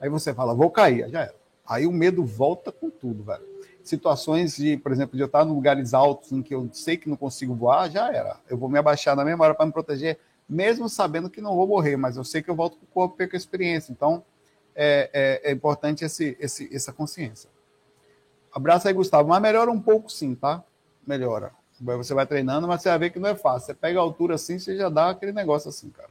aí 0.00 0.08
você 0.08 0.34
fala, 0.34 0.54
vou 0.54 0.70
cair, 0.70 1.08
já 1.08 1.22
era. 1.22 1.34
Aí 1.66 1.86
o 1.86 1.92
medo 1.92 2.24
volta 2.24 2.70
com 2.70 2.90
tudo, 2.90 3.22
velho 3.22 3.52
situações 3.84 4.56
de, 4.56 4.76
por 4.76 4.92
exemplo, 4.92 5.16
de 5.16 5.22
eu 5.22 5.26
estar 5.26 5.44
em 5.44 5.48
lugares 5.48 5.94
altos 5.94 6.32
em 6.32 6.42
que 6.42 6.54
eu 6.54 6.68
sei 6.72 6.96
que 6.96 7.08
não 7.08 7.16
consigo 7.16 7.54
voar, 7.54 7.90
já 7.90 8.12
era. 8.12 8.36
Eu 8.48 8.56
vou 8.56 8.68
me 8.68 8.78
abaixar 8.78 9.16
na 9.16 9.24
mesma 9.24 9.44
hora 9.44 9.54
para 9.54 9.66
me 9.66 9.72
proteger, 9.72 10.18
mesmo 10.48 10.88
sabendo 10.88 11.30
que 11.30 11.40
não 11.40 11.56
vou 11.56 11.66
morrer, 11.66 11.96
mas 11.96 12.16
eu 12.16 12.24
sei 12.24 12.42
que 12.42 12.50
eu 12.50 12.54
volto 12.54 12.76
com 12.76 12.84
o 12.84 12.88
corpo 12.88 13.16
perco 13.16 13.36
a 13.36 13.38
experiência. 13.38 13.92
Então, 13.92 14.24
é, 14.74 15.10
é, 15.12 15.50
é, 15.50 15.52
importante 15.52 16.04
esse, 16.04 16.36
esse, 16.40 16.74
essa 16.74 16.92
consciência. 16.92 17.50
Abraço 18.52 18.88
aí, 18.88 18.94
Gustavo. 18.94 19.28
Mas 19.28 19.42
melhora 19.42 19.70
um 19.70 19.80
pouco 19.80 20.10
sim, 20.10 20.34
tá? 20.34 20.62
Melhora. 21.06 21.52
Você 21.80 22.14
vai 22.14 22.26
treinando, 22.26 22.68
mas 22.68 22.82
você 22.82 22.88
vai 22.90 22.98
ver 22.98 23.10
que 23.10 23.18
não 23.18 23.30
é 23.30 23.34
fácil. 23.34 23.66
Você 23.66 23.74
pega 23.74 23.98
a 23.98 24.02
altura 24.02 24.36
assim, 24.36 24.58
você 24.58 24.76
já 24.76 24.88
dá 24.88 25.10
aquele 25.10 25.32
negócio 25.32 25.68
assim, 25.68 25.90
cara. 25.90 26.10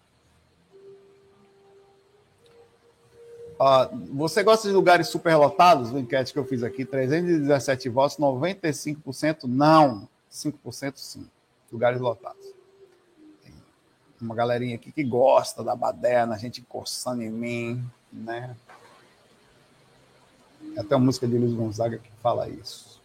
você 4.12 4.42
gosta 4.42 4.68
de 4.68 4.74
lugares 4.74 5.08
superlotados? 5.08 5.92
O 5.92 6.00
enquete 6.00 6.34
que 6.34 6.40
eu 6.40 6.46
fiz 6.46 6.64
aqui, 6.64 6.84
317 6.84 7.90
votos, 7.90 8.18
95% 8.18 9.44
não, 9.44 10.10
5% 10.32 10.94
sim. 10.96 11.30
Lugares 11.72 12.02
lotados. 12.02 12.44
Tem 13.44 13.54
uma 14.20 14.34
galerinha 14.34 14.76
aqui 14.76 14.92
que 14.92 15.04
gosta 15.04 15.64
da 15.64 15.76
baderna, 15.76 16.34
a 16.34 16.38
gente 16.40 16.62
coçando 16.64 17.22
em 17.22 17.30
mim, 17.30 17.86
né? 18.12 18.56
Até 20.78 20.96
uma 20.96 21.06
música 21.06 21.28
de 21.28 21.38
Luiz 21.38 21.54
Gonzaga 21.54 21.98
que 21.98 22.12
fala 22.22 22.48
isso. 22.50 23.02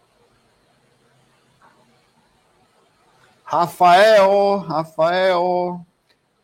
Rafael, 3.45 4.59
Rafael, 4.59 5.81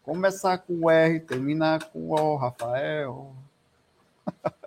começar 0.04 0.58
com 0.58 0.88
R, 0.88 1.18
terminar 1.20 1.90
com 1.90 2.10
o 2.10 2.36
Rafael. 2.36 3.34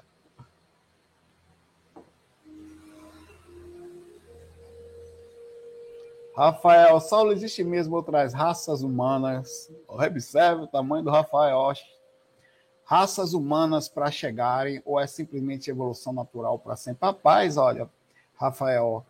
Rafael, 6.35 6.99
Saulo, 6.99 7.31
existe 7.31 7.63
mesmo 7.63 7.95
outras 7.95 8.33
raças 8.33 8.81
humanas? 8.81 9.71
Observe 9.87 10.63
o 10.63 10.67
tamanho 10.67 11.05
do 11.05 11.09
Rafael. 11.09 11.71
Raças 12.85 13.33
humanas 13.33 13.89
para 13.89 14.11
chegarem 14.11 14.81
ou 14.85 14.99
é 14.99 15.07
simplesmente 15.07 15.69
evolução 15.69 16.13
natural 16.13 16.59
para 16.59 16.75
sempre? 16.75 17.05
Rapaz, 17.05 17.57
olha, 17.57 17.89
Rafael, 18.35 19.03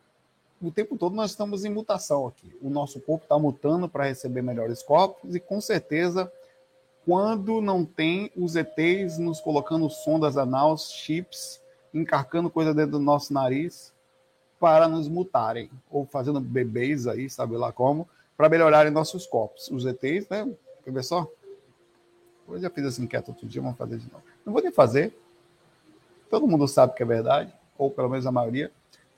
o 0.62 0.72
tempo 0.72 0.98
todo 0.98 1.16
nós 1.16 1.32
estamos 1.32 1.66
em 1.66 1.70
mutação 1.70 2.26
aqui. 2.26 2.56
O 2.62 2.70
nosso 2.70 3.02
corpo 3.02 3.26
está 3.26 3.38
mutando 3.38 3.90
para 3.90 4.06
receber 4.06 4.42
melhores 4.42 4.82
corpos 4.82 5.36
e 5.36 5.40
com 5.40 5.60
certeza 5.60 6.32
quando 7.06 7.62
não 7.62 7.86
tem 7.86 8.32
os 8.36 8.56
ETs 8.56 9.20
nos 9.20 9.40
colocando 9.40 9.90
sondas 9.90 10.38
anais, 10.38 10.92
chips, 10.92 11.62
encarcando 11.94 12.50
coisa 12.50 12.74
dentro 12.74 12.94
do 12.94 13.00
nosso 13.00 13.32
nariz 13.32 13.94
para 14.60 14.88
nos 14.88 15.08
mutarem 15.08 15.70
ou 15.92 16.06
fazendo 16.06 16.40
bebês 16.40 17.06
aí, 17.06 17.30
sabe 17.30 17.58
lá 17.58 17.72
como, 17.72 18.08
para 18.36 18.50
melhorarem 18.50 18.92
nossos 18.92 19.28
corpos. 19.28 19.70
Os 19.70 19.86
ETs, 19.86 20.28
né? 20.30 20.50
Quer 20.84 20.92
ver 20.92 21.04
só? 21.04 21.30
Eu 22.48 22.60
já 22.60 22.70
fiz 22.70 22.86
essa 22.86 23.02
enquete 23.02 23.30
outro 23.30 23.48
dia, 23.48 23.62
vamos 23.62 23.78
fazer 23.78 23.98
de 23.98 24.12
novo. 24.12 24.24
Não 24.46 24.54
vou 24.54 24.62
nem 24.62 24.72
fazer. 24.72 25.18
Todo 26.30 26.48
mundo 26.48 26.68
sabe 26.68 26.93
que 26.93 27.04
é 27.04 27.06
verdade, 27.06 27.54
ou 27.78 27.89
pelo 27.89 28.10
menos 28.10 28.26
a 28.26 28.32
maioria, 28.32 28.72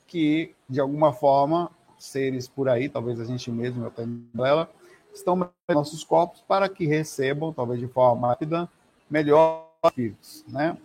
que 0.06 0.54
de 0.70 0.80
alguma 0.80 1.14
forma 1.14 1.72
seres 1.98 2.48
por 2.48 2.70
aí, 2.70 2.88
talvez 2.88 3.20
a 3.20 3.26
gente 3.26 3.50
mesmo, 3.52 3.84
eu 3.84 3.92
tenho 3.92 4.28
ela, 4.46 4.70
estão 5.14 5.50
nossos 5.70 6.04
corpos 6.04 6.42
para 6.42 6.70
que 6.70 6.86
recebam, 6.86 7.52
talvez 7.52 7.80
de 7.80 7.88
forma 7.88 8.28
rápida, 8.28 8.70
melhor 9.10 9.68
filhos, 9.94 10.44
né? 10.48 10.78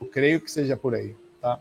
Eu 0.00 0.06
creio 0.08 0.40
que 0.40 0.50
seja 0.50 0.76
por 0.76 0.94
aí, 0.94 1.16
tá? 1.40 1.58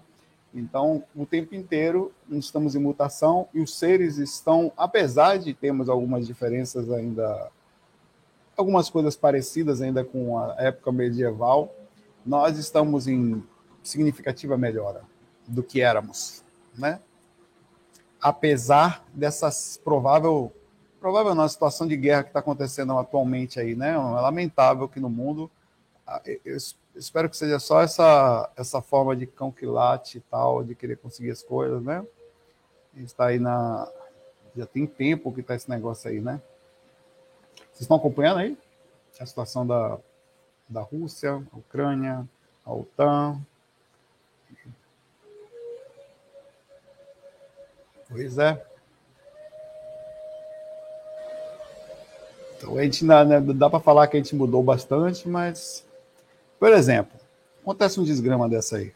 Então, 0.54 1.04
o 1.16 1.26
tempo 1.26 1.56
inteiro 1.56 2.12
estamos 2.30 2.76
em 2.76 2.80
mutação 2.80 3.48
e 3.54 3.62
os 3.62 3.78
seres 3.78 4.18
estão, 4.18 4.72
apesar 4.76 5.38
de 5.38 5.54
termos 5.54 5.88
algumas 5.88 6.28
diferenças 6.28 6.92
ainda 6.92 7.50
algumas 8.62 8.90
coisas 8.90 9.16
parecidas 9.16 9.82
ainda 9.82 10.06
com 10.06 10.38
a 10.38 10.56
época 10.60 10.92
medieval, 10.92 11.76
nós 12.26 12.58
estamos 12.58 13.08
em 13.08 13.44
significativa 13.84 14.58
melhora 14.58 15.02
do 15.48 15.64
que 15.64 15.82
éramos, 15.82 16.44
né? 16.78 17.02
Apesar 18.22 19.04
dessa 19.14 19.50
provável, 19.84 20.54
provável 21.00 21.34
não, 21.34 21.48
situação 21.50 21.88
de 21.88 21.98
guerra 21.98 22.24
que 22.24 22.30
está 22.30 22.40
acontecendo 22.40 22.96
atualmente 22.98 23.60
aí, 23.60 23.76
né? 23.76 23.94
É 23.94 23.98
lamentável 23.98 24.88
que 24.88 25.00
no 25.00 25.10
mundo, 25.10 25.50
ah, 26.06 26.22
eu 26.46 26.56
espero 26.96 27.28
que 27.28 27.36
seja 27.36 27.58
só 27.58 27.82
essa 27.82 28.52
essa 28.56 28.82
forma 28.82 29.16
de 29.16 29.26
cão 29.26 29.52
que 29.52 29.66
late 29.66 30.20
e 30.20 30.22
tal, 30.22 30.64
de 30.64 30.76
querer 30.76 30.98
conseguir 30.98 31.32
as 31.32 31.42
coisas, 31.42 31.82
né? 31.82 32.06
Está 32.96 33.28
aí 33.28 33.40
na 33.40 33.92
já 34.56 34.68
tem 34.68 34.86
tempo 34.86 35.34
que 35.34 35.42
está 35.42 35.56
esse 35.56 35.70
negócio 35.70 36.10
aí, 36.10 36.22
né? 36.22 36.40
Vocês 37.72 37.82
estão 37.82 37.98
acompanhando 37.98 38.40
aí 38.40 38.58
a 39.22 39.26
situação 39.26 39.66
da, 39.66 40.00
da 40.68 40.82
Rússia, 40.82 41.44
a 41.52 41.58
Ucrânia, 41.58 42.28
a 42.66 42.74
OTAN. 42.74 43.40
Pois 48.10 48.38
é. 48.38 48.66
Então, 52.58 52.78
a 52.78 52.84
gente 52.84 53.06
né, 53.06 53.40
dá 53.56 53.70
para 53.70 53.80
falar 53.80 54.08
que 54.08 54.18
a 54.18 54.20
gente 54.20 54.36
mudou 54.36 54.62
bastante, 54.62 55.28
mas, 55.28 55.86
por 56.60 56.72
exemplo, 56.72 57.20
acontece 57.62 58.00
um 58.00 58.04
desgrama 58.04 58.50
dessa 58.50 58.78
aí. 58.78 58.94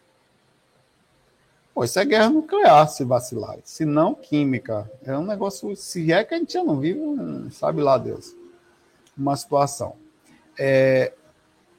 Pô, 1.73 1.83
isso 1.83 1.99
é 1.99 2.05
guerra 2.05 2.29
nuclear, 2.29 2.87
se 2.89 3.03
vacilar. 3.03 3.57
Se 3.63 3.85
não, 3.85 4.15
química. 4.15 4.89
É 5.03 5.17
um 5.17 5.25
negócio. 5.25 5.75
Se 5.75 6.11
é 6.11 6.23
que 6.23 6.33
a 6.33 6.37
gente 6.37 6.53
já 6.53 6.63
não 6.63 6.79
vive, 6.79 6.99
sabe 7.51 7.81
lá 7.81 7.97
Deus 7.97 8.33
uma 9.17 9.35
situação. 9.35 9.95
É, 10.57 11.13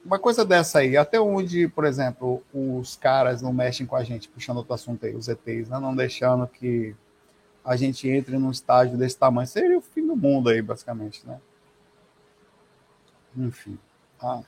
uma 0.03 0.17
coisa 0.17 0.45
dessa 0.45 0.79
aí, 0.79 0.95
até 0.95 1.19
onde, 1.19 1.67
por 1.67 1.85
exemplo, 1.85 2.41
os 2.53 2.95
caras 2.95 3.41
não 3.41 3.51
mexem 3.51 3.85
com 3.85 3.95
a 3.95 4.03
gente, 4.03 4.29
puxando 4.29 4.57
outro 4.57 4.73
assunto 4.73 5.05
aí, 5.05 5.13
os 5.13 5.27
ETs, 5.27 5.69
né, 5.69 5.79
não 5.79 5.95
deixando 5.95 6.47
que 6.47 6.95
a 7.63 7.75
gente 7.75 8.09
entre 8.09 8.37
num 8.37 8.49
estágio 8.49 8.97
desse 8.97 9.17
tamanho, 9.17 9.45
seria 9.45 9.77
o 9.77 9.81
fim 9.81 10.07
do 10.07 10.15
mundo 10.15 10.49
aí, 10.49 10.61
basicamente, 10.61 11.27
né? 11.27 11.39
Enfim. 13.35 13.77
Ah. 14.21 14.41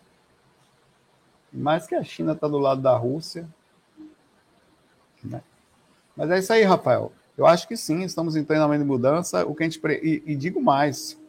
Mais 1.52 1.86
que 1.86 1.96
a 1.96 2.04
China 2.04 2.32
está 2.32 2.48
do 2.48 2.58
lado 2.58 2.82
da 2.82 2.96
Rússia. 2.96 3.46
Né? 5.22 5.42
Mas 6.16 6.32
é 6.32 6.40
isso 6.40 6.54
aí, 6.54 6.64
Rafael. 6.64 7.12
Eu 7.38 7.46
acho 7.46 7.68
que 7.68 7.76
sim, 7.76 8.04
estamos 8.04 8.38
em 8.38 8.44
treinamento 8.44 8.84
de 8.84 8.88
mudança. 8.88 9.46
O 9.46 9.54
que 9.54 9.64
a 9.64 9.66
gente 9.66 9.80
pre... 9.80 10.00
e, 10.02 10.32
e 10.32 10.36
digo 10.36 10.62
mais, 10.62 11.20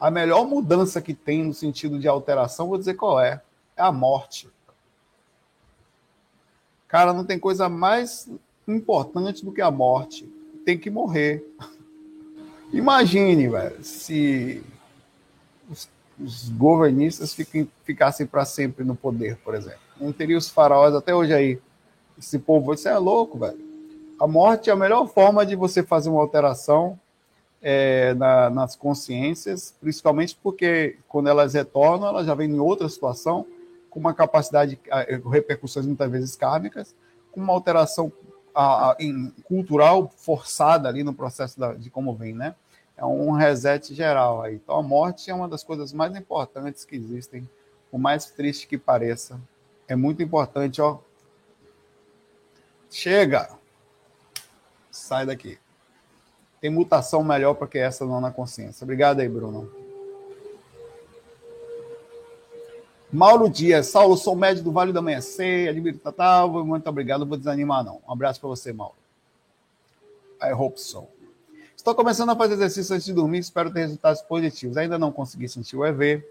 a 0.00 0.10
melhor 0.10 0.46
mudança 0.46 1.02
que 1.02 1.12
tem 1.12 1.44
no 1.44 1.52
sentido 1.52 1.98
de 1.98 2.08
alteração, 2.08 2.68
vou 2.68 2.78
dizer 2.78 2.94
qual 2.94 3.20
é: 3.20 3.42
é 3.76 3.82
a 3.82 3.92
morte. 3.92 4.48
Cara, 6.88 7.12
não 7.12 7.24
tem 7.24 7.38
coisa 7.38 7.68
mais 7.68 8.28
importante 8.66 9.44
do 9.44 9.52
que 9.52 9.60
a 9.60 9.70
morte. 9.70 10.24
Tem 10.64 10.78
que 10.78 10.90
morrer. 10.90 11.44
Imagine, 12.72 13.48
velho, 13.48 13.84
se 13.84 14.62
os, 15.70 15.88
os 16.18 16.48
governistas 16.48 17.34
fiquem, 17.34 17.70
ficassem 17.84 18.26
para 18.26 18.44
sempre 18.44 18.84
no 18.84 18.96
poder, 18.96 19.36
por 19.36 19.54
exemplo. 19.54 19.80
Não 20.00 20.12
teria 20.12 20.38
os 20.38 20.48
faraós 20.48 20.94
até 20.94 21.14
hoje 21.14 21.34
aí. 21.34 21.60
Esse 22.18 22.38
povo, 22.38 22.66
você 22.66 22.88
é 22.88 22.98
louco, 22.98 23.38
velho. 23.38 23.58
A 24.18 24.26
morte 24.26 24.70
é 24.70 24.72
a 24.72 24.76
melhor 24.76 25.06
forma 25.08 25.44
de 25.44 25.56
você 25.56 25.82
fazer 25.82 26.10
uma 26.10 26.20
alteração 26.20 26.98
é, 27.62 28.14
na, 28.14 28.48
nas 28.50 28.74
consciências, 28.74 29.74
principalmente 29.80 30.38
porque 30.42 30.98
quando 31.08 31.28
elas 31.28 31.54
retornam, 31.54 32.08
elas 32.08 32.26
já 32.26 32.34
vêm 32.34 32.50
em 32.50 32.60
outra 32.60 32.88
situação, 32.88 33.46
com 33.90 34.00
uma 34.00 34.14
capacidade, 34.14 34.80
com 35.22 35.28
repercussões 35.28 35.84
muitas 35.84 36.10
vezes 36.10 36.36
kármicas, 36.36 36.94
com 37.32 37.40
uma 37.40 37.52
alteração 37.52 38.12
a, 38.54 38.90
a, 38.92 38.96
em, 38.98 39.30
cultural 39.44 40.08
forçada 40.16 40.88
ali 40.88 41.02
no 41.02 41.12
processo 41.12 41.58
da, 41.58 41.74
de 41.74 41.90
como 41.90 42.14
vem, 42.14 42.34
né? 42.34 42.54
É 42.96 43.04
um 43.04 43.32
reset 43.32 43.94
geral 43.94 44.42
aí. 44.42 44.56
Então 44.56 44.76
a 44.76 44.82
morte 44.82 45.30
é 45.30 45.34
uma 45.34 45.48
das 45.48 45.64
coisas 45.64 45.92
mais 45.92 46.14
importantes 46.14 46.84
que 46.84 46.96
existem, 46.96 47.48
o 47.90 47.98
mais 47.98 48.26
triste 48.26 48.66
que 48.66 48.78
pareça. 48.78 49.40
É 49.88 49.96
muito 49.96 50.22
importante, 50.22 50.80
ó. 50.80 50.98
Chega! 52.90 53.48
Sai 54.90 55.24
daqui 55.24 55.58
tem 56.60 56.70
mutação 56.70 57.24
melhor 57.24 57.54
para 57.54 57.66
que 57.66 57.78
essa 57.78 58.04
não 58.04 58.20
na 58.20 58.30
consciência. 58.30 58.84
Obrigado 58.84 59.20
aí, 59.20 59.28
Bruno. 59.28 59.70
Mauro 63.12 63.48
Dias, 63.48 63.88
Saulo, 63.88 64.16
sou 64.16 64.36
médio 64.36 64.62
do 64.62 64.70
Vale 64.70 64.92
do 64.92 64.98
Amanhecer, 65.00 65.68
admiro 65.68 65.98
Tatal, 65.98 66.64
muito 66.64 66.88
obrigado, 66.88 67.20
não 67.20 67.26
vou 67.26 67.36
desanimar 67.36 67.82
não. 67.82 68.00
Um 68.06 68.12
abraço 68.12 68.38
para 68.38 68.48
você, 68.48 68.72
Mauro. 68.72 68.94
I 70.40 70.52
hope 70.52 70.80
so. 70.80 71.08
Estou 71.76 71.94
começando 71.94 72.30
a 72.30 72.36
fazer 72.36 72.54
exercício 72.54 72.94
antes 72.94 73.06
de 73.06 73.12
dormir, 73.12 73.38
espero 73.38 73.72
ter 73.72 73.80
resultados 73.80 74.22
positivos. 74.22 74.76
Ainda 74.76 74.98
não 74.98 75.10
consegui 75.10 75.48
sentir 75.48 75.76
o 75.76 75.84
EV. 75.84 76.22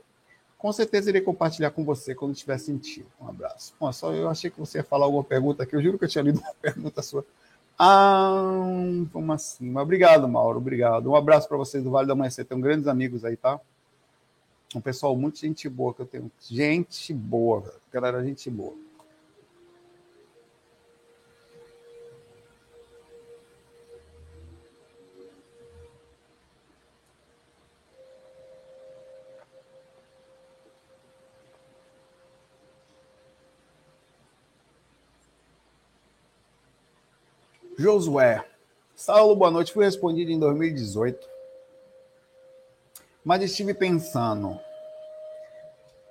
Com 0.58 0.72
certeza 0.72 1.10
irei 1.10 1.22
compartilhar 1.22 1.72
com 1.72 1.84
você 1.84 2.14
quando 2.14 2.36
tiver 2.36 2.58
sentido. 2.60 3.08
Um 3.20 3.28
abraço. 3.28 3.74
Bom, 3.80 3.92
só 3.92 4.14
eu 4.14 4.30
achei 4.30 4.50
que 4.50 4.60
você 4.60 4.78
ia 4.78 4.84
falar 4.84 5.06
alguma 5.06 5.24
pergunta 5.24 5.64
aqui. 5.64 5.76
Eu 5.76 5.82
juro 5.82 5.98
que 5.98 6.06
eu 6.06 6.10
tinha 6.10 6.24
lido 6.24 6.40
uma 6.40 6.54
pergunta 6.62 7.02
sua. 7.02 7.26
Ah, 7.82 8.44
como 9.14 9.32
assim? 9.32 9.74
Obrigado, 9.78 10.28
Mauro, 10.28 10.58
obrigado. 10.58 11.10
Um 11.10 11.16
abraço 11.16 11.48
para 11.48 11.56
vocês 11.56 11.82
do 11.82 11.90
Vale 11.90 12.10
da 12.10 12.14
Manhã. 12.14 12.30
Você 12.30 12.44
tem 12.44 12.60
grandes 12.60 12.88
amigos 12.88 13.24
aí, 13.24 13.38
tá? 13.38 13.58
Um 14.76 14.82
pessoal 14.82 15.16
muito 15.16 15.40
gente 15.40 15.70
boa 15.70 15.94
que 15.94 16.02
eu 16.02 16.06
tenho. 16.06 16.30
Gente 16.42 17.14
boa, 17.14 17.64
galera, 17.92 18.22
gente 18.22 18.50
boa. 18.50 18.76
Josué. 37.80 38.46
Saulo, 38.94 39.34
boa 39.38 39.50
noite. 39.50 39.72
Fui 39.72 39.86
respondido 39.86 40.30
em 40.30 40.38
2018. 40.38 41.26
Mas 43.24 43.42
estive 43.42 43.74
pensando. 43.74 44.60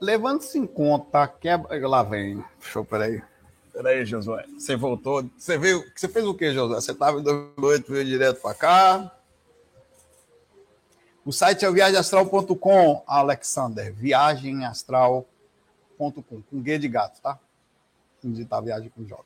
Levando-se 0.01 0.59
em 0.59 0.67
conta 0.67 1.29
quebra. 1.29 1.87
Lá 1.87 2.03
vem. 2.03 2.43
Show, 2.59 2.87
peraí. 2.87 3.23
Peraí, 3.71 4.07
Josué. 4.07 4.47
Você 4.59 4.77
voltou. 4.77 5.29
Você 5.37 5.59
viu. 5.59 5.85
Você 5.95 6.09
fez 6.09 6.25
o 6.25 6.35
que, 6.35 6.55
Josué? 6.55 6.81
Você 6.81 6.93
estava 6.93 7.21
em 7.21 7.23
2018, 7.23 7.93
veio 7.93 8.05
direto 8.07 8.41
para 8.41 8.55
cá. 8.55 9.15
O 11.23 11.35
site 11.35 11.67
é 11.67 11.71
viagemastral.com, 11.71 13.03
Alexander. 13.07 13.93
Viagemastral.com. 13.93 16.43
Com 16.51 16.65
G 16.65 16.79
de 16.79 16.89
gato, 16.89 17.21
tá? 17.21 17.39
Digitar 18.25 18.63
viagem 18.63 18.89
com 18.89 19.05
J. 19.05 19.23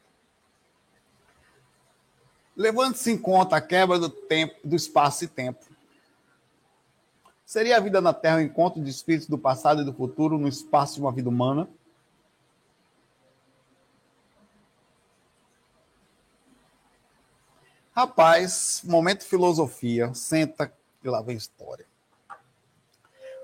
Levando-se 2.57 3.11
em 3.11 3.18
conta 3.18 3.57
a 3.57 3.61
quebra 3.61 3.98
do 3.98 4.11
tempo, 4.11 4.55
do 4.62 4.76
espaço 4.76 5.24
e 5.24 5.28
tempo. 5.28 5.64
Seria 7.44 7.76
a 7.76 7.80
vida 7.80 8.00
na 8.00 8.12
Terra 8.12 8.38
um 8.38 8.40
encontro 8.40 8.82
de 8.82 8.90
espíritos 8.90 9.28
do 9.28 9.38
passado 9.38 9.82
e 9.82 9.84
do 9.84 9.92
futuro 9.92 10.38
no 10.38 10.48
espaço 10.48 10.94
de 10.94 11.00
uma 11.00 11.12
vida 11.12 11.28
humana? 11.28 11.68
Rapaz, 17.94 18.80
momento 18.84 19.22
filosofia, 19.24 20.14
senta 20.14 20.72
e 21.05 21.09
lá 21.09 21.20
vem 21.20 21.36
história. 21.36 21.86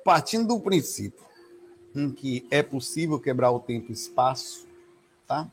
Partindo 0.02 0.48
do 0.48 0.61
princípio 0.61 1.28
em 1.94 2.11
que 2.11 2.46
é 2.50 2.62
possível 2.62 3.20
quebrar 3.20 3.50
o 3.50 3.61
tempo 3.61 3.90
e 3.90 3.92
espaço, 3.92 4.66
tá? 5.26 5.50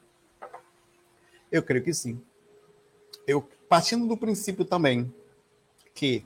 Eu 1.52 1.64
creio 1.64 1.84
que 1.84 1.94
sim. 1.94 2.22
Eu 3.28 3.48
partindo 3.68 4.08
do 4.08 4.18
princípio 4.18 4.64
também 4.64 5.14
que 5.94 6.26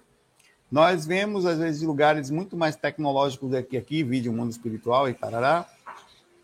nós 0.72 1.06
vemos 1.06 1.46
às 1.46 1.58
vezes 1.58 1.82
lugares 1.82 2.30
muito 2.30 2.56
mais 2.56 2.76
tecnológicos 2.76 3.50
do 3.50 3.64
que 3.64 3.78
aqui, 3.78 4.04
vídeo 4.04 4.34
mundo 4.34 4.52
espiritual 4.52 5.10
e 5.10 5.14
parará, 5.14 5.68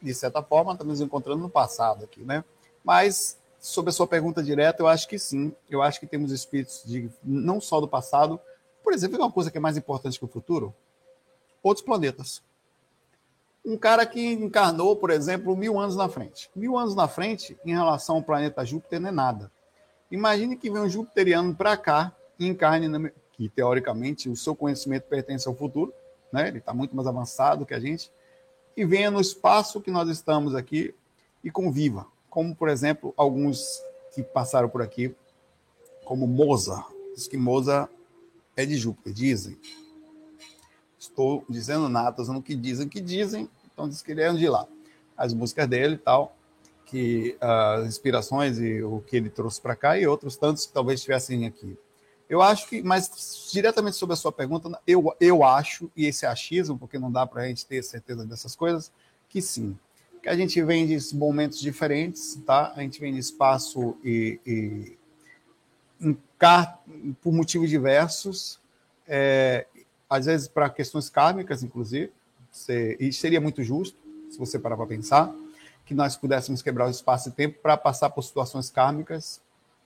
de 0.01 0.13
certa 0.13 0.41
forma, 0.41 0.73
estamos 0.73 1.01
encontrando 1.01 1.41
no 1.41 1.49
passado 1.49 2.03
aqui, 2.03 2.21
né? 2.21 2.43
Mas 2.83 3.39
sobre 3.59 3.89
a 3.89 3.93
sua 3.93 4.07
pergunta 4.07 4.43
direta, 4.43 4.81
eu 4.81 4.87
acho 4.87 5.07
que 5.07 5.17
sim. 5.17 5.53
Eu 5.69 5.81
acho 5.81 5.99
que 5.99 6.07
temos 6.07 6.31
espíritos 6.31 6.83
de 6.85 7.09
não 7.23 7.59
só 7.59 7.81
do 7.81 7.87
passado, 7.87 8.39
por 8.83 8.93
exemplo, 8.93 9.17
uma 9.17 9.31
coisa 9.31 9.49
que 9.49 9.57
é 9.57 9.61
mais 9.61 9.77
importante 9.77 10.19
que 10.19 10.25
o 10.25 10.27
futuro, 10.27 10.73
outros 11.63 11.83
planetas. 11.83 12.43
Um 13.65 13.75
cara 13.75 14.05
que 14.05 14.23
encarnou, 14.23 14.95
por 14.95 15.09
exemplo, 15.09 15.55
mil 15.57 15.79
anos 15.79 15.95
na 15.95 16.07
frente. 16.07 16.49
Mil 16.55 16.77
anos 16.77 16.93
na 16.93 17.07
frente, 17.07 17.57
em 17.65 17.73
relação 17.73 18.17
ao 18.17 18.21
planeta 18.21 18.63
Júpiter, 18.63 18.99
não 18.99 19.09
é 19.09 19.11
nada. 19.11 19.51
Imagine 20.11 20.55
que 20.55 20.69
vem 20.69 20.81
um 20.81 20.89
jupiteriano 20.89 21.55
para 21.55 21.75
cá 21.75 22.15
e 22.39 22.55
que 23.31 23.49
teoricamente 23.49 24.29
o 24.29 24.35
seu 24.35 24.55
conhecimento 24.55 25.03
pertence 25.03 25.47
ao 25.47 25.55
futuro, 25.55 25.93
né? 26.31 26.47
ele 26.47 26.59
está 26.59 26.73
muito 26.73 26.95
mais 26.95 27.07
avançado 27.07 27.65
que 27.65 27.73
a 27.73 27.79
gente, 27.79 28.11
e 28.75 28.85
venha 28.85 29.09
no 29.09 29.19
espaço 29.19 29.81
que 29.81 29.91
nós 29.91 30.09
estamos 30.09 30.53
aqui 30.53 30.93
e 31.43 31.49
conviva. 31.49 32.07
Como, 32.29 32.55
por 32.55 32.69
exemplo, 32.69 33.13
alguns 33.15 33.81
que 34.13 34.21
passaram 34.21 34.69
por 34.69 34.81
aqui, 34.81 35.15
como 36.03 36.27
Mozart. 36.27 36.87
Diz 37.15 37.27
que 37.27 37.37
Mozart 37.37 37.89
é 38.55 38.65
de 38.65 38.75
Júpiter, 38.75 39.13
dizem 39.13 39.57
estou 41.05 41.45
dizendo 41.49 41.87
nada, 41.87 42.09
estou 42.09 42.23
dizendo 42.23 42.39
o 42.39 42.43
que 42.43 42.55
dizem, 42.55 42.89
que 42.89 42.99
dizem, 42.99 43.49
então 43.71 43.87
diz 43.87 44.01
que 44.01 44.11
ele 44.11 44.21
é 44.21 44.31
de 44.33 44.49
lá. 44.49 44.67
As 45.15 45.33
músicas 45.33 45.67
dele 45.67 45.95
e 45.95 45.97
tal, 45.97 46.35
que 46.95 47.35
as 47.41 47.87
inspirações 47.87 48.57
e 48.57 48.81
o 48.81 49.01
que 49.01 49.17
ele 49.17 49.29
trouxe 49.29 49.59
para 49.59 49.75
cá 49.75 49.99
e 49.99 50.07
outros 50.07 50.37
tantos 50.37 50.65
que 50.65 50.71
talvez 50.71 51.01
estivessem 51.01 51.45
aqui. 51.45 51.77
Eu 52.29 52.41
acho 52.41 52.69
que, 52.69 52.81
mas 52.81 53.49
diretamente 53.51 53.97
sobre 53.97 54.13
a 54.13 54.15
sua 54.15 54.31
pergunta, 54.31 54.79
eu, 54.87 55.13
eu 55.19 55.43
acho, 55.43 55.91
e 55.93 56.05
esse 56.05 56.25
é 56.25 56.29
achismo, 56.29 56.79
porque 56.79 56.97
não 56.97 57.11
dá 57.11 57.27
para 57.27 57.41
a 57.41 57.47
gente 57.47 57.65
ter 57.65 57.83
certeza 57.83 58.25
dessas 58.25 58.55
coisas, 58.55 58.93
que 59.27 59.41
sim. 59.41 59.77
Que 60.23 60.29
a 60.29 60.37
gente 60.37 60.61
vem 60.63 60.87
de 60.87 61.13
momentos 61.13 61.59
diferentes, 61.59 62.35
tá? 62.45 62.71
A 62.73 62.79
gente 62.79 62.97
vem 63.01 63.13
de 63.13 63.19
espaço 63.19 63.97
e, 64.01 64.39
e 64.47 64.97
por 67.21 67.33
motivos 67.33 67.69
diversos, 67.69 68.57
é, 69.05 69.67
às 70.09 70.27
vezes 70.27 70.47
para 70.47 70.69
questões 70.69 71.09
kármicas, 71.09 71.61
inclusive, 71.61 72.13
e 73.01 73.11
seria 73.11 73.41
muito 73.41 73.61
justo, 73.63 73.97
se 74.29 74.39
você 74.39 74.57
parar 74.57 74.77
para 74.77 74.87
pensar, 74.87 75.35
que 75.85 75.93
nós 75.93 76.15
pudéssemos 76.15 76.61
quebrar 76.61 76.87
o 76.87 76.91
espaço 76.91 77.29
e 77.29 77.31
tempo 77.31 77.59
para 77.61 77.77
passar 77.77 78.09
por 78.09 78.23
situações 78.23 78.69
kármicas 78.69 79.39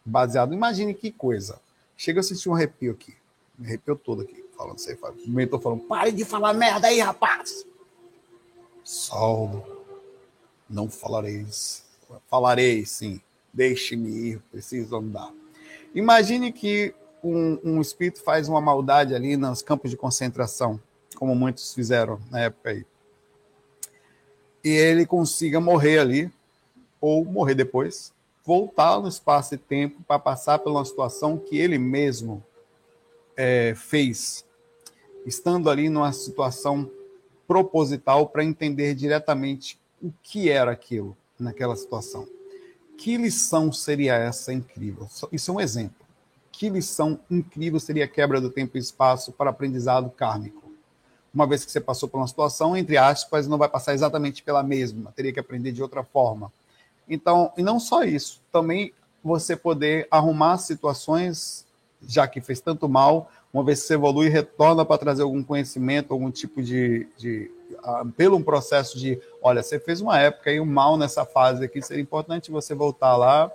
baseado. 0.06 0.54
Imagine 0.54 0.94
que 0.94 1.12
coisa. 1.12 1.60
Chega 1.98 2.22
a 2.22 2.24
sentir 2.24 2.50
um 2.50 2.56
arrepio 2.56 2.92
aqui. 2.92 3.16
Me 3.58 3.68
arrepiou 3.68 3.98
todo 3.98 4.22
aqui, 4.22 4.46
falando 4.58 4.78
isso 4.78 4.90
aí. 4.90 4.98
O 5.28 5.30
mentor 5.30 5.60
falando, 5.60 5.82
pare 5.82 6.12
de 6.12 6.24
falar 6.24 6.54
merda 6.54 6.88
aí, 6.88 7.00
rapaz. 7.02 7.66
Saulo, 8.84 9.86
não 10.70 10.90
falareis. 10.90 11.84
Falarei, 12.30 12.86
sim. 12.86 13.22
Deixe-me 13.54 14.10
ir, 14.10 14.42
preciso 14.52 14.96
andar. 14.96 15.32
Imagine 15.94 16.54
que 16.54 16.94
um, 17.24 17.60
um 17.64 17.82
espírito 17.82 18.22
faz 18.22 18.48
uma 18.48 18.62
maldade 18.62 19.14
ali 19.14 19.36
nos 19.36 19.62
campos 19.62 19.92
de 19.92 19.98
concentração, 19.98 20.80
como 21.16 21.36
muitos 21.36 21.74
fizeram 21.74 22.20
na 22.30 22.40
época 22.42 22.70
aí, 22.70 22.86
e 24.70 24.78
ele 24.78 25.04
consiga 25.04 25.60
morrer 25.60 25.98
ali, 25.98 26.32
ou 27.02 27.26
morrer 27.26 27.56
depois, 27.56 28.14
voltar 28.46 29.00
no 29.00 29.08
espaço 29.08 29.56
e 29.56 29.58
tempo 29.58 30.04
para 30.08 30.20
passar 30.20 30.60
por 30.60 30.72
uma 30.72 30.86
situação 30.86 31.40
que 31.40 31.58
ele 31.58 31.80
mesmo 31.80 32.44
é, 33.36 33.74
fez, 33.76 34.46
estando 35.26 35.72
ali 35.72 35.90
numa 35.90 36.12
situação 36.14 36.90
proposital 37.48 38.28
para 38.28 38.44
entender 38.44 38.94
diretamente 38.94 39.80
o 40.00 40.14
que 40.22 40.52
era 40.52 40.72
aquilo 40.72 41.18
naquela 41.40 41.76
situação. 41.76 42.28
Que 42.96 43.18
lição 43.18 43.72
seria 43.72 44.14
essa 44.14 44.54
incrível? 44.54 45.10
Isso 45.32 45.50
é 45.50 45.54
um 45.56 45.60
exemplo. 45.60 46.06
Que 46.52 46.70
lição 46.70 47.20
incrível 47.32 47.80
seria 47.80 48.06
a 48.06 48.08
quebra 48.08 48.40
do 48.40 48.52
tempo 48.52 48.78
e 48.78 48.80
espaço 48.80 49.32
para 49.32 49.50
aprendizado 49.50 50.12
kármico. 50.12 50.69
Uma 51.34 51.46
vez 51.46 51.64
que 51.64 51.72
você 51.72 51.80
passou 51.80 52.10
por 52.10 52.18
uma 52.18 52.28
situação, 52.28 52.76
entre 52.76 52.98
aspas, 52.98 53.48
não 53.48 53.58
vai 53.58 53.70
passar 53.70 53.94
exatamente 53.94 54.42
pela 54.42 54.64
mesma, 54.64 55.12
teria 55.16 55.32
que 55.32 55.40
aprender 55.40 55.72
de 55.72 55.82
outra 55.82 56.04
forma. 56.04 56.52
Então, 57.08 57.52
e 57.58 57.64
não 57.64 57.80
só 57.80 58.04
isso, 58.04 58.42
também 58.52 58.94
você 59.24 59.56
poder 59.56 60.08
arrumar 60.10 60.58
situações, 60.58 61.66
já 62.08 62.28
que 62.28 62.40
fez 62.40 62.62
tanto 62.62 62.88
mal, 62.88 63.30
uma 63.54 63.64
vez 63.64 63.82
que 63.82 63.88
você 63.88 63.96
evolui, 63.96 64.30
retorna 64.30 64.86
para 64.86 64.98
trazer 64.98 65.24
algum 65.24 65.44
conhecimento, 65.44 66.14
algum 66.14 66.30
tipo 66.30 66.62
de, 66.62 67.08
de 67.18 67.52
uh, 67.84 68.10
pelo 68.12 68.38
um 68.38 68.44
processo 68.44 68.98
de, 68.98 69.20
olha, 69.42 69.64
você 69.64 69.80
fez 69.80 70.02
uma 70.02 70.20
época 70.20 70.52
e 70.52 70.60
um 70.60 70.66
mal 70.66 70.98
nessa 70.98 71.26
fase 71.26 71.66
aqui, 71.66 71.82
seria 71.82 72.02
importante 72.02 72.52
você 72.52 72.76
voltar 72.76 73.18
lá 73.18 73.52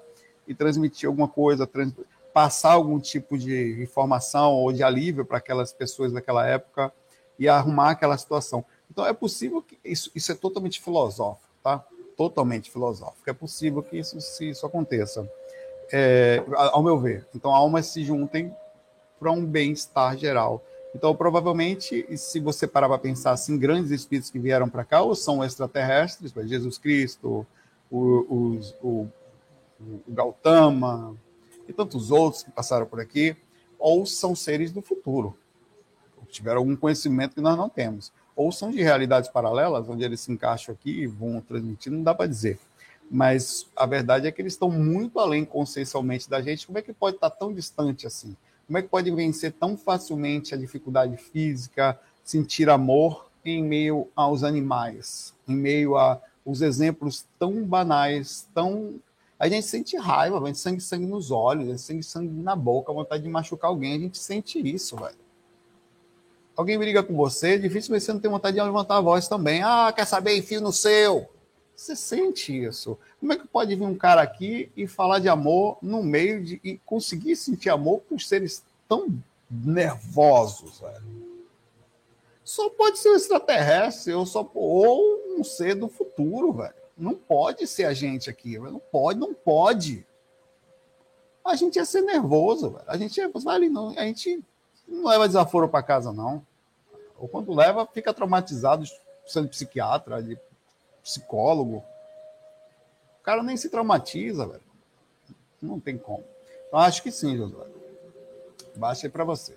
e 0.47 0.55
transmitir 0.55 1.09
alguma 1.09 1.29
coisa, 1.29 1.67
trans, 1.67 1.93
passar 2.33 2.73
algum 2.73 2.99
tipo 2.99 3.39
de 3.39 3.81
informação 3.81 4.53
ou 4.55 4.73
de 4.73 4.83
alívio 4.83 5.25
para 5.25 5.39
aquelas 5.39 5.73
pessoas 5.73 6.13
daquela 6.13 6.45
época 6.45 6.93
e 7.39 7.49
arrumar 7.49 7.91
aquela 7.91 8.17
situação. 8.17 8.65
Então 8.91 9.07
é 9.07 9.13
possível 9.13 9.63
que 9.63 9.79
isso, 9.85 10.11
isso 10.15 10.33
é 10.33 10.35
totalmente 10.35 10.81
filosófico, 10.81 11.49
tá? 11.63 11.85
Totalmente 12.17 12.71
filosófico. 12.71 13.29
É 13.29 13.33
possível 13.33 13.83
que 13.83 13.99
isso, 13.99 14.17
isso 14.43 14.67
aconteça, 14.67 15.29
é, 15.93 16.43
ao 16.57 16.83
meu 16.83 16.99
ver. 16.99 17.27
Então 17.35 17.55
almas 17.55 17.87
se 17.87 18.05
juntem 18.05 18.55
para 19.19 19.33
um 19.33 19.45
bem-estar 19.45 20.17
geral. 20.17 20.63
Então, 20.95 21.15
provavelmente, 21.15 22.07
se 22.17 22.39
você 22.39 22.69
parar 22.69 22.89
para 22.89 22.99
pensar 22.99 23.33
assim, 23.33 23.59
grandes 23.59 23.91
espíritos 23.91 24.31
que 24.31 24.39
vieram 24.39 24.69
para 24.69 24.85
cá, 24.85 25.03
ou 25.03 25.15
são 25.17 25.43
extraterrestres, 25.43 26.33
Jesus 26.47 26.79
Cristo, 26.79 27.45
o, 27.91 27.99
o, 27.99 28.61
o, 28.81 29.11
o 29.81 30.03
Gautama, 30.07 31.17
e 31.69 31.73
tantos 31.73 32.13
outros 32.13 32.45
que 32.45 32.51
passaram 32.51 32.87
por 32.87 33.01
aqui, 33.01 33.37
ou 33.79 34.07
são 34.07 34.37
seres 34.37 34.71
do 34.71 34.81
futuro, 34.81 35.37
tiveram 36.35 36.59
algum 36.59 36.77
conhecimento 36.77 37.35
que 37.35 37.41
nós 37.41 37.57
não 37.57 37.69
temos, 37.69 38.13
ou 38.37 38.51
são 38.51 38.71
de 38.71 38.83
realidades 38.83 39.31
paralelas, 39.31 39.89
onde 39.89 40.05
eles 40.05 40.21
se 40.21 40.33
encaixam 40.33 40.75
aqui 40.75 41.03
e 41.03 41.07
vão 41.07 41.41
transmitir, 41.41 41.93
não 41.93 42.03
dá 42.03 42.15
para 42.15 42.27
dizer. 42.27 42.59
Mas 43.11 43.67
a 43.77 43.87
verdade 43.87 44.27
é 44.27 44.33
que 44.33 44.43
eles 44.43 44.55
estão 44.55 44.71
muito 44.71 45.19
além 45.19 45.45
consciencialmente 45.45 46.29
da 46.29 46.41
gente. 46.41 46.67
Como 46.67 46.79
é 46.79 46.83
que 46.83 46.93
pode 46.93 47.17
estar 47.17 47.31
tão 47.31 47.53
distante 47.53 48.07
assim? 48.07 48.37
Como 48.67 48.79
é 48.79 48.83
que 48.83 48.89
pode 48.89 49.11
vencer 49.11 49.53
tão 49.53 49.77
facilmente 49.77 50.55
a 50.55 50.57
dificuldade 50.57 51.17
física, 51.17 51.99
sentir 52.25 52.69
amor 52.71 53.31
em 53.45 53.63
meio 53.63 54.09
aos 54.17 54.43
animais, 54.43 55.35
em 55.47 55.55
meio 55.55 55.97
a 55.97 56.21
os 56.45 56.61
exemplos 56.61 57.25
tão 57.39 57.65
banais, 57.65 58.47
tão 58.55 59.01
a 59.39 59.49
gente 59.49 59.67
sente 59.67 59.97
raiva, 59.97 60.45
gente 60.47 60.59
sente 60.59 60.83
sangue 60.83 61.07
nos 61.07 61.31
olhos, 61.31 61.81
sente 61.81 62.07
sangue 62.07 62.29
na 62.41 62.55
boca, 62.55 62.93
vontade 62.93 63.23
de 63.23 63.29
machucar 63.29 63.69
alguém, 63.69 63.95
a 63.95 63.99
gente 63.99 64.19
sente 64.19 64.59
isso, 64.59 64.97
velho. 64.97 65.17
Alguém 66.57 66.79
briga 66.79 67.03
com 67.03 67.15
você, 67.15 67.59
dificilmente 67.59 68.05
você 68.05 68.13
não 68.13 68.21
tem 68.21 68.31
vontade 68.31 68.57
de 68.57 68.63
levantar 68.63 68.99
a 68.99 69.01
voz 69.01 69.27
também. 69.27 69.63
Ah, 69.63 69.93
quer 69.95 70.07
saber? 70.07 70.37
Enfio 70.37 70.61
no 70.61 70.73
seu. 70.73 71.29
Você 71.75 71.97
sente 71.97 72.57
isso. 72.65 72.97
Como 73.19 73.33
é 73.33 73.37
que 73.37 73.47
pode 73.49 73.75
vir 73.75 73.85
um 73.85 73.97
cara 73.97 74.23
aqui 74.23 74.71
e 74.77 74.87
falar 74.87 75.19
de 75.19 75.29
amor 75.29 75.77
no 75.83 76.03
meio 76.03 76.45
de. 76.45 76.61
e 76.63 76.79
conseguir 76.79 77.35
sentir 77.35 77.71
amor 77.71 78.03
com 78.09 78.19
seres 78.19 78.63
tão 78.89 79.09
nervosos, 79.51 80.79
velho? 80.79 81.25
Só 82.45 82.71
pode 82.71 82.99
ser 82.99 83.09
um 83.09 83.17
extraterrestre 83.17 84.13
ou, 84.13 84.25
só, 84.25 84.49
ou 84.55 85.39
um 85.39 85.43
ser 85.43 85.75
do 85.75 85.89
futuro, 85.89 86.53
velho. 86.53 86.75
Não 86.97 87.15
pode 87.15 87.67
ser 87.67 87.85
a 87.85 87.95
gente 87.95 88.31
aqui, 88.31 88.59
não 88.59 88.79
pode, 88.79 89.19
não 89.19 89.35
pode. 89.35 90.07
A 91.45 91.57
gente 91.57 91.77
ia 91.77 91.85
ser 91.85 92.03
nervoso, 92.03 92.71
velho. 92.71 92.85
A 92.87 92.97
gente 92.97 93.17
ia, 93.17 93.29
vai 93.29 93.69
não, 93.69 93.91
a 93.99 94.05
gente 94.05 94.45
não 94.87 95.09
leva 95.09 95.27
desaforo 95.27 95.69
para 95.69 95.83
casa, 95.83 96.13
não. 96.13 96.45
Ou 97.19 97.29
quando 97.29 97.55
leva, 97.55 97.87
fica 97.87 98.13
traumatizado, 98.13 98.85
sendo 99.27 99.49
psiquiatra, 99.49 100.23
de 100.23 100.39
psicólogo. 101.03 101.85
O 103.21 103.23
cara 103.23 103.43
nem 103.43 103.57
se 103.57 103.69
traumatiza, 103.69 104.47
velho. 104.47 104.63
Não 105.61 105.81
tem 105.81 105.97
como. 105.97 106.25
Então, 106.69 106.79
acho 106.81 107.03
que 107.03 107.11
sim, 107.11 107.37
Josué. 107.37 107.67
Baixa 108.77 109.07
aí 109.07 109.11
para 109.11 109.25
você. 109.25 109.57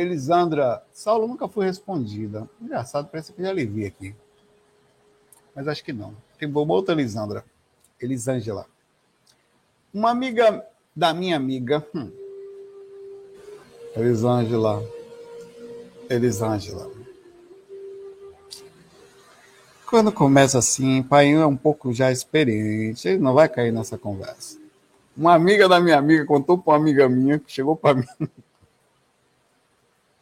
Elisandra, 0.00 0.82
Saulo 0.92 1.28
nunca 1.28 1.48
foi 1.48 1.66
respondida. 1.66 2.48
Engraçado, 2.60 3.08
parece 3.08 3.32
que 3.32 3.42
já 3.42 3.52
lhe 3.52 3.64
vi 3.64 3.86
aqui. 3.86 4.14
Mas 5.54 5.68
acho 5.68 5.84
que 5.84 5.92
não. 5.92 6.14
Tem 6.38 6.48
uma 6.48 6.60
outra 6.72 6.94
Elisandra. 6.94 7.44
Elisângela. 8.00 8.66
Uma 9.92 10.10
amiga 10.10 10.66
da 10.94 11.14
minha 11.14 11.36
amiga. 11.36 11.86
Hum. 11.94 12.10
Elisângela. 13.96 14.82
Elisângela. 16.10 16.90
Quando 19.86 20.10
começa 20.10 20.58
assim, 20.58 21.04
pai 21.04 21.32
é 21.32 21.46
um 21.46 21.56
pouco 21.56 21.92
já 21.92 22.10
experiente, 22.10 23.06
ele 23.06 23.18
não 23.18 23.32
vai 23.32 23.48
cair 23.48 23.72
nessa 23.72 23.96
conversa. 23.96 24.58
Uma 25.16 25.34
amiga 25.34 25.68
da 25.68 25.78
minha 25.78 25.96
amiga 25.96 26.26
contou 26.26 26.58
para 26.58 26.72
uma 26.72 26.78
amiga 26.78 27.08
minha 27.08 27.38
que 27.38 27.52
chegou 27.52 27.76
para 27.76 27.94
mim. 27.94 28.06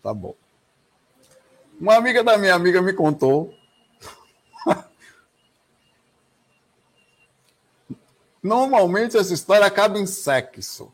Tá 0.03 0.13
bom. 0.13 0.35
Uma 1.81 1.97
amiga 1.97 2.23
da 2.23 2.37
minha 2.37 2.55
amiga 2.55 2.83
me 2.83 2.93
contou. 2.93 3.55
Normalmente 8.43 9.17
essa 9.17 9.33
história 9.33 9.67
acaba 9.67 9.99
em 9.99 10.07
sexo. 10.07 10.93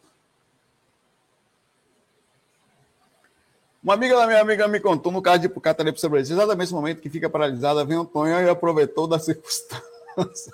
Uma 3.82 3.94
amiga 3.94 4.16
da 4.16 4.26
minha 4.26 4.40
amiga 4.40 4.68
me 4.68 4.80
contou 4.80 5.10
no 5.10 5.22
caso 5.22 5.40
de 5.40 5.48
catalepsia 5.48 6.00
cerebral, 6.00 6.20
exatamente 6.20 6.58
nesse 6.58 6.74
momento 6.74 7.00
que 7.00 7.08
fica 7.08 7.30
paralisada, 7.30 7.84
vem 7.84 7.96
o 7.96 8.04
Tonhão 8.04 8.42
e 8.42 8.48
aproveitou 8.48 9.06
da 9.06 9.18
circunstância. 9.20 10.52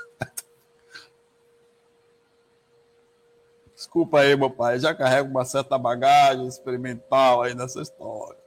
Desculpa 3.74 4.20
aí, 4.20 4.36
meu 4.36 4.50
pai, 4.50 4.78
já 4.78 4.94
carrego 4.94 5.30
uma 5.30 5.44
certa 5.44 5.76
bagagem 5.76 6.46
experimental 6.46 7.42
aí 7.42 7.54
nessa 7.54 7.80
história. 7.80 8.43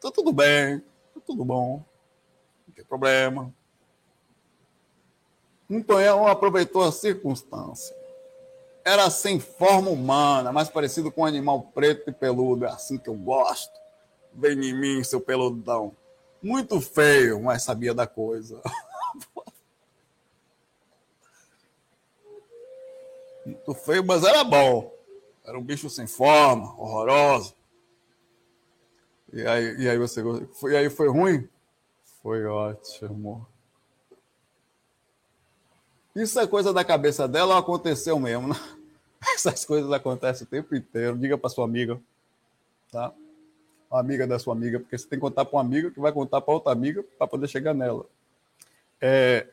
Tá 0.00 0.10
tudo 0.10 0.32
bem, 0.32 0.80
tá 1.14 1.20
tudo 1.24 1.44
bom, 1.44 1.84
não 2.66 2.74
tem 2.74 2.84
problema. 2.84 3.52
Tonhão 5.86 6.26
aproveitou 6.26 6.82
a 6.82 6.92
circunstância. 6.92 7.94
Era 8.84 9.10
sem 9.10 9.40
forma 9.40 9.90
humana, 9.90 10.52
mais 10.52 10.68
parecido 10.68 11.10
com 11.10 11.22
um 11.22 11.26
animal 11.26 11.60
preto 11.74 12.08
e 12.08 12.12
peludo, 12.12 12.66
é 12.66 12.68
assim 12.68 12.98
que 12.98 13.08
eu 13.08 13.14
gosto. 13.14 13.72
Vem 14.32 14.52
em 14.52 14.72
mim, 14.78 15.02
seu 15.02 15.20
peludão. 15.20 15.96
Muito 16.40 16.80
feio, 16.80 17.42
mas 17.42 17.64
sabia 17.64 17.92
da 17.92 18.06
coisa. 18.06 18.60
Muito 23.44 23.74
feio, 23.74 24.04
mas 24.04 24.22
era 24.24 24.44
bom. 24.44 24.92
Era 25.44 25.58
um 25.58 25.62
bicho 25.62 25.88
sem 25.88 26.06
forma, 26.06 26.74
horroroso. 26.80 27.54
E 29.32 29.46
aí, 29.46 29.76
e 29.76 29.88
aí 29.88 29.98
você 29.98 30.22
foi, 30.52 30.72
e 30.72 30.76
aí 30.76 30.90
foi 30.90 31.08
ruim? 31.08 31.48
Foi 32.22 32.44
ótimo. 32.44 33.46
Isso 36.14 36.40
é 36.40 36.46
coisa 36.46 36.72
da 36.72 36.84
cabeça 36.84 37.28
dela 37.28 37.54
ou 37.54 37.60
aconteceu 37.60 38.18
mesmo? 38.18 38.48
Né? 38.48 38.54
Essas 39.34 39.64
coisas 39.64 39.90
acontecem 39.92 40.46
o 40.46 40.50
tempo 40.50 40.74
inteiro. 40.74 41.18
Diga 41.18 41.36
para 41.36 41.50
sua 41.50 41.64
amiga, 41.64 42.00
tá? 42.90 43.12
amiga 43.90 44.26
da 44.26 44.38
sua 44.38 44.54
amiga, 44.54 44.80
porque 44.80 44.96
você 44.96 45.06
tem 45.06 45.18
que 45.18 45.22
contar 45.22 45.44
para 45.44 45.56
uma 45.56 45.62
amiga 45.62 45.90
que 45.90 46.00
vai 46.00 46.12
contar 46.12 46.40
para 46.40 46.54
outra 46.54 46.72
amiga 46.72 47.02
para 47.02 47.26
poder 47.26 47.48
chegar 47.48 47.74
nela. 47.74 48.04
É, 49.00 49.46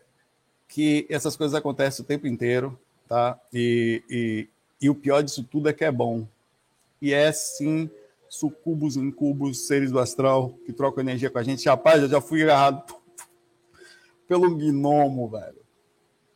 que 0.68 1.06
essas 1.10 1.36
coisas 1.36 1.54
acontecem 1.56 2.04
o 2.04 2.08
tempo 2.08 2.28
inteiro, 2.28 2.78
tá? 3.08 3.40
E, 3.54 4.04
e, 4.10 4.48
e 4.82 4.90
o 4.90 4.96
pior 4.96 5.22
disso 5.22 5.44
tudo 5.44 5.70
é 5.70 5.74
que 5.74 5.86
é 5.86 5.92
bom. 5.92 6.28
E 7.02 7.14
é 7.14 7.32
sim 7.32 7.90
sucubos, 8.34 8.98
incubos, 8.98 9.68
seres 9.68 9.92
do 9.92 10.00
astral 10.00 10.54
que 10.66 10.74
trocam 10.74 11.04
energia 11.04 11.30
com 11.30 11.38
a 11.38 11.44
gente. 11.44 11.70
Rapaz, 11.70 12.02
eu 12.02 12.10
já 12.10 12.20
fui 12.20 12.42
agarrado 12.42 12.84
pelo 14.28 14.56
gnomo, 14.56 15.30
velho. 15.30 15.62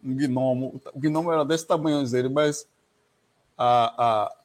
Um 0.03 0.15
gnomo. 0.15 0.79
O 0.93 0.99
gnomo 0.99 1.31
era 1.31 1.43
desse 1.43 1.65
tamanho 1.65 2.07
dele, 2.07 2.29
mas 2.29 2.67
a, 3.57 3.95
a, 3.97 4.35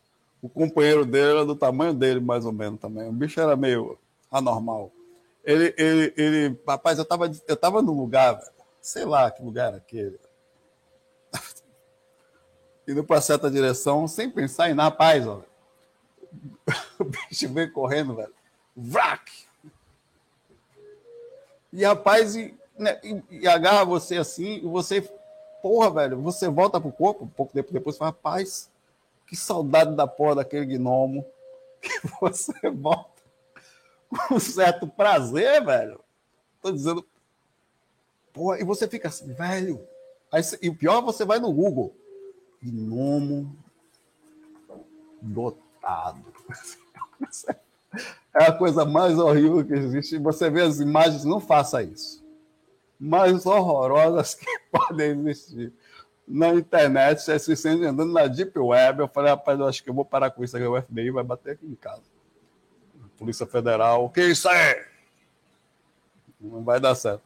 o 0.41 0.49
companheiro 0.49 1.05
dele 1.05 1.31
era 1.31 1.45
do 1.45 1.55
tamanho 1.55 1.93
dele, 1.93 2.21
mais 2.21 2.47
ou 2.47 2.53
menos 2.53 2.81
também. 2.81 3.07
O 3.07 3.13
bicho 3.13 3.39
era 3.39 3.55
meio 3.55 3.99
anormal. 4.31 4.91
Ele, 5.45 5.75
ele, 5.77 6.15
ele 6.17 6.59
rapaz, 6.67 6.99
eu 6.99 7.05
tava, 7.05 7.31
eu 7.47 7.57
tava 7.57 7.83
no 7.83 7.93
lugar, 7.93 8.41
sei 8.81 9.05
lá 9.05 9.31
que 9.31 9.43
lugar 9.43 9.69
era 9.69 9.77
aquele. 9.77 10.19
Indo 12.89 13.05
para 13.05 13.21
certa 13.21 13.51
direção, 13.51 14.09
sem 14.09 14.31
pensar 14.31 14.71
em 14.71 14.75
nada, 14.75 14.89
rapaz, 14.89 15.27
ó. 15.27 15.43
O 16.99 17.05
bicho 17.05 17.53
veio 17.53 17.73
correndo, 17.73 18.15
velho. 18.15 18.33
Vrac! 18.77 19.31
E 21.73 21.85
rapaz, 21.85 22.37
e, 22.37 22.55
né, 22.79 23.01
e, 23.03 23.23
e, 23.31 23.49
agarra 23.49 23.85
você 23.85 24.19
assim, 24.19 24.59
e 24.59 24.61
você, 24.61 25.01
porra, 25.63 25.91
velho, 25.91 26.21
você 26.21 26.49
volta 26.49 26.81
pro 26.81 26.93
corpo, 26.93 27.25
um 27.25 27.29
pouco 27.29 27.55
depois, 27.55 27.73
depois 27.73 27.97
fala, 27.97 28.11
rapaz, 28.11 28.71
que 29.27 29.35
saudade 29.35 29.97
da 29.97 30.07
porra 30.07 30.37
daquele 30.37 30.67
gnomo. 30.67 31.25
Que 31.83 32.09
você 32.21 32.71
volta 32.71 33.11
com 34.09 34.37
um 34.37 34.39
certo 34.39 34.87
prazer, 34.87 35.65
velho. 35.65 35.99
Tô 36.61 36.71
dizendo. 36.71 37.05
Porra, 38.33 38.61
e 38.61 38.65
você 38.65 38.87
fica 38.87 39.09
assim, 39.09 39.33
velho. 39.33 39.85
Aí, 40.31 40.43
e 40.63 40.69
o 40.69 40.77
pior, 40.77 41.01
você 41.01 41.25
vai 41.25 41.41
no 41.41 41.53
Google. 41.53 41.93
Gnomo 42.63 43.53
dotado. 45.83 46.23
É 48.35 48.45
a 48.45 48.53
coisa 48.53 48.87
mais 48.87 49.19
horrível 49.19 49.63
que 49.63 49.75
existe. 49.75 50.17
Você 50.17 50.49
vê 50.49 50.63
as 50.63 50.81
imagens, 50.81 51.23
não 51.23 51.39
faça 51.39 51.83
isso. 51.83 52.25
Mais 52.99 53.45
horrorosas 53.45 54.35
que 54.35 54.47
podem 54.73 55.29
existir 55.29 55.71
na 56.27 56.49
internet, 56.55 57.21
se 57.21 57.55
sente 57.55 57.85
andando 57.85 58.11
na 58.11 58.27
Deep 58.27 58.59
Web. 58.59 59.01
Eu 59.01 59.09
falei, 59.09 59.33
rapaz, 59.33 59.61
eu 59.61 59.67
acho 59.67 59.85
que 59.85 59.91
eu 59.91 59.93
vou 59.93 60.07
parar 60.07 60.31
com 60.31 60.43
isso 60.43 60.57
aqui. 60.57 60.65
O 60.65 60.81
FBI 60.81 61.11
vai 61.11 61.23
bater 61.23 61.53
aqui 61.53 61.67
em 61.67 61.75
casa. 61.75 62.01
Polícia 63.19 63.45
Federal, 63.45 64.09
que 64.09 64.23
isso 64.23 64.49
é? 64.49 64.89
Não 66.41 66.65
vai 66.65 66.81
dar 66.81 66.95
certo. 66.95 67.23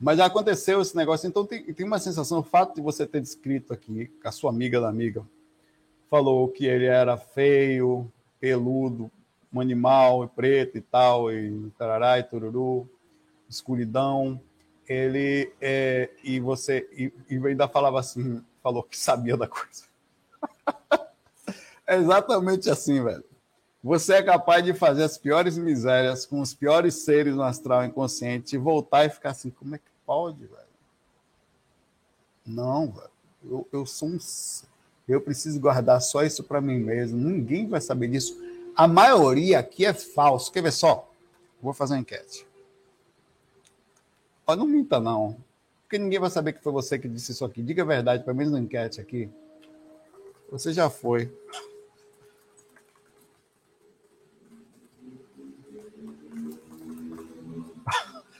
Mas 0.00 0.18
já 0.18 0.26
aconteceu 0.26 0.82
esse 0.82 0.96
negócio, 0.96 1.28
então 1.28 1.46
tem, 1.46 1.62
tem 1.62 1.86
uma 1.86 2.00
sensação, 2.00 2.40
o 2.40 2.42
fato 2.42 2.74
de 2.74 2.80
você 2.80 3.06
ter 3.06 3.20
descrito 3.20 3.72
aqui, 3.72 4.12
a 4.24 4.32
sua 4.32 4.50
amiga 4.50 4.80
da 4.80 4.88
amiga 4.88 5.24
falou 6.10 6.48
que 6.48 6.66
ele 6.66 6.86
era 6.86 7.16
feio, 7.16 8.10
peludo, 8.40 9.10
um 9.52 9.60
animal, 9.60 10.28
preto 10.28 10.78
e 10.78 10.80
tal, 10.80 11.32
e 11.32 11.70
tarará 11.78 12.18
e 12.18 12.22
tururu, 12.22 12.88
escuridão 13.48 14.40
ele 14.88 15.52
é, 15.60 16.10
e 16.22 16.38
você 16.40 16.88
e, 16.92 17.12
e, 17.28 17.46
ainda 17.46 17.68
falava 17.68 17.98
assim, 17.98 18.42
falou 18.62 18.82
que 18.82 18.96
sabia 18.96 19.36
da 19.36 19.48
coisa. 19.48 19.84
é 21.86 21.96
exatamente 21.96 22.70
assim, 22.70 23.02
velho. 23.02 23.24
Você 23.82 24.14
é 24.14 24.22
capaz 24.22 24.64
de 24.64 24.74
fazer 24.74 25.04
as 25.04 25.16
piores 25.16 25.56
misérias 25.56 26.26
com 26.26 26.40
os 26.40 26.52
piores 26.52 27.04
seres 27.04 27.34
no 27.34 27.42
astral 27.42 27.84
inconsciente 27.84 28.56
e 28.56 28.58
voltar 28.58 29.04
e 29.04 29.10
ficar 29.10 29.30
assim, 29.30 29.50
como 29.50 29.74
é 29.74 29.78
que 29.78 29.84
pode, 30.04 30.44
velho? 30.44 30.66
Não, 32.44 32.90
velho. 32.90 33.10
Eu, 33.44 33.68
eu 33.72 33.86
sou 33.86 34.08
um 34.08 34.18
eu 35.08 35.20
preciso 35.20 35.60
guardar 35.60 36.00
só 36.00 36.24
isso 36.24 36.42
para 36.42 36.60
mim 36.60 36.78
mesmo. 36.78 37.16
Ninguém 37.18 37.68
vai 37.68 37.80
saber 37.80 38.08
disso. 38.08 38.36
A 38.74 38.88
maioria 38.88 39.60
aqui 39.60 39.86
é 39.86 39.94
falso. 39.94 40.50
Quer 40.52 40.62
ver 40.62 40.72
só? 40.72 41.08
Vou 41.62 41.72
fazer 41.72 41.94
uma 41.94 42.00
enquete. 42.00 42.46
Oh, 44.46 44.56
não 44.56 44.66
minta, 44.66 45.00
não. 45.00 45.36
Porque 45.82 45.98
ninguém 45.98 46.18
vai 46.18 46.30
saber 46.30 46.52
que 46.52 46.62
foi 46.62 46.72
você 46.72 46.98
que 46.98 47.08
disse 47.08 47.32
isso 47.32 47.44
aqui. 47.44 47.62
Diga 47.62 47.82
a 47.82 47.86
verdade, 47.86 48.24
pelo 48.24 48.36
menos 48.36 48.52
na 48.52 48.58
enquete 48.58 49.00
aqui. 49.00 49.30
Você 50.50 50.72
já 50.72 50.90
foi. 50.90 51.32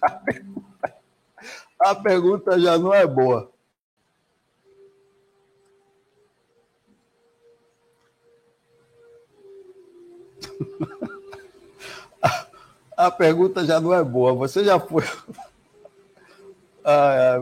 A 1.79 1.95
pergunta 1.95 2.59
já 2.59 2.77
não 2.79 2.93
é 2.93 3.07
boa. 3.07 3.53
A 12.97 13.11
pergunta 13.11 13.65
já 13.65 13.79
não 13.79 13.93
é 13.93 14.03
boa. 14.03 14.33
Você 14.35 14.65
já 14.65 14.81
foi. 14.81 15.05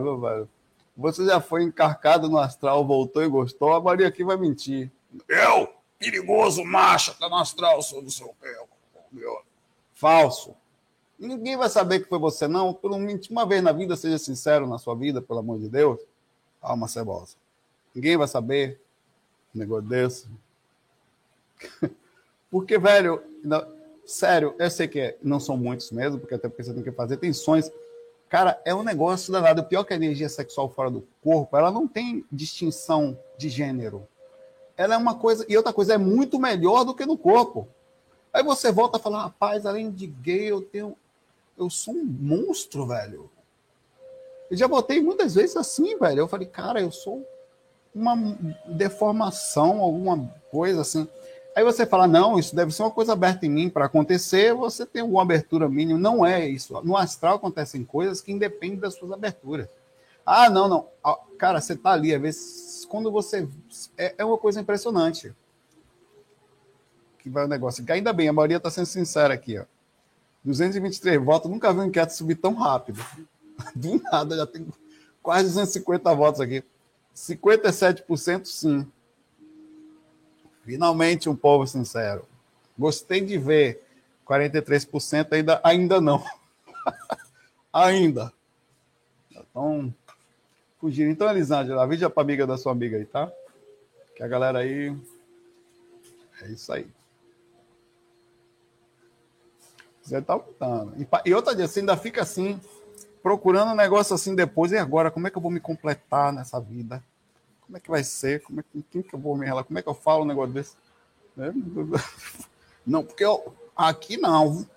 Meu 0.01 0.19
velho. 0.19 0.49
Você 0.97 1.25
já 1.25 1.39
foi 1.39 1.63
encarcado 1.63 2.29
no 2.29 2.37
astral, 2.37 2.85
voltou 2.85 3.23
e 3.23 3.27
gostou? 3.27 3.73
A 3.73 3.81
Maria 3.81 4.07
aqui 4.07 4.23
vai 4.23 4.37
mentir. 4.37 4.91
Eu, 5.27 5.69
perigoso, 5.99 6.63
macho, 6.63 7.17
tá 7.17 7.29
no 7.29 7.35
astral, 7.35 7.81
sou 7.81 8.01
do 8.01 8.11
seu 8.11 8.33
pé. 8.41 8.57
Falso. 9.93 10.55
Ninguém 11.17 11.55
vai 11.55 11.69
saber 11.69 12.01
que 12.01 12.09
foi 12.09 12.19
você, 12.19 12.47
não. 12.47 12.73
Por 12.73 12.91
uma 12.91 13.45
vez 13.45 13.63
na 13.63 13.71
vida, 13.71 13.95
seja 13.95 14.17
sincero 14.17 14.67
na 14.67 14.77
sua 14.77 14.95
vida, 14.95 15.21
pelo 15.21 15.39
amor 15.39 15.59
de 15.59 15.69
Deus. 15.69 15.99
Alma 16.61 16.87
cebosa. 16.87 17.35
Ninguém 17.93 18.17
vai 18.17 18.27
saber 18.27 18.81
um 19.53 19.59
negócio 19.59 19.87
desse. 19.87 20.27
Porque, 22.55 22.77
velho, 22.77 23.21
sério, 24.05 24.55
eu 24.57 24.71
sei 24.71 24.87
que 24.87 25.17
não 25.21 25.41
são 25.41 25.57
muitos 25.57 25.91
mesmo, 25.91 26.17
porque 26.17 26.35
até 26.35 26.47
porque 26.47 26.63
você 26.63 26.73
tem 26.73 26.81
que 26.81 26.91
fazer 26.93 27.17
tensões. 27.17 27.69
Cara, 28.29 28.61
é 28.63 28.73
um 28.73 28.81
negócio 28.81 29.29
danado. 29.29 29.61
O 29.61 29.65
pior 29.65 29.83
que 29.83 29.91
a 29.91 29.97
energia 29.97 30.29
sexual 30.29 30.69
fora 30.69 30.89
do 30.89 31.05
corpo, 31.21 31.57
ela 31.57 31.69
não 31.69 31.85
tem 31.85 32.23
distinção 32.31 33.19
de 33.37 33.49
gênero. 33.49 34.07
Ela 34.77 34.95
é 34.95 34.97
uma 34.97 35.15
coisa. 35.15 35.45
E 35.49 35.57
outra 35.57 35.73
coisa, 35.73 35.95
é 35.95 35.97
muito 35.97 36.39
melhor 36.39 36.85
do 36.85 36.95
que 36.95 37.05
no 37.05 37.17
corpo. 37.17 37.67
Aí 38.31 38.41
você 38.41 38.71
volta 38.71 38.95
a 38.95 39.01
falar, 39.01 39.23
rapaz, 39.23 39.65
além 39.65 39.91
de 39.91 40.07
gay, 40.07 40.49
eu 40.49 40.61
tenho. 40.61 40.95
Eu 41.57 41.69
sou 41.69 41.93
um 41.93 42.05
monstro, 42.05 42.87
velho. 42.87 43.29
Eu 44.49 44.55
já 44.55 44.65
botei 44.65 45.01
muitas 45.01 45.35
vezes 45.35 45.57
assim, 45.57 45.97
velho. 45.97 46.19
Eu 46.19 46.27
falei, 46.29 46.47
cara, 46.47 46.79
eu 46.79 46.89
sou 46.89 47.27
uma 47.93 48.15
deformação, 48.65 49.81
alguma 49.81 50.33
coisa 50.49 50.79
assim. 50.79 51.05
Aí 51.55 51.63
você 51.63 51.85
fala, 51.85 52.05
não, 52.05 52.37
isso 52.37 52.53
deve 52.53 52.73
ser 52.73 52.83
uma 52.83 52.91
coisa 52.91 53.13
aberta 53.13 53.45
em 53.45 53.49
mim 53.49 53.69
para 53.69 53.85
acontecer, 53.85 54.53
você 54.53 54.85
tem 54.85 55.01
alguma 55.01 55.21
abertura 55.21 55.69
mínima. 55.69 55.97
Não 55.97 56.25
é 56.25 56.45
isso. 56.45 56.81
No 56.83 56.97
astral 56.97 57.37
acontecem 57.37 57.85
coisas 57.85 58.19
que 58.19 58.33
independem 58.33 58.77
das 58.77 58.95
suas 58.95 59.13
aberturas. 59.13 59.69
Ah, 60.25 60.49
não, 60.49 60.67
não. 60.67 60.87
Cara, 61.37 61.61
você 61.61 61.73
tá 61.73 61.91
ali, 61.91 62.13
às 62.13 62.21
vezes, 62.21 62.85
quando 62.89 63.09
você. 63.09 63.47
É, 63.97 64.15
é 64.17 64.25
uma 64.25 64.37
coisa 64.37 64.59
impressionante. 64.59 65.33
Que 67.19 67.29
vai 67.29 67.45
o 67.45 67.47
negócio. 67.47 67.85
Ainda 67.87 68.11
bem, 68.11 68.27
a 68.27 68.33
maioria 68.33 68.57
está 68.57 68.69
sendo 68.69 68.87
sincera 68.87 69.33
aqui, 69.33 69.57
ó. 69.57 69.63
223 70.43 71.23
votos, 71.23 71.49
nunca 71.49 71.73
vi 71.73 71.79
um 71.79 71.85
enquete 71.85 72.13
subir 72.13 72.35
tão 72.35 72.53
rápido. 72.53 73.03
Do 73.73 74.01
nada, 74.03 74.35
já 74.35 74.45
tem 74.45 74.67
quase 75.23 75.45
250 75.45 76.13
votos 76.13 76.41
aqui. 76.41 76.63
57% 77.15 78.45
sim. 78.45 78.85
Finalmente 80.65 81.29
um 81.29 81.35
povo 81.35 81.67
sincero. 81.67 82.27
Gostei 82.77 83.21
de 83.21 83.37
ver. 83.37 83.83
43% 84.27 85.31
ainda, 85.31 85.61
ainda 85.63 86.01
não. 86.01 86.25
ainda. 87.71 88.33
Então, 89.29 89.93
fugir. 90.81 91.07
Então, 91.07 91.29
Elisângela, 91.29 91.83
avisa 91.83 92.09
para 92.09 92.23
amiga 92.23 92.47
da 92.47 92.57
sua 92.57 92.71
amiga 92.71 92.97
aí, 92.97 93.05
tá? 93.05 93.31
Que 94.15 94.23
a 94.23 94.27
galera 94.27 94.59
aí. 94.59 94.97
É 96.41 96.47
isso 96.47 96.73
aí. 96.73 96.87
Você 100.01 100.19
tá 100.19 100.33
lutando. 100.33 100.93
E, 100.99 101.07
e 101.29 101.33
outra 101.33 101.55
dia, 101.55 101.67
você 101.67 101.81
ainda 101.81 101.95
fica 101.95 102.23
assim, 102.23 102.59
procurando 103.21 103.71
um 103.71 103.75
negócio 103.75 104.15
assim 104.15 104.33
depois, 104.33 104.71
e 104.71 104.77
agora? 104.77 105.11
Como 105.11 105.27
é 105.27 105.29
que 105.29 105.37
eu 105.37 105.41
vou 105.41 105.51
me 105.51 105.59
completar 105.59 106.33
nessa 106.33 106.59
vida? 106.59 107.03
Como 107.65 107.77
é 107.77 107.79
que 107.79 107.89
vai 107.89 108.03
ser? 108.03 108.43
Como 108.43 108.59
é 108.59 108.63
que, 108.63 108.83
quem 108.83 109.01
que 109.01 109.13
eu 109.13 109.19
vou 109.19 109.35
me 109.35 109.45
relacionar? 109.45 109.67
Como 109.67 109.79
é 109.79 109.81
que 109.81 109.89
eu 109.89 109.93
falo 109.93 110.23
um 110.23 110.27
negócio 110.27 110.53
desse? 110.53 110.77
Né? 111.35 111.51
Não, 112.85 113.03
porque 113.03 113.25
eu, 113.25 113.53
aqui 113.75 114.15
não. 114.15 114.69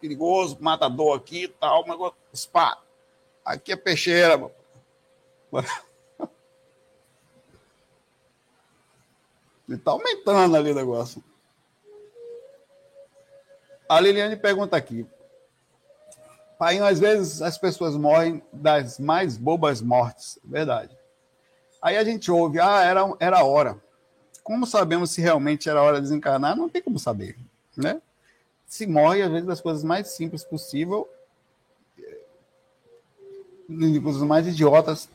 Perigoso, 0.00 0.56
matador 0.60 1.16
aqui 1.16 1.44
e 1.44 1.48
tal, 1.48 1.84
negócio. 1.86 2.16
Spa. 2.34 2.80
Aqui 3.44 3.72
é 3.72 3.76
peixeira. 3.76 4.34
Ele 9.68 9.78
tá 9.84 9.90
aumentando 9.90 10.56
ali 10.56 10.70
o 10.70 10.74
negócio. 10.74 11.22
A 13.88 13.98
Liliane 13.98 14.36
pergunta 14.36 14.76
aqui: 14.76 15.04
Pai, 16.58 16.78
às 16.78 17.00
vezes 17.00 17.42
as 17.42 17.58
pessoas 17.58 17.96
morrem 17.96 18.40
das 18.52 19.00
mais 19.00 19.36
bobas 19.36 19.82
mortes. 19.82 20.38
Verdade. 20.44 20.96
Aí 21.82 21.96
a 21.96 22.04
gente 22.04 22.30
ouve, 22.30 22.60
ah, 22.60 22.82
era, 22.82 23.02
era 23.18 23.44
hora. 23.44 23.76
Como 24.44 24.66
sabemos 24.66 25.10
se 25.10 25.20
realmente 25.20 25.68
era 25.68 25.82
hora 25.82 25.96
de 25.96 26.02
desencarnar? 26.02 26.56
Não 26.56 26.68
tem 26.68 26.80
como 26.80 26.98
saber, 26.98 27.36
né? 27.76 28.00
Se 28.64 28.86
morre, 28.86 29.22
às 29.22 29.30
vezes, 29.30 29.46
das 29.46 29.60
coisas 29.60 29.82
mais 29.82 30.08
simples 30.08 30.44
possível, 30.44 31.08
coisas 34.02 34.22
mais 34.22 34.46
idiotas. 34.46 35.08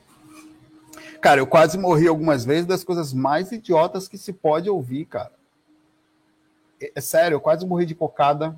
Cara, 1.21 1.39
eu 1.39 1.47
quase 1.47 1.77
morri 1.77 2.07
algumas 2.07 2.45
vezes 2.45 2.65
das 2.65 2.83
coisas 2.83 3.13
mais 3.13 3.51
idiotas 3.51 4.07
que 4.07 4.17
se 4.17 4.33
pode 4.33 4.69
ouvir, 4.69 5.05
cara. 5.05 5.31
É, 6.79 6.91
é 6.95 7.01
sério, 7.01 7.35
eu 7.35 7.41
quase 7.41 7.65
morri 7.65 7.85
de 7.85 7.95
cocada 7.95 8.55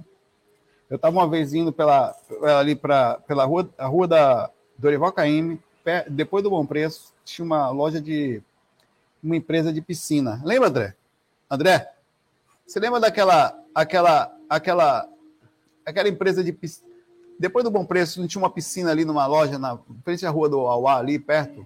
eu 0.90 0.96
estava 0.96 1.16
uma 1.16 1.30
vez 1.30 1.54
indo 1.54 1.72
pela, 1.72 2.16
ali 2.60 2.76
pra, 2.76 3.20
pela 3.28 3.46
rua, 3.46 3.70
a 3.78 3.86
rua 3.86 4.08
da 4.08 4.50
Dorival 4.78 5.12
Caymmi, 5.12 5.62
depois 6.10 6.44
do 6.44 6.50
Bom 6.50 6.66
Preço, 6.66 7.14
tinha 7.32 7.46
uma 7.46 7.70
loja 7.70 8.02
de 8.02 8.42
uma 9.22 9.36
empresa 9.36 9.72
de 9.72 9.82
piscina. 9.82 10.42
Lembra, 10.44 10.70
André? 10.70 10.96
André, 11.50 11.92
você 12.66 12.80
lembra 12.80 13.00
daquela 13.00 13.58
aquela 13.74 14.36
aquela 14.50 15.10
aquela 15.86 16.10
empresa 16.10 16.44
de 16.44 16.52
piscina? 16.52 16.90
Depois 17.40 17.64
do 17.64 17.72
Bom 17.72 17.86
Preço, 17.86 18.20
não 18.20 18.28
tinha 18.28 18.42
uma 18.42 18.50
piscina 18.50 18.92
ali 18.92 19.06
numa 19.06 19.26
loja 19.26 19.58
na 19.58 19.80
frente 20.04 20.24
da 20.24 20.30
rua 20.30 20.50
do 20.50 20.60
Auá, 20.60 20.98
ali 20.98 21.18
perto. 21.18 21.66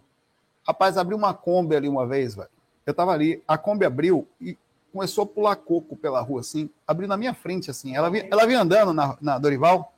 Rapaz, 0.65 0.97
abriu 0.97 1.17
uma 1.17 1.33
Kombi 1.33 1.75
ali 1.75 1.89
uma 1.89 2.05
vez, 2.05 2.35
velho. 2.35 2.47
Eu 2.85 2.93
tava 2.93 3.11
ali, 3.11 3.41
a 3.47 3.57
Kombi 3.57 3.83
abriu 3.83 4.27
e 4.39 4.57
começou 4.91 5.23
a 5.23 5.27
pular 5.27 5.55
coco 5.55 5.97
pela 5.97 6.21
rua, 6.21 6.41
assim, 6.41 6.69
abriu 6.87 7.07
na 7.07 7.17
minha 7.17 7.33
frente, 7.33 7.71
assim. 7.71 7.95
Ela 7.95 8.09
vinha, 8.09 8.27
ela 8.29 8.45
vinha 8.45 8.61
andando 8.61 8.93
na, 8.93 9.17
na 9.19 9.39
Dorival, 9.39 9.91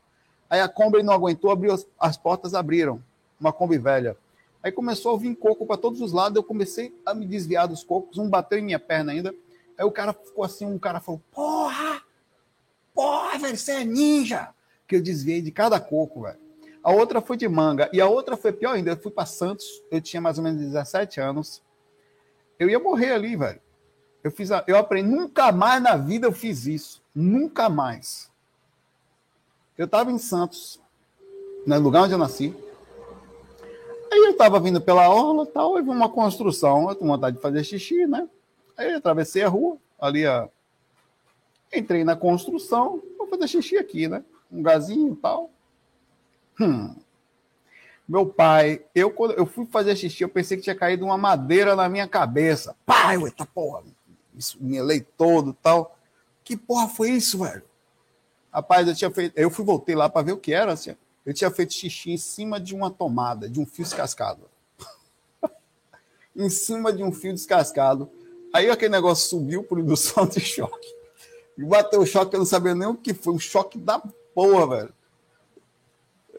aí 0.49 0.61
a 0.61 0.69
Kombi 0.69 1.03
não 1.03 1.13
aguentou, 1.13 1.51
abriu 1.51 1.73
as, 1.73 1.85
as 1.99 2.15
portas, 2.15 2.53
abriram. 2.53 3.01
Uma 3.37 3.51
Kombi 3.51 3.77
velha. 3.77 4.15
Aí 4.65 4.71
começou 4.71 5.13
a 5.13 5.19
vir 5.19 5.35
coco 5.35 5.63
para 5.63 5.77
todos 5.77 6.01
os 6.01 6.11
lados, 6.11 6.35
eu 6.35 6.43
comecei 6.43 6.91
a 7.05 7.13
me 7.13 7.23
desviar 7.27 7.67
dos 7.67 7.83
cocos, 7.83 8.17
um 8.17 8.27
bateu 8.27 8.57
em 8.57 8.63
minha 8.63 8.79
perna 8.79 9.11
ainda. 9.11 9.31
Aí 9.77 9.85
o 9.85 9.91
cara 9.91 10.11
ficou 10.11 10.43
assim, 10.43 10.65
um 10.65 10.79
cara 10.79 10.99
falou: 10.99 11.21
Porra! 11.31 12.01
Porra, 12.91 13.37
velho, 13.37 13.55
você 13.55 13.73
é 13.73 13.83
ninja! 13.85 14.49
Que 14.87 14.95
eu 14.95 15.03
desviei 15.03 15.39
de 15.39 15.51
cada 15.51 15.79
coco, 15.79 16.23
velho. 16.23 16.39
A 16.81 16.91
outra 16.91 17.21
foi 17.21 17.37
de 17.37 17.47
manga, 17.47 17.91
e 17.93 18.01
a 18.01 18.07
outra 18.07 18.35
foi 18.35 18.51
pior 18.51 18.73
ainda. 18.73 18.89
Eu 18.89 18.97
fui 18.97 19.11
para 19.11 19.27
Santos, 19.27 19.83
eu 19.91 20.01
tinha 20.01 20.19
mais 20.19 20.39
ou 20.39 20.43
menos 20.43 20.59
17 20.59 21.21
anos. 21.21 21.61
Eu 22.57 22.67
ia 22.67 22.79
morrer 22.79 23.11
ali, 23.11 23.35
velho. 23.35 23.61
Eu 24.23 24.31
fiz, 24.31 24.51
a, 24.51 24.63
eu 24.65 24.77
aprendi, 24.79 25.07
nunca 25.07 25.51
mais 25.51 25.79
na 25.79 25.95
vida 25.95 26.25
eu 26.25 26.31
fiz 26.31 26.65
isso, 26.65 27.03
nunca 27.13 27.69
mais. 27.69 28.31
Eu 29.77 29.85
estava 29.85 30.11
em 30.11 30.17
Santos, 30.17 30.81
no 31.67 31.79
lugar 31.79 32.05
onde 32.05 32.13
eu 32.13 32.17
nasci. 32.17 32.64
Aí 34.15 34.21
eu 34.21 34.31
estava 34.31 34.61
vindo 34.61 34.79
pela 34.79 35.09
orla, 35.09 35.45
tal, 35.45 35.77
e 35.77 35.81
vi 35.81 35.89
uma 35.89 36.07
construção, 36.07 36.89
eu 36.89 36.95
com 36.95 37.05
vontade 37.05 37.35
de 37.35 37.41
fazer 37.41 37.65
xixi, 37.65 38.07
né? 38.07 38.29
Aí 38.77 38.91
eu 38.91 38.97
atravessei 38.97 39.43
a 39.43 39.49
rua, 39.49 39.75
ali 39.99 40.25
a 40.25 40.47
entrei 41.73 42.05
na 42.05 42.15
construção, 42.15 43.03
vou 43.17 43.27
fazer 43.27 43.49
xixi 43.49 43.77
aqui, 43.77 44.07
né? 44.07 44.23
Um 44.49 44.63
gazinho 44.63 45.11
e 45.11 45.15
tal. 45.17 45.49
Hum. 46.61 46.95
Meu 48.07 48.25
pai, 48.25 48.85
eu 48.95 49.11
quando 49.11 49.33
eu 49.33 49.45
fui 49.45 49.65
fazer 49.65 49.93
xixi, 49.97 50.23
eu 50.23 50.29
pensei 50.29 50.55
que 50.55 50.63
tinha 50.63 50.75
caído 50.75 51.03
uma 51.03 51.17
madeira 51.17 51.75
na 51.75 51.89
minha 51.89 52.07
cabeça. 52.07 52.73
Pai, 52.85 53.17
eita 53.21 53.45
porra, 53.45 53.83
isso, 54.33 54.57
me 54.61 54.77
elei 54.77 55.01
todo 55.01 55.51
tal. 55.51 55.97
Que 56.41 56.55
porra 56.55 56.87
foi 56.87 57.09
isso, 57.09 57.39
velho? 57.39 57.63
Rapaz, 58.49 58.87
eu 58.87 58.95
tinha 58.95 59.11
feito. 59.11 59.37
Eu 59.37 59.49
fui 59.49 59.65
voltei 59.65 59.93
lá 59.93 60.07
para 60.07 60.21
ver 60.21 60.31
o 60.31 60.37
que 60.37 60.53
era. 60.53 60.71
Assim, 60.71 60.95
eu 61.25 61.33
tinha 61.33 61.49
feito 61.49 61.73
xixi 61.73 62.11
em 62.11 62.17
cima 62.17 62.59
de 62.59 62.75
uma 62.75 62.91
tomada, 62.91 63.49
de 63.49 63.59
um 63.59 63.65
fio 63.65 63.83
descascado. 63.83 64.41
em 66.35 66.49
cima 66.49 66.93
de 66.93 67.03
um 67.03 67.11
fio 67.11 67.33
descascado. 67.33 68.09
Aí 68.53 68.69
aquele 68.69 68.91
negócio 68.91 69.27
subiu 69.27 69.63
por 69.63 69.79
indução 69.79 70.27
de 70.27 70.39
choque. 70.39 70.87
E 71.57 71.63
bateu 71.63 72.01
o 72.01 72.05
choque, 72.05 72.35
eu 72.35 72.39
não 72.39 72.45
sabia 72.45 72.75
nem 72.75 72.87
o 72.87 72.95
que 72.95 73.13
foi. 73.13 73.33
Um 73.33 73.39
choque 73.39 73.77
da 73.77 74.01
porra, 74.33 74.67
velho. 74.67 74.93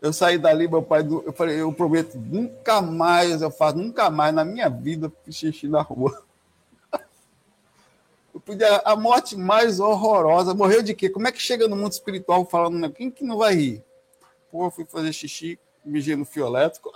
Eu 0.01 0.13
saí 0.13 0.39
dali, 0.39 0.69
meu 0.69 0.83
pai, 0.83 1.01
eu 1.01 1.33
falei, 1.33 1.61
eu 1.61 1.73
prometo, 1.73 2.19
nunca 2.19 2.83
mais 2.83 3.41
eu 3.41 3.51
faço, 3.51 3.79
nunca 3.79 4.11
mais 4.11 4.33
na 4.35 4.45
minha 4.45 4.69
vida 4.69 5.11
xixi 5.29 5.67
na 5.69 5.81
rua. 5.81 6.23
Podia, 8.45 8.77
a 8.85 8.95
morte 8.95 9.37
mais 9.37 9.81
horrorosa. 9.81 10.55
Morreu 10.55 10.83
de 10.83 10.95
quê? 10.95 11.09
Como 11.09 11.27
é 11.27 11.33
que 11.33 11.41
chega 11.41 11.67
no 11.67 11.75
mundo 11.75 11.93
espiritual 11.93 12.45
falando, 12.45 12.79
né? 12.79 12.91
quem 12.91 13.11
que 13.11 13.25
não 13.25 13.39
vai 13.39 13.55
rir? 13.55 13.86
Pô, 14.57 14.71
fui 14.71 14.87
fazer 14.87 15.13
xixi, 15.13 15.59
mijei 15.85 16.17
no 16.17 16.25
fio 16.25 16.47
elétrico. 16.47 16.91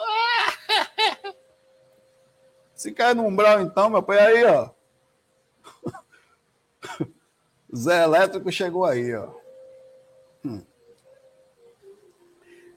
Se 2.74 2.90
cai 2.90 3.12
no 3.12 3.26
umbral, 3.26 3.60
então, 3.60 3.90
meu 3.90 4.02
pai, 4.02 4.18
aí, 4.18 4.44
ó. 4.46 4.70
Zé 7.76 8.02
Elétrico 8.02 8.50
chegou 8.50 8.86
aí, 8.86 9.14
ó. 9.14 9.28
Hum. 10.42 10.62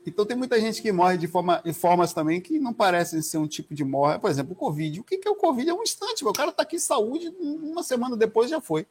Então 0.05 0.25
tem 0.25 0.36
muita 0.36 0.59
gente 0.59 0.81
que 0.81 0.91
morre 0.91 1.17
de, 1.17 1.29
forma, 1.29 1.63
formas 1.73 2.11
também 2.13 2.41
que 2.41 2.59
não 2.59 2.73
parecem 2.73 3.21
ser 3.21 3.38
um 3.38 3.47
tipo 3.47 3.73
de 3.73 3.86
morte. 3.86 4.19
Por 4.19 4.29
exemplo, 4.29 4.51
o 4.51 4.57
Covid. 4.57 4.99
O 4.99 5.03
que 5.05 5.25
é 5.25 5.31
o 5.31 5.36
Covid? 5.36 5.69
É 5.69 5.73
um 5.73 5.81
instante. 5.81 6.25
O 6.25 6.34
cara 6.34 6.49
está 6.49 6.63
aqui 6.63 6.75
em 6.75 6.79
saúde, 6.79 7.29
uma 7.39 7.84
semana 7.84 8.17
depois 8.17 8.49
já 8.49 8.59
foi. 8.59 8.86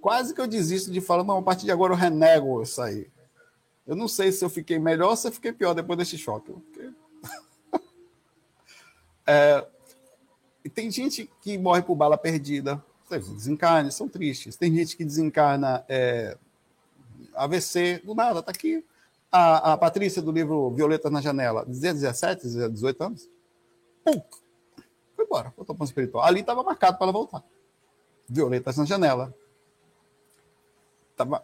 Quase 0.00 0.34
que 0.34 0.40
eu 0.40 0.46
desisto 0.46 0.90
de 0.90 1.02
falar, 1.02 1.22
não, 1.22 1.36
a 1.36 1.42
partir 1.42 1.66
de 1.66 1.70
agora 1.70 1.92
eu 1.92 1.98
renego 1.98 2.62
isso 2.62 2.80
aí. 2.80 3.12
Eu 3.86 3.96
não 3.96 4.08
sei 4.08 4.30
se 4.30 4.44
eu 4.44 4.50
fiquei 4.50 4.78
melhor 4.78 5.10
ou 5.10 5.16
se 5.16 5.28
eu 5.28 5.32
fiquei 5.32 5.52
pior 5.52 5.74
depois 5.74 5.98
desse 5.98 6.18
choque. 6.18 6.52
É, 9.24 9.64
e 10.64 10.68
tem 10.68 10.90
gente 10.90 11.30
que 11.40 11.56
morre 11.56 11.80
por 11.80 11.94
bala 11.94 12.18
perdida. 12.18 12.84
desencarne, 13.08 13.92
são 13.92 14.08
tristes. 14.08 14.56
Tem 14.56 14.74
gente 14.74 14.96
que 14.96 15.04
desencarna 15.04 15.84
é, 15.88 16.36
AVC, 17.32 18.02
do 18.04 18.16
nada, 18.16 18.42
tá 18.42 18.50
aqui. 18.50 18.84
A, 19.30 19.74
a 19.74 19.78
Patrícia 19.78 20.20
do 20.20 20.32
livro 20.32 20.70
Violeta 20.72 21.08
na 21.08 21.20
Janela, 21.20 21.64
17, 21.64 22.48
18 22.68 23.04
anos, 23.04 23.30
pum, 24.04 24.20
foi 25.14 25.24
embora, 25.24 25.52
voltou 25.56 25.74
para 25.74 25.84
o 25.84 25.86
espiritual. 25.86 26.24
Ali 26.24 26.40
estava 26.40 26.62
marcado 26.62 26.96
para 26.96 27.04
ela 27.06 27.12
voltar. 27.12 27.44
Violetas 28.28 28.76
na 28.76 28.84
janela. 28.84 29.34
Tava, 31.16 31.42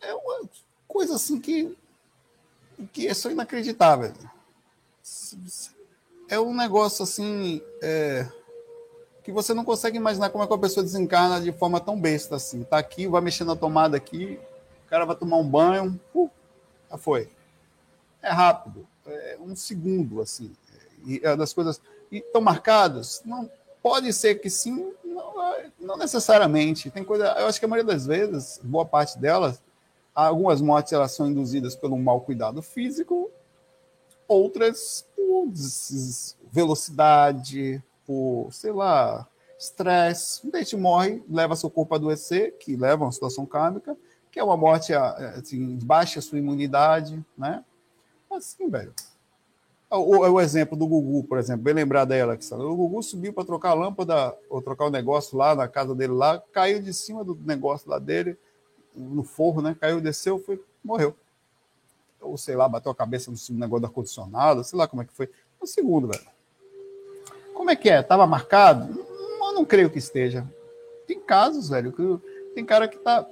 é 0.00 0.14
uma 0.14 0.48
coisa 0.88 1.16
assim 1.16 1.40
que, 1.40 1.76
que 2.86 3.06
é 3.06 3.14
só 3.14 3.30
inacreditável. 3.30 4.12
É 6.28 6.38
um 6.38 6.54
negócio 6.54 7.02
assim. 7.02 7.60
É, 7.82 8.26
que 9.22 9.32
você 9.32 9.54
não 9.54 9.64
consegue 9.64 9.96
imaginar 9.96 10.30
como 10.30 10.42
é 10.42 10.46
que 10.46 10.52
uma 10.52 10.58
pessoa 10.58 10.82
desencarna 10.82 11.40
de 11.40 11.52
forma 11.52 11.80
tão 11.80 12.00
besta 12.00 12.36
assim. 12.36 12.64
Tá 12.64 12.78
aqui, 12.78 13.06
vai 13.06 13.20
mexer 13.20 13.44
na 13.44 13.54
tomada 13.54 13.96
aqui, 13.96 14.40
o 14.86 14.88
cara 14.88 15.04
vai 15.04 15.16
tomar 15.16 15.36
um 15.36 15.48
banho, 15.48 16.00
uh, 16.14 16.30
já 16.90 16.98
foi. 16.98 17.28
É 18.22 18.30
rápido, 18.30 18.86
é 19.06 19.38
um 19.40 19.54
segundo, 19.54 20.20
assim. 20.20 20.52
E 21.06 21.20
é 21.22 21.36
das 21.36 21.52
coisas. 21.52 21.80
Estão 22.10 22.40
marcados? 22.40 23.22
Não, 23.24 23.48
pode 23.82 24.12
ser 24.12 24.36
que 24.36 24.50
sim, 24.50 24.92
não, 25.04 25.32
não, 25.78 25.96
necessariamente. 25.96 26.90
Tem 26.90 27.04
coisa. 27.04 27.26
Eu 27.38 27.46
acho 27.46 27.58
que 27.58 27.64
a 27.64 27.68
maioria 27.68 27.92
das 27.92 28.06
vezes, 28.06 28.60
boa 28.62 28.84
parte 28.84 29.18
delas, 29.18 29.62
algumas 30.14 30.60
mortes 30.60 30.92
elas 30.92 31.12
são 31.12 31.28
induzidas 31.28 31.74
pelo 31.74 31.98
mau 31.98 32.20
cuidado 32.20 32.62
físico, 32.62 33.30
outras 34.26 35.06
por 35.16 35.52
velocidade, 36.52 37.82
por, 38.06 38.48
sei 38.52 38.72
lá, 38.72 39.26
estresse. 39.58 40.46
Um 40.46 40.56
gente 40.56 40.76
morre, 40.76 41.22
leva 41.28 41.56
seu 41.56 41.70
corpo 41.70 41.94
a 41.94 41.96
adoecer, 41.98 42.56
que 42.58 42.76
leva 42.76 43.04
a 43.04 43.06
uma 43.06 43.12
situação 43.12 43.44
kármica, 43.44 43.96
que 44.30 44.38
é 44.38 44.44
uma 44.44 44.56
morte 44.56 44.94
assim, 44.94 45.78
baixa 45.82 46.20
sua 46.20 46.38
imunidade, 46.38 47.24
né? 47.36 47.64
Assim, 48.30 48.68
velho. 48.68 48.94
O, 49.90 50.18
o, 50.18 50.40
exemplo 50.40 50.76
do 50.76 50.86
Gugu, 50.86 51.24
por 51.24 51.36
exemplo, 51.36 51.64
bem 51.64 51.74
lembrado 51.74 52.10
dela, 52.10 52.36
que 52.36 52.54
o 52.54 52.76
Gugu 52.76 53.02
subiu 53.02 53.32
para 53.32 53.44
trocar 53.44 53.70
a 53.70 53.74
lâmpada, 53.74 54.36
ou 54.48 54.62
trocar 54.62 54.86
o 54.86 54.90
negócio 54.90 55.36
lá 55.36 55.52
na 55.52 55.66
casa 55.66 55.96
dele 55.96 56.12
lá, 56.12 56.40
caiu 56.52 56.80
de 56.80 56.94
cima 56.94 57.24
do 57.24 57.34
negócio 57.34 57.90
lá 57.90 57.98
dele, 57.98 58.38
no 58.94 59.22
forro, 59.22 59.62
né? 59.62 59.76
Caiu, 59.78 60.00
desceu, 60.00 60.38
foi, 60.38 60.62
morreu. 60.82 61.16
Ou 62.20 62.36
sei 62.36 62.54
lá, 62.54 62.68
bateu 62.68 62.92
a 62.92 62.94
cabeça 62.94 63.30
no 63.30 63.58
negócio 63.58 63.80
do 63.80 63.86
ar-condicionado, 63.86 64.62
sei 64.64 64.78
lá 64.78 64.86
como 64.86 65.02
é 65.02 65.04
que 65.04 65.12
foi. 65.12 65.28
Um 65.62 65.66
segundo, 65.66 66.08
velho. 66.08 66.26
Como 67.54 67.70
é 67.70 67.76
que 67.76 67.90
é? 67.90 68.02
Tava 68.02 68.26
marcado? 68.26 69.06
Eu 69.50 69.52
não 69.52 69.64
creio 69.64 69.90
que 69.90 69.98
esteja. 69.98 70.46
Tem 71.06 71.18
casos, 71.18 71.68
velho, 71.68 71.92
que 71.92 72.54
tem 72.54 72.64
cara 72.64 72.86
que 72.86 72.96
tá. 72.98 73.26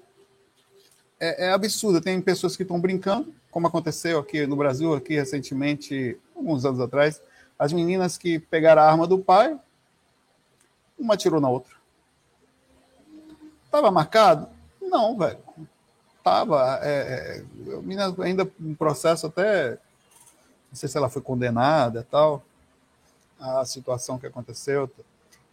É, 1.20 1.46
é 1.46 1.52
absurdo. 1.52 2.00
Tem 2.00 2.20
pessoas 2.20 2.56
que 2.56 2.62
estão 2.62 2.80
brincando, 2.80 3.32
como 3.50 3.66
aconteceu 3.66 4.18
aqui 4.18 4.46
no 4.46 4.56
Brasil, 4.56 4.94
aqui 4.94 5.14
recentemente, 5.14 6.18
alguns 6.34 6.64
anos 6.64 6.80
atrás. 6.80 7.22
As 7.58 7.72
meninas 7.72 8.18
que 8.18 8.38
pegaram 8.38 8.82
a 8.82 8.84
arma 8.84 9.06
do 9.06 9.18
pai, 9.18 9.58
uma 10.98 11.14
atirou 11.14 11.40
na 11.40 11.48
outra. 11.48 11.74
Tava 13.70 13.90
marcado? 13.90 14.48
Não, 14.88 15.16
velho. 15.16 15.38
Tava. 16.22 16.80
É, 16.82 17.44
é, 17.68 17.74
a 17.74 17.80
menina 17.80 18.14
ainda 18.20 18.50
em 18.60 18.74
processo 18.74 19.26
até. 19.26 19.72
Não 20.70 20.74
sei 20.74 20.88
se 20.88 20.96
ela 20.98 21.08
foi 21.08 21.22
condenada 21.22 22.06
tal 22.10 22.42
a 23.40 23.64
situação 23.64 24.18
que 24.18 24.26
aconteceu. 24.26 24.90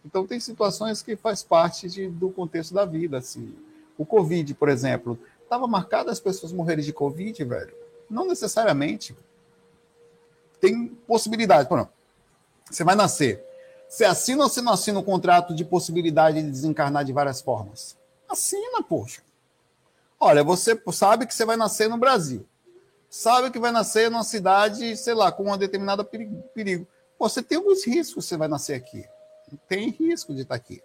Então 0.04 0.26
tem 0.26 0.38
situações 0.40 1.02
que 1.02 1.16
faz 1.16 1.42
parte 1.42 1.88
de, 1.88 2.08
do 2.08 2.30
contexto 2.30 2.74
da 2.74 2.84
vida, 2.84 3.18
assim. 3.18 3.54
O 3.96 4.04
Covid, 4.04 4.54
por 4.54 4.68
exemplo, 4.68 5.18
estava 5.42 5.66
marcado 5.66 6.10
as 6.10 6.20
pessoas 6.20 6.52
morrerem 6.52 6.84
de 6.84 6.92
Covid, 6.92 7.44
velho? 7.44 7.74
Não 8.10 8.26
necessariamente. 8.26 9.16
Tem 10.60 10.88
possibilidade. 11.06 11.68
Você 12.70 12.84
vai 12.84 12.94
nascer. 12.94 13.44
Você 13.88 14.04
assina 14.04 14.44
ou 14.44 14.48
você 14.48 14.60
não 14.60 14.72
assina 14.72 14.98
um 14.98 15.04
contrato 15.04 15.54
de 15.54 15.64
possibilidade 15.64 16.42
de 16.42 16.50
desencarnar 16.50 17.04
de 17.04 17.12
várias 17.12 17.40
formas? 17.40 17.96
Assina, 18.28 18.82
poxa. 18.82 19.22
Olha, 20.18 20.42
você 20.42 20.80
sabe 20.92 21.26
que 21.26 21.34
você 21.34 21.44
vai 21.44 21.56
nascer 21.56 21.88
no 21.88 21.98
Brasil. 21.98 22.46
Sabe 23.08 23.50
que 23.50 23.58
vai 23.58 23.70
nascer 23.70 24.10
numa 24.10 24.24
cidade, 24.24 24.96
sei 24.96 25.14
lá, 25.14 25.30
com 25.30 25.50
um 25.50 25.56
determinado 25.56 26.04
perigo. 26.04 26.86
Você 27.18 27.42
tem 27.42 27.58
alguns 27.58 27.86
riscos 27.86 28.24
você 28.24 28.36
vai 28.36 28.48
nascer 28.48 28.74
aqui. 28.74 29.04
Tem 29.68 29.90
risco 29.90 30.34
de 30.34 30.42
estar 30.42 30.54
aqui. 30.54 30.82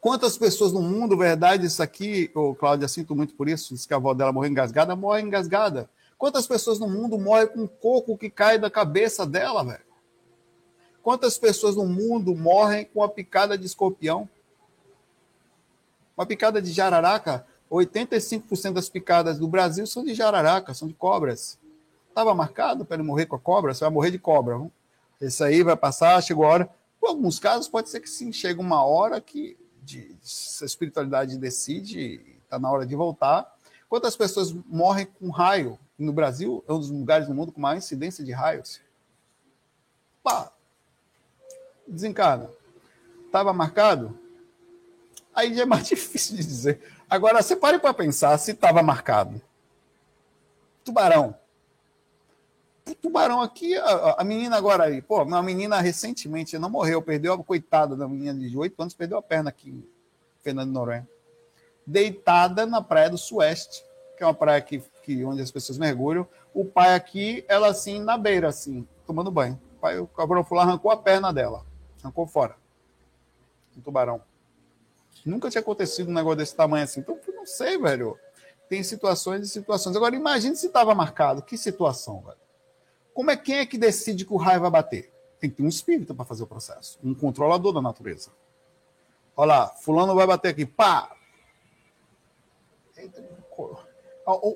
Quantas 0.00 0.38
pessoas 0.38 0.72
no 0.72 0.80
mundo, 0.80 1.16
verdade, 1.16 1.66
isso 1.66 1.82
aqui, 1.82 2.30
o 2.34 2.54
Cláudia, 2.54 2.88
sinto 2.88 3.14
muito 3.14 3.34
por 3.34 3.48
isso, 3.48 3.74
diz 3.74 3.84
que 3.84 3.92
a 3.92 3.98
avó 3.98 4.14
dela 4.14 4.32
morreu 4.32 4.50
engasgada, 4.50 4.96
morre 4.96 5.20
engasgada. 5.20 5.90
Quantas 6.16 6.46
pessoas 6.46 6.78
no 6.78 6.88
mundo 6.88 7.18
morrem 7.18 7.48
com 7.48 7.60
um 7.60 7.66
coco 7.66 8.16
que 8.16 8.30
cai 8.30 8.58
da 8.58 8.70
cabeça 8.70 9.26
dela, 9.26 9.62
velho? 9.62 9.84
Quantas 11.02 11.38
pessoas 11.38 11.76
no 11.76 11.86
mundo 11.86 12.34
morrem 12.34 12.86
com 12.86 13.02
a 13.02 13.08
picada 13.08 13.56
de 13.56 13.66
escorpião? 13.66 14.28
Uma 16.16 16.26
picada 16.26 16.60
de 16.60 16.72
jararaca, 16.72 17.46
85% 17.76 18.72
das 18.72 18.88
picadas 18.88 19.38
do 19.38 19.46
Brasil 19.46 19.86
são 19.86 20.04
de 20.04 20.14
jararaca, 20.14 20.74
são 20.74 20.88
de 20.88 20.94
cobras. 20.94 21.58
Estava 22.08 22.34
marcado 22.34 22.84
para 22.84 22.96
ele 22.96 23.04
morrer 23.04 23.26
com 23.26 23.36
a 23.36 23.38
cobra? 23.38 23.72
Você 23.72 23.84
vai 23.84 23.90
morrer 23.90 24.10
de 24.10 24.18
cobra. 24.18 24.58
Não? 24.58 24.72
Esse 25.20 25.44
aí 25.44 25.62
vai 25.62 25.76
passar, 25.76 26.20
chegou 26.22 26.44
a 26.44 26.48
hora. 26.48 26.70
Em 27.02 27.06
alguns 27.06 27.38
casos, 27.38 27.68
pode 27.68 27.88
ser 27.88 28.00
que 28.00 28.10
sim, 28.10 28.32
chega 28.32 28.60
uma 28.60 28.84
hora 28.84 29.20
que 29.20 29.56
de, 29.82 30.16
a 30.60 30.64
espiritualidade 30.64 31.38
decide, 31.38 32.20
está 32.42 32.58
na 32.58 32.70
hora 32.70 32.84
de 32.84 32.94
voltar. 32.96 33.56
Quantas 33.88 34.16
pessoas 34.16 34.52
morrem 34.66 35.06
com 35.06 35.30
raio? 35.30 35.78
No 35.98 36.12
Brasil, 36.12 36.64
é 36.66 36.72
um 36.72 36.78
dos 36.78 36.90
lugares 36.90 37.28
no 37.28 37.34
mundo 37.34 37.52
com 37.52 37.60
maior 37.60 37.76
incidência 37.76 38.24
de 38.24 38.32
raios. 38.32 38.80
Pá, 40.22 40.50
desencarna. 41.86 42.50
Estava 43.26 43.52
marcado? 43.52 44.18
Aí 45.34 45.54
já 45.54 45.62
é 45.62 45.66
mais 45.66 45.86
difícil 45.88 46.36
de 46.36 46.44
dizer. 46.44 46.80
Agora, 47.10 47.42
você 47.42 47.56
pare 47.56 47.78
para 47.78 47.92
pensar 47.92 48.38
se 48.38 48.52
estava 48.52 48.82
marcado. 48.82 49.42
Tubarão 50.84 51.34
tubarão 52.94 53.40
aqui, 53.40 53.76
a, 53.76 54.16
a, 54.18 54.24
menina 54.24 54.56
agora 54.56 54.84
aí, 54.84 55.02
pô, 55.02 55.22
uma 55.22 55.42
menina 55.42 55.80
recentemente 55.80 56.58
não 56.58 56.70
morreu, 56.70 57.02
perdeu 57.02 57.32
a 57.32 57.42
coitada 57.42 57.96
da 57.96 58.08
menina 58.08 58.38
de 58.38 58.56
8 58.56 58.80
anos, 58.80 58.94
perdeu 58.94 59.18
a 59.18 59.22
perna 59.22 59.50
aqui, 59.50 59.84
Fernando 60.42 60.70
Noronha. 60.70 61.08
Deitada 61.86 62.66
na 62.66 62.82
praia 62.82 63.10
do 63.10 63.18
Sueste, 63.18 63.84
que 64.16 64.22
é 64.22 64.26
uma 64.26 64.34
praia 64.34 64.60
que, 64.60 64.82
que 65.02 65.24
onde 65.24 65.42
as 65.42 65.50
pessoas 65.50 65.78
mergulham. 65.78 66.26
O 66.54 66.64
pai 66.64 66.94
aqui, 66.94 67.44
ela 67.48 67.68
assim, 67.68 68.00
na 68.00 68.16
beira, 68.16 68.48
assim, 68.48 68.86
tomando 69.06 69.30
banho. 69.30 69.60
O 69.76 69.80
pai, 69.80 69.98
o 69.98 70.06
cabrão 70.06 70.46
arrancou 70.58 70.90
a 70.90 70.96
perna 70.96 71.32
dela, 71.32 71.64
arrancou 72.02 72.26
fora. 72.26 72.56
Um 73.76 73.80
tubarão. 73.80 74.20
Nunca 75.24 75.50
tinha 75.50 75.60
acontecido 75.60 76.08
um 76.08 76.14
negócio 76.14 76.38
desse 76.38 76.54
tamanho 76.54 76.84
assim. 76.84 77.00
Então, 77.00 77.18
não 77.34 77.46
sei, 77.46 77.78
velho. 77.78 78.18
Tem 78.68 78.82
situações 78.82 79.46
e 79.46 79.48
situações. 79.48 79.96
Agora, 79.96 80.14
imagine 80.14 80.56
se 80.56 80.66
estava 80.66 80.94
marcado. 80.94 81.42
Que 81.42 81.58
situação, 81.58 82.20
velho? 82.20 82.38
Como 83.12 83.30
é 83.30 83.36
quem 83.36 83.56
é 83.56 83.66
que 83.66 83.76
decide 83.76 84.24
que 84.24 84.32
o 84.32 84.36
raio 84.36 84.60
vai 84.60 84.70
bater? 84.70 85.12
Tem 85.38 85.50
que 85.50 85.56
ter 85.56 85.62
um 85.62 85.68
espírito 85.68 86.14
para 86.14 86.24
fazer 86.24 86.42
o 86.42 86.46
processo, 86.46 86.98
um 87.02 87.14
controlador 87.14 87.72
da 87.72 87.82
natureza. 87.82 88.30
Olha 89.36 89.48
lá, 89.48 89.68
fulano 89.68 90.14
vai 90.14 90.26
bater 90.26 90.48
aqui, 90.48 90.66
pá! 90.66 91.10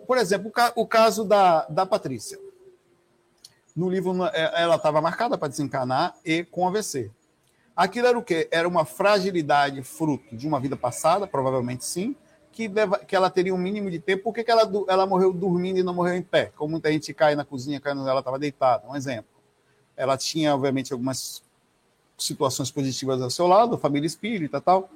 Por 0.06 0.18
exemplo, 0.18 0.52
o 0.76 0.86
caso 0.86 1.24
da, 1.24 1.66
da 1.66 1.86
Patrícia. 1.86 2.38
No 3.74 3.88
livro, 3.90 4.14
ela 4.32 4.76
estava 4.76 5.00
marcada 5.00 5.36
para 5.36 5.48
desencarnar 5.48 6.14
e 6.24 6.44
com 6.44 6.68
AVC. 6.68 7.10
Aquilo 7.76 8.06
era 8.06 8.18
o 8.18 8.22
quê? 8.22 8.48
Era 8.50 8.68
uma 8.68 8.84
fragilidade 8.84 9.82
fruto 9.82 10.36
de 10.36 10.46
uma 10.46 10.60
vida 10.60 10.76
passada, 10.76 11.26
provavelmente 11.26 11.84
sim, 11.84 12.14
que, 12.52 12.70
que 13.06 13.16
ela 13.16 13.28
teria 13.28 13.54
um 13.54 13.58
mínimo 13.58 13.90
de 13.90 13.98
tempo. 13.98 14.24
Por 14.24 14.34
que, 14.34 14.44
que 14.44 14.50
ela, 14.50 14.70
ela 14.88 15.06
morreu 15.06 15.32
dormindo 15.32 15.78
e 15.78 15.82
não 15.82 15.92
morreu 15.92 16.14
em 16.14 16.22
pé? 16.22 16.52
Como 16.56 16.70
muita 16.70 16.90
gente 16.92 17.12
cai 17.12 17.34
na 17.34 17.44
cozinha, 17.44 17.80
cai 17.80 17.92
ela 17.92 18.20
estava 18.20 18.38
deitada. 18.38 18.88
Um 18.88 18.94
exemplo. 18.94 19.30
Ela 19.96 20.16
tinha, 20.16 20.54
obviamente, 20.54 20.92
algumas 20.92 21.42
situações 22.16 22.70
positivas 22.70 23.20
ao 23.20 23.30
seu 23.30 23.46
lado, 23.46 23.76
família 23.76 24.06
espírita 24.06 24.60
tal. 24.60 24.88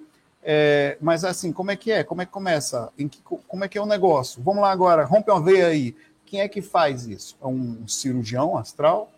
É, 0.43 0.97
mas 1.01 1.25
assim, 1.25 1.53
como 1.53 1.71
é 1.73 1.77
que 1.77 1.91
é? 1.91 2.05
Como 2.05 2.23
é 2.23 2.27
que 2.27 2.33
começa? 2.33 2.93
Que, 2.97 3.21
como 3.47 3.65
é 3.65 3.69
que 3.69 3.77
é 3.77 3.83
o 3.83 3.87
negócio? 3.87 4.41
Vamos 4.43 4.63
lá 4.63 4.71
agora, 4.71 5.05
rompe 5.05 5.31
uma 5.31 5.41
veia 5.41 5.67
aí. 5.67 5.97
Quem 6.25 6.41
é 6.41 6.49
que 6.49 6.63
faz 6.63 7.07
isso? 7.07 7.37
É 7.43 7.47
um 7.47 7.87
cirurgião 7.89 8.57
astral? 8.57 9.11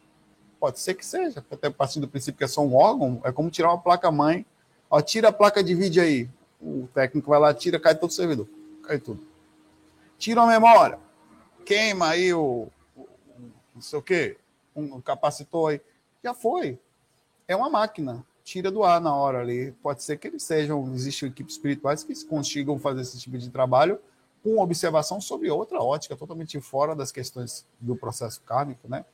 Pode 0.60 0.78
ser 0.78 0.94
que 0.94 1.04
seja, 1.04 1.44
até 1.50 1.68
a 1.68 1.70
partir 1.70 1.98
do 1.98 2.06
princípio 2.06 2.38
que 2.38 2.44
é 2.44 2.48
só 2.48 2.60
um 2.60 2.76
órgão, 2.76 3.20
é 3.24 3.32
como 3.32 3.50
tirar 3.50 3.70
uma 3.70 3.80
placa-mãe. 3.80 4.46
Ó, 4.90 5.00
tira 5.00 5.28
a 5.28 5.32
placa 5.32 5.64
de 5.64 5.74
vídeo 5.74 6.02
aí 6.02 6.28
o 6.60 6.86
técnico 6.92 7.30
vai 7.30 7.40
lá, 7.40 7.54
tira, 7.54 7.80
cai 7.80 7.94
todo 7.94 8.10
o 8.10 8.12
servidor. 8.12 8.46
Cai 8.82 8.98
tudo. 8.98 9.26
Tira 10.18 10.42
a 10.42 10.46
memória. 10.46 10.98
Queima 11.64 12.08
aí 12.08 12.34
o, 12.34 12.68
não 13.74 13.80
sei 13.80 13.98
o 13.98 14.02
quê, 14.02 14.36
um 14.74 15.00
capacitor 15.00 15.70
aí. 15.70 15.80
Já 16.22 16.34
foi. 16.34 16.78
É 17.48 17.56
uma 17.56 17.70
máquina. 17.70 18.24
tira 18.44 18.70
do 18.70 18.82
ar 18.82 19.00
na 19.00 19.14
hora 19.14 19.40
ali. 19.40 19.72
Pode 19.82 20.02
ser 20.02 20.18
que 20.18 20.26
eles 20.26 20.42
sejam, 20.42 20.92
existem 20.94 21.28
equipes 21.28 21.54
espirituais 21.54 22.04
que 22.04 22.24
consigam 22.24 22.78
fazer 22.78 23.02
esse 23.02 23.18
tipo 23.18 23.38
de 23.38 23.48
trabalho 23.48 23.98
com 24.42 24.58
observação 24.58 25.20
sobre 25.20 25.50
outra 25.50 25.82
ótica, 25.82 26.16
totalmente 26.16 26.58
fora 26.60 26.94
das 26.94 27.12
questões 27.12 27.66
do 27.78 27.94
processo 27.94 28.40
kármico, 28.42 28.88
né? 28.88 29.04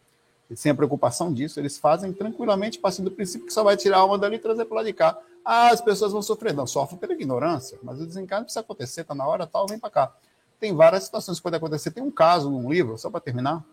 Sem 0.55 0.71
a 0.71 0.75
preocupação 0.75 1.33
disso, 1.33 1.59
eles 1.59 1.77
fazem 1.77 2.13
tranquilamente, 2.13 2.79
partindo 2.79 3.11
do 3.11 3.17
princípio 3.17 3.47
que 3.47 3.53
só 3.53 3.65
vai 3.65 3.77
tirar 3.77 4.03
a 4.03 4.17
dali 4.17 4.37
e 4.37 4.39
trazer 4.39 4.65
para 4.65 4.77
lá 4.77 4.83
de 4.85 4.93
cá. 4.93 5.19
Ah, 5.45 5.71
as 5.71 5.81
pessoas 5.81 6.13
vão 6.13 6.23
sofrer. 6.23 6.55
Não, 6.55 6.67
sofrem 6.67 6.99
pela 6.99 7.15
ignorância, 7.15 7.79
mas 7.83 8.01
o 8.01 8.07
desencarne 8.07 8.45
precisa 8.45 8.61
acontecer, 8.61 9.05
tá 9.05 9.15
na 9.15 9.27
hora 9.27 9.47
tal, 9.47 9.67
vem 9.67 9.79
para 9.79 9.91
cá. 9.91 10.15
Tem 10.61 10.75
várias 10.75 11.05
situações 11.05 11.39
que 11.39 11.43
podem 11.43 11.59
acontecer. 11.59 11.91
Tem 11.91 12.03
um 12.03 12.11
caso 12.11 12.49
num 12.49 12.71
livro, 12.71 12.97
só 12.97 13.11
para 13.11 13.21
terminar. 13.21 13.65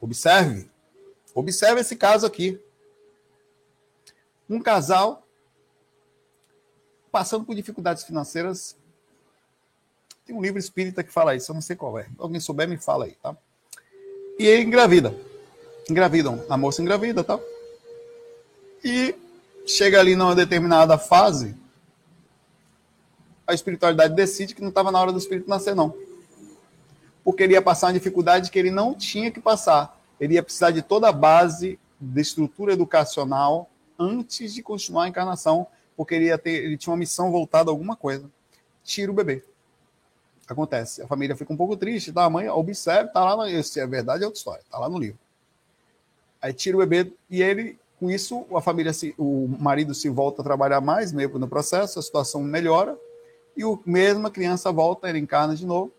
Observe. 0.00 0.70
Observe 1.34 1.80
esse 1.80 1.96
caso 1.96 2.24
aqui. 2.24 2.60
Um 4.48 4.60
casal 4.60 5.26
passando 7.10 7.44
por 7.44 7.54
dificuldades 7.54 8.04
financeiras. 8.04 8.76
Tem 10.24 10.34
um 10.34 10.40
livro 10.40 10.58
espírita 10.58 11.02
que 11.02 11.12
fala 11.12 11.34
isso, 11.34 11.50
eu 11.50 11.54
não 11.54 11.62
sei 11.62 11.74
qual 11.74 11.98
é. 11.98 12.08
Alguém 12.18 12.40
souber, 12.40 12.68
me 12.68 12.76
fala 12.76 13.06
aí, 13.06 13.16
tá? 13.20 13.36
E 14.38 14.46
ele 14.46 14.62
engravida. 14.62 15.14
Engravidam. 15.90 16.44
A 16.48 16.56
moça 16.56 16.80
engravida, 16.80 17.24
tá? 17.24 17.38
E 18.84 19.14
chega 19.66 20.00
ali 20.00 20.16
numa 20.16 20.34
determinada 20.34 20.96
fase, 20.96 21.54
a 23.46 23.52
espiritualidade 23.52 24.14
decide 24.14 24.54
que 24.54 24.62
não 24.62 24.68
estava 24.68 24.92
na 24.92 25.00
hora 25.00 25.12
do 25.12 25.18
espírito 25.18 25.48
nascer, 25.48 25.74
não. 25.74 25.94
Porque 27.24 27.42
ele 27.42 27.54
ia 27.54 27.62
passar 27.62 27.88
uma 27.88 27.92
dificuldade 27.92 28.50
que 28.50 28.58
ele 28.58 28.70
não 28.70 28.94
tinha 28.94 29.30
que 29.30 29.40
passar. 29.40 30.00
Ele 30.18 30.34
ia 30.34 30.42
precisar 30.42 30.70
de 30.70 30.82
toda 30.82 31.08
a 31.08 31.12
base 31.12 31.78
de 32.00 32.20
estrutura 32.20 32.72
educacional 32.72 33.68
antes 33.98 34.54
de 34.54 34.62
continuar 34.62 35.04
a 35.04 35.08
encarnação, 35.08 35.66
porque 35.96 36.14
ele, 36.14 36.26
ia 36.26 36.38
ter, 36.38 36.64
ele 36.64 36.78
tinha 36.78 36.92
uma 36.92 36.98
missão 36.98 37.30
voltada 37.30 37.70
a 37.70 37.72
alguma 37.72 37.96
coisa. 37.96 38.30
Tira 38.82 39.10
o 39.10 39.14
bebê. 39.14 39.44
Acontece. 40.48 41.02
A 41.02 41.06
família 41.06 41.36
fica 41.36 41.52
um 41.52 41.56
pouco 41.56 41.76
triste, 41.76 42.12
tá? 42.12 42.24
A 42.24 42.30
mãe 42.30 42.48
observa, 42.48 43.08
tá 43.08 43.22
lá, 43.22 43.36
no, 43.36 43.62
se 43.62 43.78
é 43.78 43.86
verdade 43.86 44.24
é 44.24 44.26
outra 44.26 44.38
história, 44.38 44.64
tá 44.70 44.78
lá 44.78 44.88
no 44.88 44.98
livro. 44.98 45.18
Aí 46.40 46.52
tira 46.52 46.76
o 46.76 46.80
bebê 46.80 47.12
e 47.28 47.42
ele, 47.42 47.78
com 47.98 48.10
isso, 48.10 48.46
a 48.54 48.60
família, 48.60 48.92
se, 48.92 49.14
o 49.18 49.48
marido 49.58 49.94
se 49.94 50.08
volta 50.08 50.40
a 50.40 50.44
trabalhar 50.44 50.80
mais, 50.80 51.12
meio 51.12 51.38
no 51.38 51.48
processo, 51.48 51.98
a 51.98 52.02
situação 52.02 52.42
melhora, 52.42 52.98
e 53.56 53.64
o 53.64 53.78
mesmo 53.84 54.26
a 54.26 54.30
criança 54.30 54.72
volta, 54.72 55.08
ele 55.08 55.18
encarna 55.18 55.54
de 55.54 55.66
novo, 55.66 55.92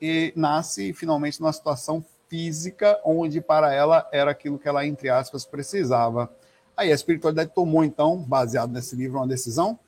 e 0.00 0.32
nasce 0.36 0.92
finalmente 0.92 1.40
numa 1.40 1.52
situação 1.52 2.04
física 2.28 3.00
onde 3.04 3.40
para 3.40 3.72
ela 3.72 4.08
era 4.12 4.30
aquilo 4.30 4.58
que 4.58 4.68
ela, 4.68 4.86
entre 4.86 5.08
aspas, 5.08 5.44
precisava. 5.44 6.30
Aí 6.76 6.92
a 6.92 6.94
espiritualidade 6.94 7.52
tomou, 7.54 7.84
então, 7.84 8.18
baseado 8.18 8.72
nesse 8.72 8.94
livro, 8.94 9.18
uma 9.18 9.26
decisão. 9.26 9.78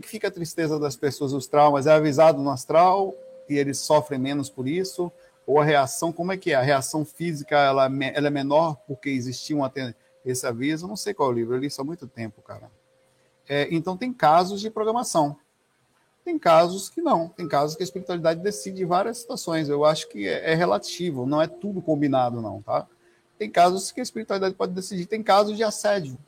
Que 0.00 0.08
fica 0.08 0.28
a 0.28 0.30
tristeza 0.30 0.78
das 0.78 0.96
pessoas, 0.96 1.32
os 1.32 1.46
traumas, 1.46 1.86
é 1.86 1.92
avisado 1.92 2.40
no 2.42 2.50
astral 2.50 3.14
e 3.48 3.56
eles 3.56 3.78
sofrem 3.78 4.18
menos 4.18 4.50
por 4.50 4.66
isso? 4.66 5.12
Ou 5.46 5.60
a 5.60 5.64
reação, 5.64 6.12
como 6.12 6.32
é 6.32 6.36
que 6.36 6.50
é? 6.50 6.54
A 6.56 6.62
reação 6.62 7.04
física 7.04 7.56
ela, 7.56 7.84
ela 7.86 8.26
é 8.26 8.30
menor 8.30 8.76
porque 8.86 9.08
existia 9.08 9.56
um, 9.56 9.62
esse 10.24 10.46
aviso? 10.46 10.84
Eu 10.84 10.88
não 10.88 10.96
sei 10.96 11.14
qual 11.14 11.30
é 11.30 11.32
o 11.32 11.34
livro, 11.34 11.54
eu 11.54 11.60
li 11.60 11.68
isso 11.68 11.80
há 11.80 11.84
muito 11.84 12.06
tempo, 12.06 12.42
cara. 12.42 12.70
É, 13.48 13.68
então 13.70 13.96
tem 13.96 14.12
casos 14.12 14.60
de 14.60 14.68
programação. 14.70 15.38
Tem 16.24 16.36
casos 16.36 16.88
que 16.88 17.00
não. 17.00 17.28
Tem 17.28 17.46
casos 17.46 17.76
que 17.76 17.82
a 17.82 17.84
espiritualidade 17.84 18.40
decide 18.40 18.84
várias 18.84 19.18
situações. 19.18 19.68
Eu 19.68 19.84
acho 19.84 20.08
que 20.08 20.26
é, 20.26 20.52
é 20.52 20.54
relativo, 20.56 21.24
não 21.24 21.40
é 21.40 21.46
tudo 21.46 21.80
combinado, 21.80 22.42
não, 22.42 22.60
tá? 22.60 22.88
Tem 23.38 23.48
casos 23.48 23.92
que 23.92 24.00
a 24.00 24.02
espiritualidade 24.02 24.56
pode 24.56 24.72
decidir. 24.72 25.06
Tem 25.06 25.22
casos 25.22 25.56
de 25.56 25.62
assédio, 25.62 26.18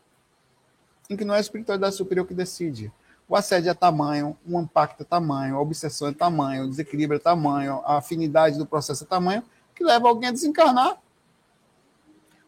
em 1.10 1.16
que 1.16 1.24
não 1.24 1.34
é 1.34 1.38
a 1.38 1.40
espiritualidade 1.40 1.96
superior 1.96 2.24
que 2.26 2.34
decide. 2.34 2.92
O 3.28 3.36
assédio 3.36 3.70
é 3.70 3.74
tamanho, 3.74 4.36
o 4.46 4.58
impacto 4.58 5.02
é 5.02 5.04
tamanho, 5.04 5.56
a 5.56 5.60
obsessão 5.60 6.08
é 6.08 6.12
tamanho, 6.12 6.64
o 6.64 6.68
desequilíbrio 6.68 7.18
é 7.18 7.20
tamanho, 7.20 7.82
a 7.84 7.98
afinidade 7.98 8.56
do 8.56 8.64
processo 8.64 9.04
é 9.04 9.06
tamanho, 9.06 9.42
que 9.74 9.84
leva 9.84 10.08
alguém 10.08 10.30
a 10.30 10.32
desencarnar. 10.32 10.98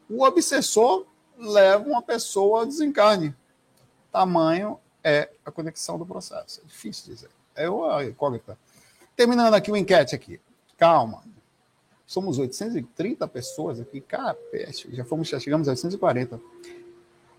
O 0.09 0.25
obsessor 0.25 1.07
leva 1.39 1.87
uma 1.87 2.03
pessoa 2.03 2.63
a 2.63 2.65
desencarne. 2.65 3.35
Tamanho 4.11 4.81
é 5.05 5.31
a 5.45 5.51
conexão 5.51 5.99
do 5.99 6.07
processo. 6.07 6.61
É 6.63 6.67
difícil 6.67 7.15
dizer. 7.15 7.31
É 7.55 7.69
uma 7.69 8.03
incógnita. 8.05 8.59
Terminando 9.15 9.55
aqui 9.55 9.71
o 9.71 9.77
enquete 9.77 10.15
aqui. 10.15 10.41
Calma. 10.79 11.23
Somos 12.07 12.39
830 12.39 13.29
pessoas 13.29 13.79
aqui. 13.79 14.01
Capeste. 14.01 14.89
Já 14.95 15.05
fomos, 15.05 15.29
já 15.29 15.39
chegamos 15.39 15.69
a 15.69 15.73
840. 15.73 16.41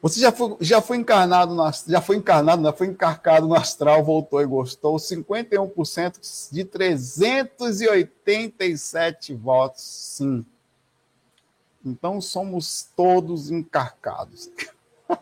Você 0.02 0.20
já 0.20 0.32
foi, 0.32 0.58
já 0.60 0.82
foi 0.82 0.98
encarnado, 0.98 1.54
no, 1.54 1.64
já 1.88 2.02
foi 2.02 2.16
encarnado, 2.16 2.64
já 2.64 2.74
foi 2.74 2.88
encarcado 2.88 3.48
no 3.48 3.54
astral, 3.54 4.04
voltou 4.04 4.42
e 4.42 4.48
gostou. 4.48 4.96
51% 4.96 6.50
de 6.52 6.66
387 6.66 9.36
votos, 9.36 9.84
sim. 9.84 10.44
Então 11.86 12.20
somos 12.20 12.90
todos 12.96 13.52
encarcados. 13.52 14.50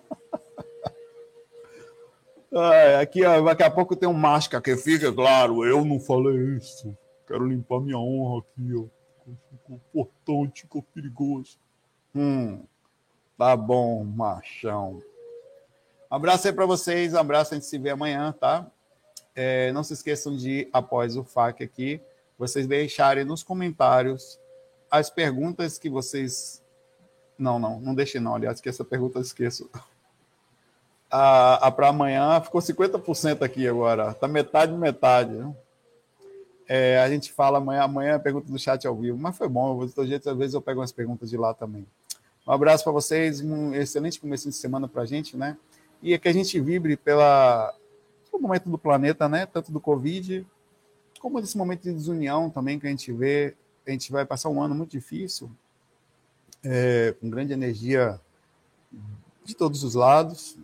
Ah, 2.51 3.01
aqui, 3.01 3.23
ó, 3.23 3.39
daqui 3.41 3.61
a 3.61 3.69
pouco 3.69 3.95
tem 3.95 4.09
um 4.09 4.13
máscara 4.13 4.59
que 4.59 4.75
fica, 4.75 5.13
claro, 5.13 5.63
eu 5.63 5.86
não 5.86 5.99
falei 5.99 6.57
isso. 6.57 6.97
Quero 7.27 7.45
limpar 7.45 7.80
minha 7.80 7.99
honra 7.99 8.39
aqui, 8.39 8.73
ó. 8.73 8.86
Importante, 9.69 10.63
ficou 10.63 10.82
perigoso. 10.82 11.59
Hum, 12.15 12.63
tá 13.40 13.56
bom, 13.56 14.04
machão. 14.04 15.02
Um 16.12 16.16
abraço 16.16 16.46
aí 16.46 16.54
para 16.54 16.66
vocês, 16.66 17.14
um 17.14 17.18
abraço, 17.18 17.54
a 17.54 17.58
gente 17.58 17.66
se 17.66 17.78
vê 17.78 17.90
amanhã, 17.90 18.36
tá? 18.38 18.68
É, 19.34 19.72
não 19.72 19.82
se 19.82 19.94
esqueçam 19.94 20.36
de, 20.36 20.68
após 20.74 21.16
o 21.16 21.24
FAQ 21.24 21.64
aqui, 21.64 22.02
vocês 22.38 22.68
deixarem 22.68 23.24
nos 23.24 23.42
comentários 23.42 24.38
as 24.92 25.10
perguntas 25.10 25.78
que 25.80 25.90
vocês. 25.90 26.62
Não, 27.38 27.58
não, 27.58 27.80
não 27.80 27.96
deixem 27.96 28.20
não, 28.20 28.36
aliás, 28.36 28.60
que 28.60 28.68
essa 28.68 28.84
pergunta 28.84 29.20
eu 29.20 29.22
esqueço 29.22 29.70
a, 31.10 31.68
a 31.68 31.72
para 31.72 31.88
amanhã 31.88 32.40
ficou 32.42 32.62
50% 32.62 33.42
aqui 33.42 33.68
agora. 33.68 34.14
Tá 34.14 34.28
metade, 34.28 34.74
metade. 34.74 35.34
É, 36.68 37.00
a 37.00 37.10
gente 37.10 37.32
fala 37.32 37.58
amanhã, 37.58 37.84
amanhã 37.84 38.20
pergunta 38.20 38.52
do 38.52 38.60
chat 38.60 38.86
ao 38.86 38.96
vivo, 38.96 39.18
mas 39.18 39.38
foi 39.38 39.48
bom. 39.48 39.86
Do 39.86 40.06
jeito, 40.06 40.30
às 40.30 40.38
vezes 40.38 40.53
eu 40.53 40.61
pego 40.61 40.82
umas 40.82 40.91
perguntas 40.91 41.30
de 41.30 41.38
lá 41.38 41.53
também. 41.53 41.88
Um 42.49 42.51
abraço 42.51 42.84
para 42.84 42.91
vocês, 42.91 43.41
um 43.41 43.76
excelente 43.76 44.19
começo 44.19 44.49
de 44.49 44.55
semana 44.55 44.88
para 44.88 45.03
a 45.03 45.05
gente, 45.05 45.38
né? 45.38 45.55
E 46.01 46.15
é 46.15 46.17
que 46.17 46.27
a 46.27 46.34
gente 46.34 46.59
vibre 46.59 46.97
pela, 46.97 47.71
pelo 48.31 48.41
momento 48.41 48.67
do 48.67 48.76
planeta, 48.76 49.30
né? 49.30 49.45
Tanto 49.45 49.71
do 49.71 49.80
Covid, 49.80 50.47
como 51.19 51.39
desse 51.39 51.55
momento 51.55 51.84
de 51.84 51.93
desunião 51.93 52.49
também 52.49 52.80
que 52.80 52.88
a 52.88 52.89
gente 52.89 53.11
vê. 53.11 53.55
A 53.85 53.91
gente 53.91 54.11
vai 54.11 54.26
passar 54.26 54.49
um 54.49 54.63
ano 54.63 54.73
muito 54.73 54.89
difícil, 54.89 55.51
é, 56.63 57.13
com 57.21 57.30
grande 57.30 57.53
energia 57.53 58.19
de 59.45 59.55
todos 59.55 59.84
os 59.84 59.93
lados, 59.93 60.57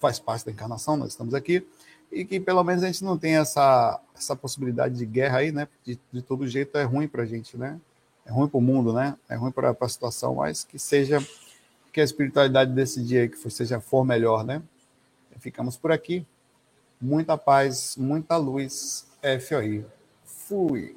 faz 0.00 0.18
parte 0.18 0.46
da 0.46 0.52
encarnação, 0.52 0.96
nós 0.96 1.10
estamos 1.10 1.34
aqui, 1.34 1.66
e 2.10 2.24
que 2.24 2.40
pelo 2.40 2.64
menos 2.64 2.82
a 2.82 2.86
gente 2.86 3.04
não 3.04 3.18
tem 3.18 3.36
essa, 3.36 4.00
essa 4.16 4.34
possibilidade 4.34 4.96
de 4.96 5.04
guerra 5.04 5.40
aí, 5.40 5.52
né? 5.52 5.68
De, 5.84 6.00
de 6.10 6.22
todo 6.22 6.48
jeito 6.48 6.78
é 6.78 6.82
ruim 6.84 7.06
para 7.06 7.24
a 7.24 7.26
gente, 7.26 7.58
né? 7.58 7.78
É 8.30 8.32
ruim 8.32 8.48
para 8.48 8.58
o 8.58 8.60
mundo, 8.60 8.92
né? 8.92 9.16
É 9.28 9.34
ruim 9.34 9.50
para 9.50 9.76
a 9.78 9.88
situação, 9.88 10.36
mas 10.36 10.62
que 10.62 10.78
seja, 10.78 11.18
que 11.92 12.00
a 12.00 12.04
espiritualidade 12.04 12.72
desse 12.72 13.02
dia 13.02 13.28
que 13.28 13.50
seja 13.50 13.80
for 13.80 14.04
melhor, 14.04 14.44
né? 14.44 14.62
Ficamos 15.40 15.76
por 15.76 15.90
aqui. 15.90 16.24
Muita 17.00 17.36
paz, 17.36 17.96
muita 17.96 18.36
luz. 18.36 19.04
FOI. 19.48 19.84
Fui. 20.24 20.96